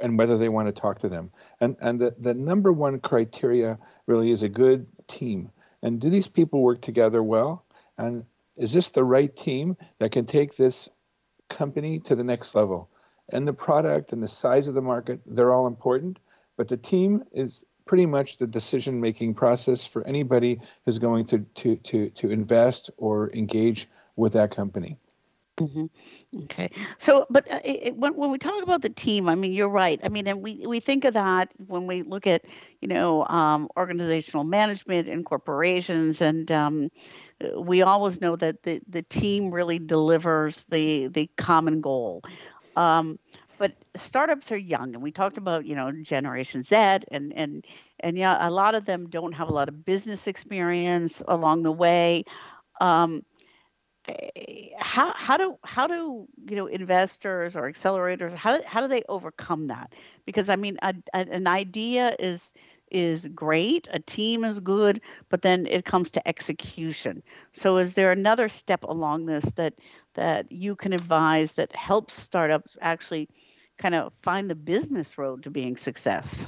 and 0.00 0.18
whether 0.18 0.36
they 0.36 0.48
want 0.48 0.68
to 0.68 0.72
talk 0.72 0.98
to 1.00 1.08
them. 1.08 1.30
And, 1.60 1.76
and 1.80 2.00
the, 2.00 2.14
the 2.18 2.34
number 2.34 2.72
one 2.72 3.00
criteria 3.00 3.78
really 4.06 4.30
is 4.30 4.42
a 4.42 4.48
good 4.48 4.86
team. 5.08 5.50
And 5.82 6.00
do 6.00 6.10
these 6.10 6.28
people 6.28 6.62
work 6.62 6.80
together 6.80 7.22
well? 7.22 7.64
And 7.98 8.24
is 8.56 8.72
this 8.72 8.90
the 8.90 9.04
right 9.04 9.34
team 9.34 9.76
that 9.98 10.12
can 10.12 10.26
take 10.26 10.56
this 10.56 10.88
company 11.48 11.98
to 12.00 12.14
the 12.14 12.24
next 12.24 12.54
level? 12.54 12.88
And 13.32 13.48
the 13.48 13.52
product 13.52 14.12
and 14.12 14.22
the 14.22 14.28
size 14.28 14.68
of 14.68 14.74
the 14.74 14.82
market, 14.82 15.20
they're 15.26 15.52
all 15.52 15.66
important, 15.66 16.18
but 16.56 16.68
the 16.68 16.76
team 16.76 17.24
is 17.32 17.64
pretty 17.84 18.06
much 18.06 18.38
the 18.38 18.46
decision 18.46 19.00
making 19.00 19.34
process 19.34 19.84
for 19.84 20.06
anybody 20.06 20.60
who's 20.84 20.98
going 20.98 21.26
to, 21.26 21.38
to, 21.54 21.76
to, 21.76 22.10
to 22.10 22.30
invest 22.30 22.90
or 22.96 23.32
engage 23.32 23.88
with 24.16 24.34
that 24.34 24.54
company. 24.54 24.96
Mm-hmm. 25.58 25.86
Okay. 26.44 26.70
So, 26.98 27.26
but 27.28 27.50
uh, 27.52 27.60
it, 27.64 27.96
when, 27.96 28.14
when 28.14 28.30
we 28.30 28.38
talk 28.38 28.62
about 28.62 28.82
the 28.82 28.88
team, 28.88 29.28
I 29.28 29.34
mean, 29.34 29.52
you're 29.52 29.68
right. 29.68 30.00
I 30.02 30.08
mean, 30.08 30.26
and 30.26 30.40
we, 30.40 30.64
we 30.66 30.80
think 30.80 31.04
of 31.04 31.14
that 31.14 31.52
when 31.66 31.86
we 31.86 32.02
look 32.02 32.26
at, 32.26 32.46
you 32.80 32.88
know, 32.88 33.26
um, 33.26 33.68
organizational 33.76 34.44
management 34.44 35.08
and 35.08 35.26
corporations. 35.26 36.20
And 36.20 36.50
um, 36.50 36.90
we 37.56 37.82
always 37.82 38.20
know 38.20 38.36
that 38.36 38.62
the, 38.62 38.80
the 38.88 39.02
team 39.02 39.50
really 39.50 39.78
delivers 39.78 40.64
the, 40.70 41.08
the 41.08 41.28
common 41.36 41.80
goal. 41.80 42.22
Um, 42.76 43.18
but 43.58 43.72
startups 43.94 44.50
are 44.50 44.56
young 44.56 44.94
and 44.94 45.02
we 45.02 45.12
talked 45.12 45.38
about 45.38 45.64
you 45.66 45.76
know 45.76 45.92
generation 46.02 46.62
z 46.62 46.74
and 46.76 47.32
and 47.34 47.64
and 48.00 48.18
yeah 48.18 48.36
a 48.40 48.50
lot 48.50 48.74
of 48.74 48.84
them 48.86 49.08
don't 49.08 49.32
have 49.32 49.48
a 49.48 49.52
lot 49.52 49.68
of 49.68 49.84
business 49.84 50.26
experience 50.26 51.22
along 51.28 51.62
the 51.62 51.72
way. 51.72 52.24
Um, 52.80 53.22
eh, 54.08 54.68
how 54.78 55.12
how 55.14 55.36
do 55.36 55.56
how 55.64 55.86
do 55.86 56.26
you 56.48 56.56
know 56.56 56.66
investors 56.66 57.56
or 57.56 57.70
accelerators 57.70 58.32
how 58.34 58.56
do, 58.56 58.62
how 58.66 58.80
do 58.80 58.88
they 58.88 59.02
overcome 59.08 59.68
that? 59.68 59.94
Because 60.26 60.48
i 60.48 60.56
mean 60.56 60.78
a, 60.82 60.94
a, 61.14 61.18
an 61.30 61.46
idea 61.46 62.14
is 62.18 62.52
is 62.90 63.28
great 63.34 63.88
a 63.92 63.98
team 64.00 64.44
is 64.44 64.60
good 64.60 65.00
but 65.28 65.42
then 65.42 65.66
it 65.66 65.84
comes 65.84 66.10
to 66.12 66.28
execution. 66.28 67.22
So 67.52 67.78
is 67.78 67.94
there 67.94 68.12
another 68.12 68.48
step 68.48 68.84
along 68.84 69.26
this 69.26 69.44
that 69.52 69.74
that 70.14 70.50
you 70.50 70.76
can 70.76 70.92
advise 70.92 71.54
that 71.54 71.74
helps 71.74 72.14
startups 72.14 72.76
actually 72.80 73.28
kind 73.78 73.94
of 73.94 74.12
find 74.22 74.48
the 74.48 74.54
business 74.54 75.18
road 75.18 75.42
to 75.42 75.50
being 75.50 75.76
success? 75.76 76.46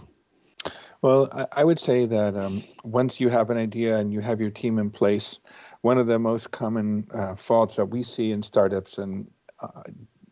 Well, 1.02 1.28
I, 1.32 1.60
I 1.60 1.64
would 1.64 1.78
say 1.78 2.06
that 2.06 2.36
um, 2.36 2.64
once 2.82 3.20
you 3.20 3.28
have 3.28 3.50
an 3.50 3.58
idea 3.58 3.98
and 3.98 4.12
you 4.12 4.20
have 4.20 4.40
your 4.40 4.50
team 4.50 4.78
in 4.78 4.90
place, 4.90 5.38
one 5.82 5.98
of 5.98 6.06
the 6.06 6.18
most 6.18 6.50
common 6.50 7.06
uh, 7.12 7.34
faults 7.34 7.76
that 7.76 7.86
we 7.86 8.02
see 8.02 8.32
in 8.32 8.42
startups 8.42 8.96
and 8.96 9.30
uh, 9.60 9.82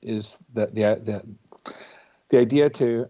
is 0.01 0.39
that 0.55 0.74
the, 0.74 0.83
the 0.83 1.22
the 2.30 2.39
idea 2.39 2.70
to 2.70 3.09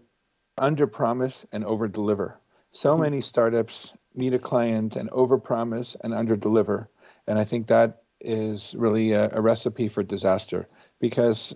under 0.57 0.85
promise 0.85 1.45
and 1.51 1.63
over 1.63 1.87
deliver. 1.87 2.37
So 2.71 2.91
mm-hmm. 2.91 3.03
many 3.03 3.21
startups 3.21 3.93
meet 4.13 4.33
a 4.33 4.39
client 4.39 4.97
and 4.97 5.09
over 5.11 5.37
promise 5.37 5.95
and 6.03 6.13
under 6.13 6.35
deliver, 6.35 6.89
and 7.27 7.39
I 7.39 7.45
think 7.45 7.67
that 7.67 8.02
is 8.23 8.73
really 8.77 9.11
a, 9.11 9.29
a 9.31 9.41
recipe 9.41 9.87
for 9.87 10.03
disaster 10.03 10.67
because 10.99 11.55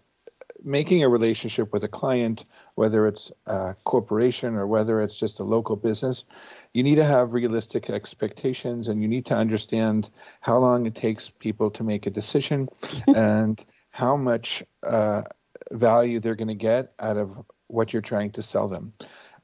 making 0.63 1.03
a 1.03 1.09
relationship 1.09 1.72
with 1.72 1.84
a 1.84 1.88
client, 1.88 2.43
whether 2.76 3.07
it's 3.07 3.32
a 3.45 3.76
corporation 3.84 4.55
or 4.55 4.68
whether 4.68 5.01
it's 5.01 5.18
just 5.18 5.39
a 5.39 5.43
local 5.43 5.76
business, 5.76 6.24
you 6.74 6.84
need 6.84 6.95
to 6.95 7.03
have 7.03 7.34
realistic 7.34 7.89
expectations 7.89 8.88
and 8.88 9.01
you 9.01 9.07
need 9.07 9.26
to 9.26 9.36
understand 9.36 10.09
how 10.41 10.57
long 10.57 10.86
it 10.86 10.95
takes 10.95 11.30
people 11.30 11.70
to 11.72 11.84
make 11.84 12.05
a 12.05 12.09
decision 12.09 12.68
and 13.15 13.63
how 13.91 14.15
much 14.15 14.63
uh, 14.84 15.24
value 15.72 16.20
they're 16.20 16.36
going 16.36 16.47
to 16.47 16.55
get 16.55 16.93
out 16.99 17.18
of 17.18 17.43
what 17.68 17.93
you're 17.93 18.01
trying 18.01 18.32
to 18.32 18.41
sell 18.41 18.68
them. 18.68 18.93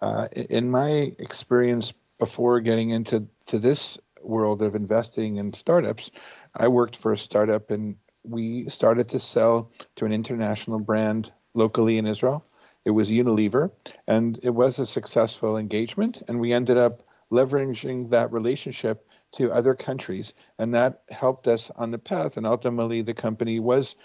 Uh, 0.02 0.28
in 0.34 0.70
my 0.70 1.14
experience 1.18 1.94
before 2.20 2.60
getting 2.60 2.90
into 2.90 3.26
to 3.46 3.60
this 3.60 3.98
world 4.22 4.62
of 4.62 4.76
investing 4.76 5.38
in 5.38 5.54
startups, 5.54 6.12
I 6.56 6.68
worked 6.68 6.96
for 6.96 7.12
a 7.12 7.18
startup 7.18 7.72
and 7.72 7.96
we 8.24 8.70
started 8.70 9.10
to 9.10 9.20
sell 9.20 9.72
to 9.96 10.06
an 10.06 10.14
international 10.14 10.80
brand 10.80 11.32
locally 11.54 11.98
in 11.98 12.08
Israel. 12.08 12.46
It 12.86 12.92
was 12.92 13.10
Unilever, 13.10 13.72
and 14.08 14.40
it 14.44 14.50
was 14.50 14.80
a 14.80 14.86
successful 14.86 15.58
engagement. 15.58 16.22
And 16.28 16.40
we 16.40 16.54
ended 16.54 16.78
up 16.78 17.04
leveraging 17.32 18.10
that 18.10 18.32
relationship 18.32 19.08
to 19.34 19.52
other 19.52 19.74
countries, 19.74 20.34
and 20.60 20.74
that 20.74 21.02
helped 21.10 21.48
us 21.48 21.72
on 21.76 21.92
the 21.92 21.98
path. 21.98 22.38
And 22.38 22.46
ultimately, 22.46 23.02
the 23.02 23.14
company 23.14 23.60
was 23.60 23.96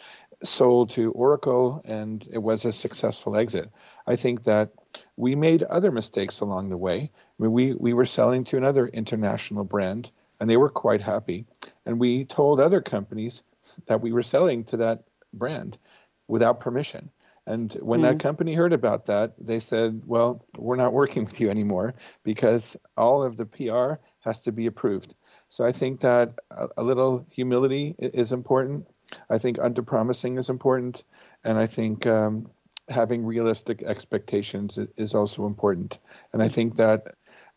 sold 0.44 0.90
to 0.90 1.12
Oracle, 1.12 1.82
and 1.84 2.26
it 2.30 2.38
was 2.38 2.64
a 2.64 2.72
successful 2.72 3.36
exit. 3.36 3.70
I 4.06 4.16
think 4.16 4.44
that 4.44 4.70
we 5.16 5.34
made 5.34 5.62
other 5.64 5.90
mistakes 5.90 6.40
along 6.40 6.70
the 6.70 6.76
way. 6.76 7.10
I 7.38 7.42
mean, 7.42 7.52
we 7.52 7.74
we 7.74 7.92
were 7.92 8.06
selling 8.06 8.44
to 8.44 8.56
another 8.56 8.86
international 8.86 9.64
brand, 9.64 10.10
and 10.40 10.48
they 10.48 10.56
were 10.56 10.68
quite 10.68 11.00
happy. 11.00 11.46
And 11.86 11.98
we 11.98 12.24
told 12.24 12.60
other 12.60 12.80
companies 12.80 13.42
that 13.86 14.00
we 14.00 14.12
were 14.12 14.22
selling 14.22 14.64
to 14.64 14.78
that 14.78 15.04
brand 15.32 15.78
without 16.26 16.60
permission. 16.60 17.10
And 17.46 17.72
when 17.80 18.00
mm 18.00 18.02
that 18.02 18.20
company 18.20 18.54
heard 18.54 18.74
about 18.74 19.06
that, 19.06 19.32
they 19.40 19.58
said, 19.58 20.02
well, 20.04 20.44
we're 20.56 20.76
not 20.76 20.92
working 20.92 21.24
with 21.24 21.40
you 21.40 21.48
anymore 21.48 21.94
because 22.22 22.76
all 22.94 23.22
of 23.22 23.38
the 23.38 23.46
PR 23.46 23.94
has 24.20 24.42
to 24.42 24.52
be 24.52 24.66
approved. 24.66 25.14
So 25.48 25.64
I 25.64 25.72
think 25.72 26.00
that 26.00 26.38
a, 26.50 26.68
a 26.76 26.82
little 26.82 27.26
humility 27.30 27.94
is 27.98 28.32
important. 28.32 28.86
I 29.30 29.38
think 29.38 29.58
under 29.58 29.82
promising 29.82 30.36
is 30.36 30.50
important. 30.50 31.02
And 31.42 31.56
I 31.56 31.66
think 31.66 32.06
um, 32.06 32.50
having 32.90 33.24
realistic 33.24 33.82
expectations 33.82 34.78
is 34.98 35.14
also 35.14 35.46
important. 35.46 35.98
And 36.34 36.42
I 36.42 36.48
think 36.48 36.76
that 36.76 37.14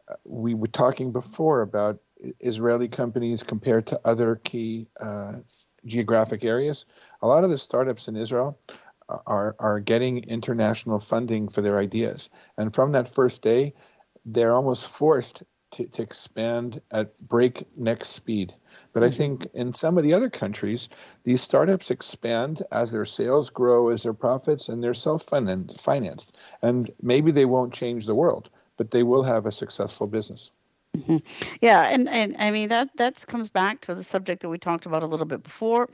uh, 0.08 0.16
we 0.24 0.54
were 0.54 0.68
talking 0.68 1.12
before 1.12 1.62
about 1.62 2.00
Israeli 2.40 2.88
companies 2.88 3.44
compared 3.44 3.88
to 3.88 4.00
other 4.06 4.36
key 4.36 4.88
uh, 5.00 5.34
geographic 5.86 6.44
areas. 6.44 6.86
A 7.22 7.28
lot 7.28 7.44
of 7.44 7.50
the 7.50 7.58
startups 7.58 8.08
in 8.08 8.16
Israel 8.16 8.60
are, 9.26 9.56
are 9.60 9.80
getting 9.80 10.24
international 10.24 11.00
funding 11.00 11.50
for 11.50 11.62
their 11.62 11.80
ideas. 11.80 12.30
And 12.58 12.74
from 12.74 12.94
that 12.94 13.10
first 13.10 13.42
day, 13.42 13.74
they're 14.26 14.56
almost 14.56 14.88
forced 14.88 15.44
to, 15.72 15.86
to 15.88 16.02
expand 16.02 16.82
at 16.92 17.18
breakneck 17.18 18.06
speed. 18.06 18.54
But 18.94 19.04
I 19.04 19.08
mm-hmm. 19.08 19.18
think 19.18 19.48
in 19.54 19.74
some 19.74 19.98
of 19.98 20.04
the 20.04 20.14
other 20.14 20.30
countries, 20.30 20.90
these 21.24 21.42
startups 21.42 21.92
expand 21.92 22.64
as 22.72 22.92
their 22.92 23.06
sales 23.06 23.50
grow, 23.50 23.90
as 23.90 24.04
their 24.04 24.14
profits, 24.14 24.70
and 24.70 24.84
they're 24.84 24.94
self 24.94 25.24
financed. 25.24 26.38
And 26.62 26.92
maybe 27.02 27.32
they 27.32 27.46
won't 27.46 27.74
change 27.74 28.06
the 28.06 28.16
world, 28.16 28.50
but 28.78 28.92
they 28.92 29.04
will 29.04 29.24
have 29.24 29.46
a 29.46 29.52
successful 29.52 30.08
business. 30.08 30.52
Mm-hmm. 30.96 31.18
Yeah, 31.62 31.84
and, 31.90 32.10
and 32.10 32.36
I 32.38 32.52
mean 32.52 32.70
that 32.70 32.90
that 32.98 33.26
comes 33.28 33.50
back 33.50 33.80
to 33.82 33.96
the 33.96 34.04
subject 34.04 34.42
that 34.42 34.50
we 34.50 34.58
talked 34.58 34.86
about 34.86 35.04
a 35.04 35.08
little 35.08 35.26
bit 35.26 35.42
before. 35.44 35.90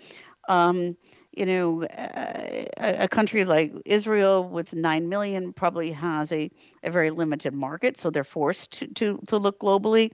Um, 0.50 0.98
you 1.34 1.45
know, 1.45 1.84
uh, 1.84 2.66
a, 2.78 3.08
country 3.08 3.45
like 3.45 3.72
Israel 3.86 4.50
with 4.50 4.74
9 4.74 5.08
million 5.08 5.54
probably 5.54 5.91
has 5.91 6.32
a, 6.32 6.50
a 6.84 6.89
very 6.89 7.12
limited 7.12 7.54
market, 7.54 7.95
so 8.00 8.10
they're 8.10 8.24
forced 8.24 8.72
to, 8.72 8.88
to, 8.95 9.20
to 9.28 9.38
look 9.38 9.60
globally, 9.60 10.12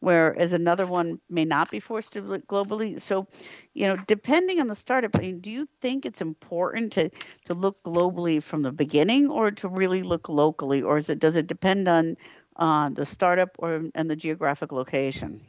whereas 0.00 0.52
another 0.52 0.86
one 0.86 1.18
may 1.30 1.46
not 1.46 1.70
be 1.70 1.80
forced 1.80 2.12
to 2.14 2.20
look 2.20 2.46
globally. 2.46 3.00
So, 3.00 3.26
you 3.72 3.86
know, 3.86 3.96
depending 4.06 4.60
on 4.60 4.66
the 4.68 4.74
startup, 4.74 5.16
I 5.16 5.20
mean, 5.20 5.40
do 5.40 5.50
you 5.50 5.66
think 5.80 6.04
it's 6.04 6.20
important 6.20 6.92
to, 6.94 7.08
to 7.46 7.54
look 7.54 7.82
globally 7.84 8.42
from 8.42 8.60
the 8.62 8.72
beginning 8.72 9.30
or 9.30 9.50
to 9.52 9.68
really 9.68 10.02
look 10.02 10.28
locally, 10.28 10.82
or 10.82 10.98
is 10.98 11.08
it, 11.08 11.20
does 11.20 11.36
it 11.36 11.46
depend 11.46 11.88
on 11.88 12.16
uh, 12.58 12.88
the 12.90 13.06
startup 13.06 13.50
or 13.58 13.84
and 13.94 14.10
the 14.10 14.16
geographic 14.16 14.72
location? 14.72 15.40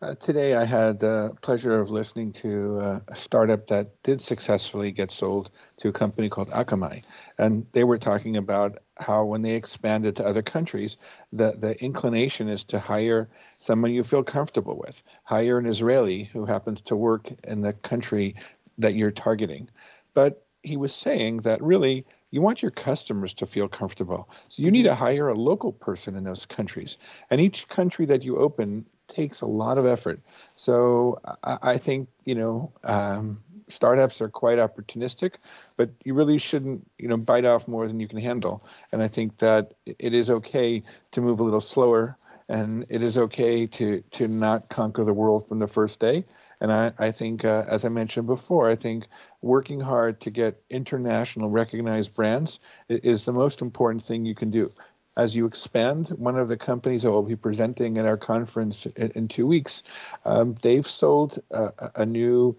Uh, 0.00 0.14
today, 0.14 0.54
I 0.54 0.64
had 0.64 1.00
the 1.00 1.36
pleasure 1.40 1.80
of 1.80 1.90
listening 1.90 2.32
to 2.34 2.78
uh, 2.78 3.00
a 3.08 3.16
startup 3.16 3.66
that 3.66 4.00
did 4.04 4.20
successfully 4.20 4.92
get 4.92 5.10
sold 5.10 5.50
to 5.80 5.88
a 5.88 5.92
company 5.92 6.28
called 6.28 6.50
Akamai. 6.50 7.02
And 7.36 7.66
they 7.72 7.82
were 7.82 7.98
talking 7.98 8.36
about 8.36 8.78
how, 8.96 9.24
when 9.24 9.42
they 9.42 9.56
expanded 9.56 10.14
to 10.16 10.26
other 10.26 10.42
countries, 10.42 10.98
the, 11.32 11.50
the 11.58 11.82
inclination 11.82 12.48
is 12.48 12.62
to 12.64 12.78
hire 12.78 13.28
someone 13.56 13.92
you 13.92 14.04
feel 14.04 14.22
comfortable 14.22 14.78
with, 14.78 15.02
hire 15.24 15.58
an 15.58 15.66
Israeli 15.66 16.22
who 16.32 16.44
happens 16.44 16.80
to 16.82 16.94
work 16.94 17.28
in 17.42 17.62
the 17.62 17.72
country 17.72 18.36
that 18.78 18.94
you're 18.94 19.10
targeting. 19.10 19.68
But 20.14 20.46
he 20.62 20.76
was 20.76 20.94
saying 20.94 21.38
that 21.38 21.60
really, 21.60 22.06
you 22.30 22.40
want 22.40 22.62
your 22.62 22.70
customers 22.70 23.32
to 23.34 23.46
feel 23.46 23.68
comfortable. 23.68 24.28
So 24.48 24.62
you 24.62 24.70
need 24.70 24.84
to 24.84 24.94
hire 24.94 25.28
a 25.28 25.34
local 25.34 25.72
person 25.72 26.16
in 26.16 26.24
those 26.24 26.46
countries. 26.46 26.98
And 27.30 27.40
each 27.40 27.68
country 27.68 28.06
that 28.06 28.22
you 28.22 28.36
open 28.38 28.84
takes 29.08 29.40
a 29.40 29.46
lot 29.46 29.78
of 29.78 29.86
effort. 29.86 30.20
So 30.54 31.20
I, 31.42 31.58
I 31.62 31.78
think 31.78 32.08
you 32.24 32.34
know 32.34 32.72
um, 32.84 33.42
startups 33.68 34.20
are 34.20 34.28
quite 34.28 34.58
opportunistic, 34.58 35.34
but 35.76 35.90
you 36.04 36.14
really 36.14 36.38
shouldn't 36.38 36.88
you 36.98 37.08
know 37.08 37.16
bite 37.16 37.44
off 37.44 37.66
more 37.66 37.86
than 37.86 38.00
you 38.00 38.08
can 38.08 38.18
handle. 38.18 38.64
And 38.92 39.02
I 39.02 39.08
think 39.08 39.38
that 39.38 39.72
it 39.86 40.14
is 40.14 40.30
okay 40.30 40.82
to 41.12 41.20
move 41.20 41.40
a 41.40 41.44
little 41.44 41.60
slower, 41.60 42.16
and 42.48 42.84
it 42.88 43.02
is 43.02 43.16
okay 43.18 43.66
to 43.66 44.02
to 44.12 44.28
not 44.28 44.68
conquer 44.68 45.04
the 45.04 45.14
world 45.14 45.48
from 45.48 45.58
the 45.58 45.68
first 45.68 45.98
day. 45.98 46.24
And 46.60 46.72
I, 46.72 46.92
I 46.98 47.10
think, 47.12 47.44
uh, 47.44 47.64
as 47.68 47.84
I 47.84 47.88
mentioned 47.88 48.26
before, 48.26 48.68
I 48.68 48.76
think 48.76 49.06
working 49.40 49.80
hard 49.80 50.20
to 50.22 50.30
get 50.30 50.62
international 50.68 51.50
recognized 51.50 52.14
brands 52.14 52.58
is 52.88 53.24
the 53.24 53.32
most 53.32 53.62
important 53.62 54.02
thing 54.02 54.24
you 54.24 54.34
can 54.34 54.50
do 54.50 54.70
as 55.18 55.34
you 55.34 55.46
expand, 55.46 56.08
one 56.10 56.38
of 56.38 56.48
the 56.48 56.56
companies 56.56 57.02
that 57.02 57.10
will 57.10 57.24
be 57.24 57.34
presenting 57.34 57.98
at 57.98 58.06
our 58.06 58.16
conference 58.16 58.86
in, 58.86 59.10
in 59.10 59.28
two 59.28 59.48
weeks, 59.48 59.82
um, 60.24 60.54
they've 60.62 60.88
sold 60.88 61.40
a, 61.50 61.72
a 61.96 62.06
new 62.06 62.56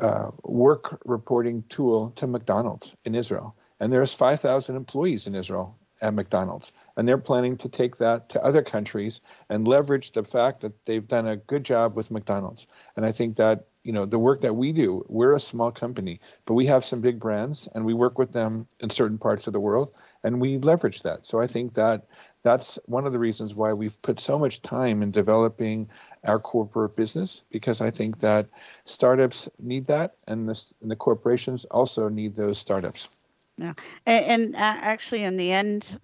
uh, 0.00 0.32
work 0.42 1.00
reporting 1.04 1.62
tool 1.68 2.10
to 2.16 2.26
McDonald's 2.26 2.94
in 3.04 3.14
Israel. 3.14 3.54
And 3.78 3.92
there's 3.92 4.12
5,000 4.12 4.74
employees 4.74 5.28
in 5.28 5.36
Israel 5.36 5.78
at 6.00 6.12
McDonald's. 6.12 6.72
And 6.96 7.08
they're 7.08 7.18
planning 7.18 7.56
to 7.58 7.68
take 7.68 7.96
that 7.98 8.28
to 8.30 8.44
other 8.44 8.62
countries 8.62 9.20
and 9.48 9.66
leverage 9.66 10.12
the 10.12 10.24
fact 10.24 10.60
that 10.60 10.84
they've 10.84 11.06
done 11.06 11.26
a 11.26 11.36
good 11.36 11.64
job 11.64 11.96
with 11.96 12.10
McDonald's. 12.10 12.66
And 12.96 13.06
I 13.06 13.12
think 13.12 13.36
that, 13.36 13.66
you 13.82 13.92
know, 13.92 14.06
the 14.06 14.18
work 14.18 14.42
that 14.42 14.54
we 14.54 14.72
do, 14.72 15.04
we're 15.08 15.34
a 15.34 15.40
small 15.40 15.72
company, 15.72 16.20
but 16.44 16.54
we 16.54 16.66
have 16.66 16.84
some 16.84 17.00
big 17.00 17.18
brands 17.18 17.68
and 17.74 17.84
we 17.84 17.94
work 17.94 18.18
with 18.18 18.32
them 18.32 18.66
in 18.80 18.90
certain 18.90 19.18
parts 19.18 19.46
of 19.46 19.52
the 19.52 19.60
world 19.60 19.94
and 20.22 20.40
we 20.40 20.58
leverage 20.58 21.02
that. 21.02 21.26
So 21.26 21.40
I 21.40 21.46
think 21.46 21.74
that 21.74 22.06
that's 22.42 22.78
one 22.86 23.06
of 23.06 23.12
the 23.12 23.18
reasons 23.18 23.54
why 23.54 23.72
we've 23.72 24.00
put 24.02 24.20
so 24.20 24.38
much 24.38 24.62
time 24.62 25.02
in 25.02 25.10
developing 25.10 25.88
our 26.24 26.38
corporate 26.38 26.96
business 26.96 27.42
because 27.50 27.80
I 27.80 27.90
think 27.90 28.20
that 28.20 28.48
startups 28.84 29.48
need 29.58 29.86
that, 29.86 30.14
and 30.26 30.48
the, 30.48 30.64
and 30.80 30.90
the 30.90 30.96
corporations 30.96 31.64
also 31.66 32.08
need 32.08 32.34
those 32.34 32.58
startups. 32.58 33.22
Yeah, 33.58 33.74
and, 34.06 34.24
and 34.24 34.54
uh, 34.56 34.58
actually, 34.58 35.22
in 35.22 35.36
the 35.36 35.52
end, 35.52 36.00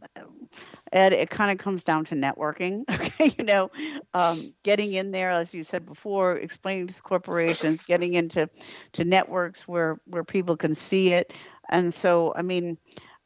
Ed, 0.92 1.12
it 1.12 1.30
kind 1.30 1.50
of 1.50 1.58
comes 1.58 1.84
down 1.84 2.04
to 2.06 2.14
networking. 2.14 2.84
Okay, 3.18 3.34
you 3.38 3.44
know, 3.44 3.70
um, 4.14 4.52
getting 4.62 4.92
in 4.92 5.10
there, 5.10 5.30
as 5.30 5.52
you 5.52 5.64
said 5.64 5.84
before, 5.86 6.36
explaining 6.36 6.86
to 6.88 6.94
corporations, 7.02 7.82
getting 7.82 8.14
into 8.14 8.48
to 8.92 9.04
networks 9.04 9.66
where 9.66 10.00
where 10.06 10.24
people 10.24 10.56
can 10.56 10.74
see 10.74 11.12
it, 11.12 11.32
and 11.68 11.92
so 11.92 12.32
I 12.36 12.42
mean, 12.42 12.78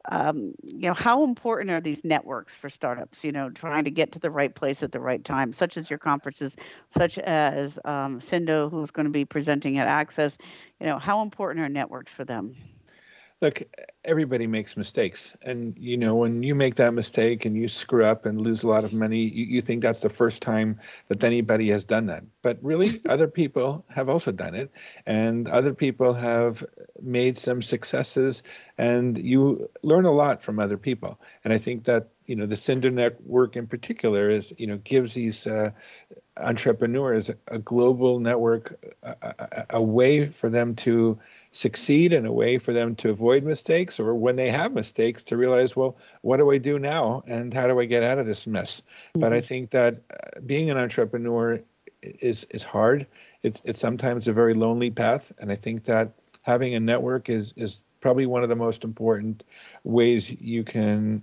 um, 0.09 0.53
you 0.63 0.87
know, 0.87 0.93
how 0.93 1.23
important 1.23 1.71
are 1.71 1.79
these 1.81 2.03
networks 2.03 2.55
for 2.55 2.69
startups? 2.69 3.23
You 3.23 3.31
know, 3.31 3.49
trying 3.49 3.85
to 3.85 3.91
get 3.91 4.11
to 4.13 4.19
the 4.19 4.31
right 4.31 4.53
place 4.53 4.83
at 4.83 4.91
the 4.91 4.99
right 4.99 5.23
time, 5.23 5.53
such 5.53 5.77
as 5.77 5.89
your 5.89 5.99
conferences, 5.99 6.57
such 6.89 7.17
as 7.19 7.79
um, 7.85 8.19
Sindo, 8.19 8.69
who's 8.69 8.91
going 8.91 9.05
to 9.05 9.11
be 9.11 9.25
presenting 9.25 9.77
at 9.77 9.87
Axis. 9.87 10.37
You 10.79 10.87
know, 10.87 10.99
how 10.99 11.21
important 11.21 11.65
are 11.65 11.69
networks 11.69 12.11
for 12.11 12.25
them? 12.25 12.55
Look, 13.41 13.61
everybody 14.05 14.47
makes 14.47 14.77
mistakes. 14.77 15.35
And, 15.41 15.77
you 15.77 15.97
know, 15.97 16.15
when 16.15 16.43
you 16.43 16.55
make 16.55 16.75
that 16.75 16.93
mistake 16.93 17.45
and 17.45 17.55
you 17.55 17.67
screw 17.67 18.05
up 18.05 18.25
and 18.25 18.39
lose 18.39 18.63
a 18.63 18.67
lot 18.67 18.83
of 18.83 18.93
money, 18.93 19.19
you, 19.19 19.45
you 19.45 19.61
think 19.61 19.81
that's 19.81 19.99
the 19.99 20.09
first 20.09 20.41
time 20.41 20.79
that 21.09 21.23
anybody 21.23 21.69
has 21.69 21.85
done 21.85 22.05
that. 22.07 22.23
But 22.41 22.59
really, 22.61 23.01
other 23.09 23.27
people 23.27 23.85
have 23.89 24.09
also 24.09 24.31
done 24.31 24.55
it. 24.55 24.71
And 25.05 25.47
other 25.47 25.73
people 25.73 26.13
have 26.13 26.63
made 27.01 27.37
some 27.37 27.61
successes. 27.61 28.43
And 28.77 29.17
you 29.17 29.69
learn 29.81 30.05
a 30.05 30.11
lot 30.11 30.41
from 30.41 30.59
other 30.59 30.77
people. 30.77 31.19
And 31.43 31.53
I 31.53 31.57
think 31.57 31.85
that, 31.85 32.09
you 32.25 32.35
know, 32.35 32.45
the 32.45 32.55
Sindo 32.55 32.91
Network 32.91 33.57
in 33.57 33.67
particular 33.67 34.29
is, 34.29 34.53
you 34.57 34.67
know, 34.67 34.77
gives 34.77 35.13
these 35.13 35.45
uh, 35.45 35.71
entrepreneurs 36.37 37.29
a 37.47 37.59
global 37.59 38.19
network, 38.19 38.95
a, 39.03 39.65
a, 39.69 39.81
way 39.81 40.25
for 40.27 40.49
them 40.49 40.75
to 40.75 41.19
succeed 41.51 42.11
and 42.11 42.25
a 42.25 42.31
way 42.31 42.57
for 42.57 42.73
them 42.73 42.95
to 42.95 43.11
avoid 43.11 43.43
mistakes 43.43 43.99
or 43.99 44.15
when 44.15 44.35
they 44.35 44.49
have 44.49 44.73
mistakes 44.73 45.23
to 45.23 45.37
realize 45.37 45.75
well 45.75 45.95
what 46.21 46.37
do 46.37 46.51
i 46.51 46.57
do 46.57 46.79
now 46.79 47.23
and 47.27 47.53
how 47.53 47.67
do 47.67 47.79
i 47.79 47.85
get 47.85 48.01
out 48.01 48.17
of 48.17 48.25
this 48.25 48.47
mess 48.47 48.81
mm-hmm. 48.81 49.19
but 49.19 49.31
i 49.31 49.37
mm-hmm. 49.37 49.45
think 49.45 49.69
that 49.69 50.01
uh, 50.11 50.39
being 50.43 50.71
an 50.71 50.77
entrepreneur 50.77 51.59
is 52.01 52.47
is 52.49 52.63
hard 52.63 53.05
it's 53.43 53.61
it's 53.63 53.79
sometimes 53.79 54.27
a 54.27 54.33
very 54.33 54.55
lonely 54.55 54.89
path 54.89 55.31
and 55.37 55.51
i 55.51 55.55
think 55.55 55.83
that 55.85 56.11
having 56.41 56.73
a 56.73 56.79
network 56.79 57.29
is 57.29 57.53
is 57.55 57.83
probably 58.01 58.25
one 58.25 58.41
of 58.41 58.49
the 58.49 58.55
most 58.55 58.83
important 58.83 59.43
ways 59.83 60.29
you 60.41 60.63
can 60.63 61.21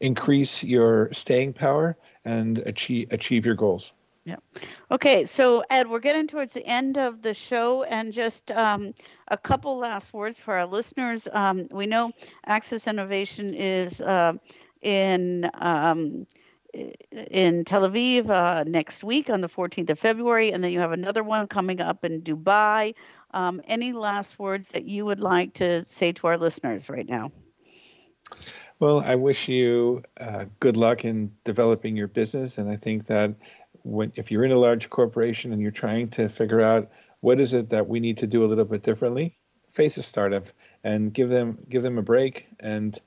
increase 0.00 0.62
your 0.62 1.12
staying 1.12 1.52
power 1.52 1.96
and 2.24 2.58
achieve 2.58 3.08
achieve 3.10 3.44
your 3.44 3.56
goals 3.56 3.92
yeah. 4.24 4.36
Okay, 4.90 5.26
so 5.26 5.64
Ed, 5.68 5.88
we're 5.88 5.98
getting 5.98 6.26
towards 6.26 6.54
the 6.54 6.64
end 6.66 6.96
of 6.96 7.20
the 7.20 7.34
show, 7.34 7.82
and 7.82 8.12
just 8.12 8.50
um, 8.50 8.94
a 9.28 9.36
couple 9.36 9.76
last 9.76 10.14
words 10.14 10.38
for 10.38 10.54
our 10.54 10.66
listeners. 10.66 11.28
Um, 11.30 11.68
we 11.70 11.86
know 11.86 12.12
Axis 12.46 12.86
Innovation 12.86 13.52
is 13.52 14.00
uh, 14.00 14.34
in 14.80 15.50
um, 15.54 16.26
in 17.12 17.64
Tel 17.64 17.88
Aviv 17.88 18.30
uh, 18.30 18.64
next 18.66 19.04
week 19.04 19.30
on 19.30 19.40
the 19.40 19.48
14th 19.48 19.90
of 19.90 19.98
February, 19.98 20.52
and 20.52 20.64
then 20.64 20.72
you 20.72 20.80
have 20.80 20.92
another 20.92 21.22
one 21.22 21.46
coming 21.46 21.80
up 21.80 22.04
in 22.04 22.22
Dubai. 22.22 22.94
Um, 23.32 23.60
any 23.66 23.92
last 23.92 24.38
words 24.38 24.68
that 24.68 24.84
you 24.84 25.04
would 25.04 25.20
like 25.20 25.54
to 25.54 25.84
say 25.84 26.12
to 26.12 26.26
our 26.28 26.38
listeners 26.38 26.88
right 26.88 27.08
now? 27.08 27.30
Well, 28.80 29.00
I 29.00 29.14
wish 29.14 29.48
you 29.48 30.02
uh, 30.18 30.46
good 30.60 30.76
luck 30.76 31.04
in 31.04 31.32
developing 31.44 31.96
your 31.96 32.08
business, 32.08 32.58
and 32.58 32.68
I 32.68 32.76
think 32.76 33.06
that 33.06 33.34
when 33.84 34.12
if 34.16 34.30
you're 34.30 34.44
in 34.44 34.50
a 34.50 34.58
large 34.58 34.90
corporation 34.90 35.52
and 35.52 35.62
you're 35.62 35.70
trying 35.70 36.08
to 36.08 36.28
figure 36.28 36.60
out 36.60 36.90
what 37.20 37.40
is 37.40 37.52
it 37.52 37.70
that 37.70 37.88
we 37.88 38.00
need 38.00 38.18
to 38.18 38.26
do 38.26 38.44
a 38.44 38.48
little 38.48 38.64
bit 38.64 38.82
differently, 38.82 39.36
face 39.70 39.96
a 39.96 40.02
startup 40.02 40.46
and 40.82 41.12
give 41.12 41.28
them 41.28 41.58
give 41.68 41.82
them 41.82 41.98
a 41.98 42.02
break 42.02 42.46
and 42.60 42.98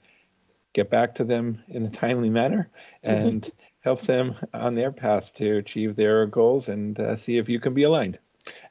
get 0.74 0.90
back 0.90 1.16
to 1.16 1.24
them 1.24 1.62
in 1.68 1.86
a 1.86 1.90
timely 1.90 2.30
manner 2.30 2.70
and 3.04 3.52
help 3.80 4.02
them 4.02 4.36
on 4.54 4.76
their 4.76 4.92
path 4.92 5.34
to 5.34 5.58
achieve 5.58 5.96
their 5.96 6.26
goals 6.26 6.70
and 6.70 7.00
uh, 7.00 7.16
see 7.16 7.38
if 7.38 7.50
you 7.50 7.60
can 7.60 7.74
be 7.74 7.84
aligned. 7.84 8.20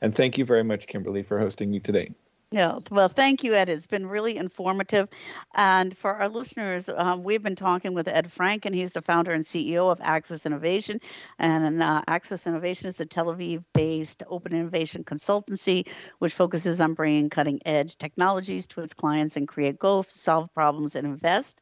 And 0.01 0.15
thank 0.15 0.39
you 0.39 0.45
very 0.45 0.65
much, 0.65 0.87
Kimberly, 0.87 1.23
for 1.23 1.39
hosting 1.39 1.71
me 1.71 1.81
today. 1.81 2.11
Yeah, 2.53 2.79
well, 2.93 3.09
thank 3.09 3.43
you, 3.43 3.55
Ed. 3.55 3.69
It's 3.69 3.89
been 3.89 4.07
really 4.07 4.37
informative. 4.37 5.09
And 5.57 5.97
for 5.99 6.15
our 6.15 6.29
listeners, 6.29 6.89
um, 6.89 7.25
we've 7.25 7.43
been 7.43 7.57
talking 7.57 7.93
with 7.93 8.07
Ed 8.07 8.31
Frank, 8.31 8.65
and 8.65 8.75
he's 8.75 8.93
the 8.93 9.03
founder 9.03 9.33
and 9.33 9.43
CEO 9.45 9.91
of 9.91 10.01
Axis 10.01 10.47
Innovation. 10.47 11.01
And 11.41 11.83
uh, 11.83 12.03
Axis 12.07 12.47
Innovation 12.47 12.87
is 12.87 13.01
a 13.01 13.05
Tel 13.05 13.27
Aviv 13.27 13.65
based 13.75 14.23
open 14.29 14.53
innovation 14.55 15.03
consultancy, 15.03 15.89
which 16.21 16.33
focuses 16.35 16.81
on 16.81 16.95
bringing 16.95 17.31
cutting 17.31 17.61
edge 17.67 17.99
technologies 17.99 18.69
to 18.69 18.81
its 18.81 18.95
clients 18.95 19.37
and 19.37 19.49
create 19.49 19.79
goals, 19.81 20.07
solve 20.09 20.49
problems, 20.55 20.95
and 20.95 21.05
invest. 21.05 21.61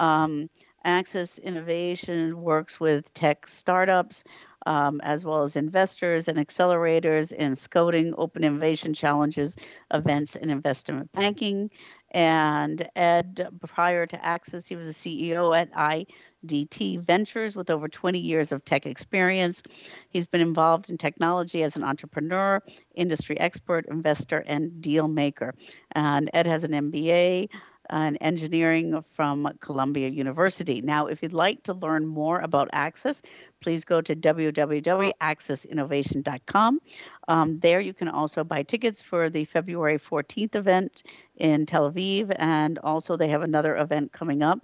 Um, 0.00 0.50
Axis 0.84 1.38
Innovation 1.38 2.40
works 2.40 2.78
with 2.78 3.12
tech 3.14 3.46
startups 3.46 4.24
um, 4.66 5.00
as 5.02 5.24
well 5.24 5.42
as 5.42 5.56
investors 5.56 6.28
and 6.28 6.38
accelerators 6.38 7.32
in 7.32 7.54
scouting 7.54 8.14
open 8.16 8.44
innovation 8.44 8.94
challenges, 8.94 9.56
events, 9.92 10.36
and 10.36 10.50
investment 10.50 11.10
banking. 11.12 11.70
And 12.10 12.88
Ed, 12.94 13.48
prior 13.66 14.06
to 14.06 14.24
Axis, 14.24 14.68
he 14.68 14.76
was 14.76 14.86
a 14.86 14.92
CEO 14.92 15.56
at 15.56 15.72
IDT 15.72 17.00
Ventures 17.04 17.56
with 17.56 17.70
over 17.70 17.88
20 17.88 18.20
years 18.20 18.52
of 18.52 18.64
tech 18.64 18.86
experience. 18.86 19.62
He's 20.10 20.26
been 20.26 20.40
involved 20.40 20.90
in 20.90 20.96
technology 20.96 21.64
as 21.64 21.74
an 21.74 21.82
entrepreneur, 21.82 22.62
industry 22.94 23.38
expert, 23.40 23.86
investor, 23.90 24.44
and 24.46 24.80
deal 24.80 25.08
maker. 25.08 25.54
And 25.92 26.30
Ed 26.32 26.46
has 26.46 26.62
an 26.62 26.70
MBA 26.70 27.48
and 27.90 28.16
engineering 28.20 29.04
from 29.12 29.48
Columbia 29.60 30.08
University. 30.08 30.80
Now, 30.80 31.06
if 31.06 31.22
you'd 31.22 31.32
like 31.32 31.62
to 31.64 31.74
learn 31.74 32.06
more 32.06 32.38
about 32.40 32.68
Axis, 32.72 33.20
please 33.60 33.84
go 33.84 34.00
to 34.00 34.16
www.axisinnovation.com. 34.16 36.80
Um, 37.28 37.58
there, 37.60 37.80
you 37.80 37.94
can 37.94 38.08
also 38.08 38.44
buy 38.44 38.62
tickets 38.62 39.00
for 39.00 39.30
the 39.30 39.44
February 39.44 39.98
14th 39.98 40.54
event 40.54 41.02
in 41.36 41.66
Tel 41.66 41.90
Aviv, 41.90 42.34
and 42.38 42.78
also 42.78 43.16
they 43.16 43.28
have 43.28 43.42
another 43.42 43.76
event 43.76 44.12
coming 44.12 44.42
up 44.42 44.60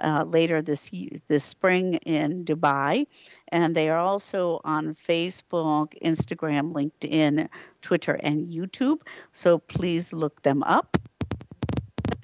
uh, 0.00 0.24
later 0.26 0.62
this 0.62 0.90
this 1.28 1.44
spring 1.44 1.94
in 2.06 2.44
Dubai. 2.44 3.06
And 3.48 3.74
they 3.74 3.88
are 3.88 3.98
also 3.98 4.60
on 4.64 4.94
Facebook, 4.94 5.94
Instagram, 6.02 6.72
LinkedIn, 6.72 7.48
Twitter, 7.82 8.14
and 8.14 8.48
YouTube. 8.48 9.00
So 9.32 9.58
please 9.58 10.12
look 10.12 10.42
them 10.42 10.62
up. 10.62 10.96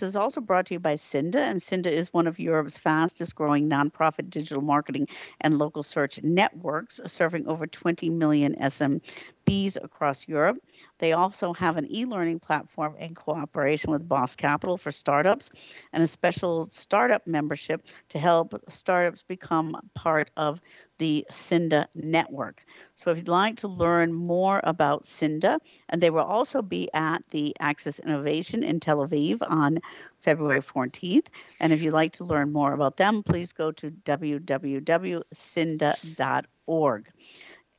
This 0.00 0.08
is 0.08 0.16
also 0.16 0.40
brought 0.40 0.64
to 0.66 0.74
you 0.74 0.80
by 0.80 0.94
Cinda, 0.94 1.42
and 1.42 1.60
Cinda 1.60 1.92
is 1.92 2.10
one 2.10 2.26
of 2.26 2.38
Europe's 2.38 2.78
fastest 2.78 3.34
growing 3.34 3.68
nonprofit 3.68 4.30
digital 4.30 4.62
marketing 4.62 5.06
and 5.42 5.58
local 5.58 5.82
search 5.82 6.22
networks, 6.22 7.00
serving 7.06 7.46
over 7.46 7.66
20 7.66 8.08
million 8.08 8.54
SMBs 8.54 9.76
across 9.84 10.26
Europe. 10.26 10.56
They 11.00 11.12
also 11.12 11.52
have 11.52 11.76
an 11.76 11.86
e 11.94 12.06
learning 12.06 12.40
platform 12.40 12.96
in 12.98 13.14
cooperation 13.14 13.90
with 13.90 14.08
Boss 14.08 14.36
Capital 14.36 14.78
for 14.78 14.90
startups 14.90 15.50
and 15.92 16.02
a 16.02 16.06
special 16.06 16.70
startup 16.70 17.26
membership 17.26 17.86
to 18.08 18.18
help 18.18 18.54
startups 18.68 19.22
become 19.22 19.76
part 19.94 20.30
of 20.38 20.62
the 21.00 21.26
Cinda 21.30 21.88
network. 21.94 22.62
So 22.94 23.10
if 23.10 23.16
you'd 23.16 23.26
like 23.28 23.56
to 23.56 23.68
learn 23.68 24.12
more 24.12 24.60
about 24.64 25.06
Cinda, 25.06 25.58
and 25.88 26.00
they 26.00 26.10
will 26.10 26.24
also 26.24 26.60
be 26.60 26.90
at 26.92 27.26
the 27.30 27.56
Axis 27.58 27.98
Innovation 28.00 28.62
in 28.62 28.80
Tel 28.80 28.98
Aviv 28.98 29.38
on 29.48 29.80
February 30.20 30.60
14th. 30.60 31.28
And 31.58 31.72
if 31.72 31.80
you'd 31.80 31.94
like 31.94 32.12
to 32.12 32.24
learn 32.24 32.52
more 32.52 32.74
about 32.74 32.98
them, 32.98 33.22
please 33.22 33.50
go 33.52 33.72
to 33.72 33.90
www.cinda.org. 33.90 35.22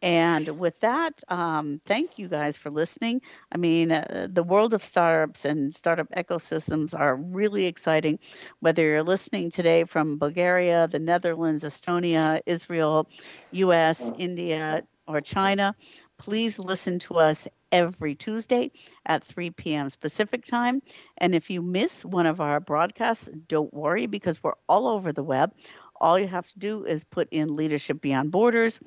And 0.02 0.48
with 0.58 0.80
that, 0.80 1.22
um, 1.28 1.80
thank 1.86 2.18
you 2.18 2.28
guys 2.28 2.58
for 2.58 2.72
listening. 2.72 3.22
I 3.52 3.58
mean, 3.58 3.92
uh, 3.92 4.28
the 4.32 4.44
world 4.44 4.74
of 4.74 4.84
startups 4.84 5.46
and 5.46 5.74
startup 5.74 6.10
ecosystems 6.12 6.98
are 6.98 7.16
really 7.16 7.66
exciting. 7.66 8.20
Whether 8.60 8.84
you're 8.84 9.04
listening 9.04 9.52
today 9.52 9.84
from 9.84 10.18
Bulgaria, 10.18 10.88
the 10.88 11.00
Netherlands, 11.00 11.64
Estonia, 11.64 12.42
Israel, 12.46 13.08
US, 13.52 14.12
India, 14.18 14.84
or 15.08 15.22
China, 15.22 15.76
please 16.18 16.58
listen 16.60 17.00
to 17.00 17.16
us 17.16 17.48
every 17.72 18.16
Tuesday 18.16 18.72
at 19.06 19.24
3 19.24 19.76
p.m. 19.76 19.90
Pacific 20.00 20.46
time. 20.46 20.82
And 21.18 21.36
if 21.36 21.50
you 21.50 21.62
miss 21.62 22.04
one 22.06 22.26
of 22.26 22.40
our 22.42 22.60
broadcasts, 22.60 23.30
don't 23.48 23.74
worry 23.74 24.06
because 24.08 24.42
we're 24.44 24.54
all 24.68 24.88
over 24.88 25.12
the 25.12 25.24
web. 25.24 25.54
All 26.02 26.20
you 26.20 26.28
have 26.28 26.48
to 26.50 26.60
do 26.60 26.84
is 26.84 27.04
put 27.06 27.28
in 27.32 27.56
Leadership 27.56 28.02
Beyond 28.02 28.32
Borders, 28.32 28.80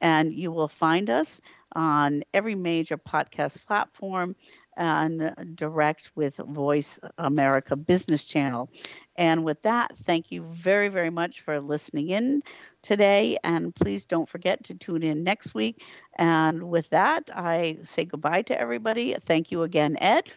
and 0.00 0.32
you 0.32 0.50
will 0.50 0.68
find 0.68 1.10
us 1.10 1.40
on 1.74 2.22
every 2.34 2.54
major 2.54 2.96
podcast 2.98 3.64
platform 3.66 4.34
and 4.76 5.34
direct 5.54 6.10
with 6.14 6.36
Voice 6.36 6.98
America 7.18 7.76
Business 7.76 8.24
Channel. 8.24 8.70
And 9.16 9.44
with 9.44 9.60
that, 9.62 9.96
thank 9.98 10.32
you 10.32 10.44
very, 10.44 10.88
very 10.88 11.10
much 11.10 11.42
for 11.42 11.60
listening 11.60 12.08
in 12.08 12.42
today. 12.80 13.36
And 13.44 13.74
please 13.74 14.06
don't 14.06 14.28
forget 14.28 14.64
to 14.64 14.74
tune 14.74 15.02
in 15.02 15.22
next 15.22 15.54
week. 15.54 15.84
And 16.16 16.70
with 16.70 16.88
that, 16.90 17.30
I 17.34 17.78
say 17.84 18.04
goodbye 18.06 18.42
to 18.42 18.58
everybody. 18.58 19.14
Thank 19.20 19.50
you 19.50 19.62
again, 19.62 19.96
Ed. 20.00 20.32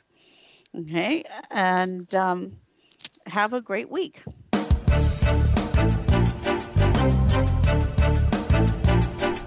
Okay. 0.77 1.23
And 1.49 2.13
um, 2.15 2.57
have 3.27 3.53
a 3.53 3.61
great 3.61 3.89
week. 3.89 4.21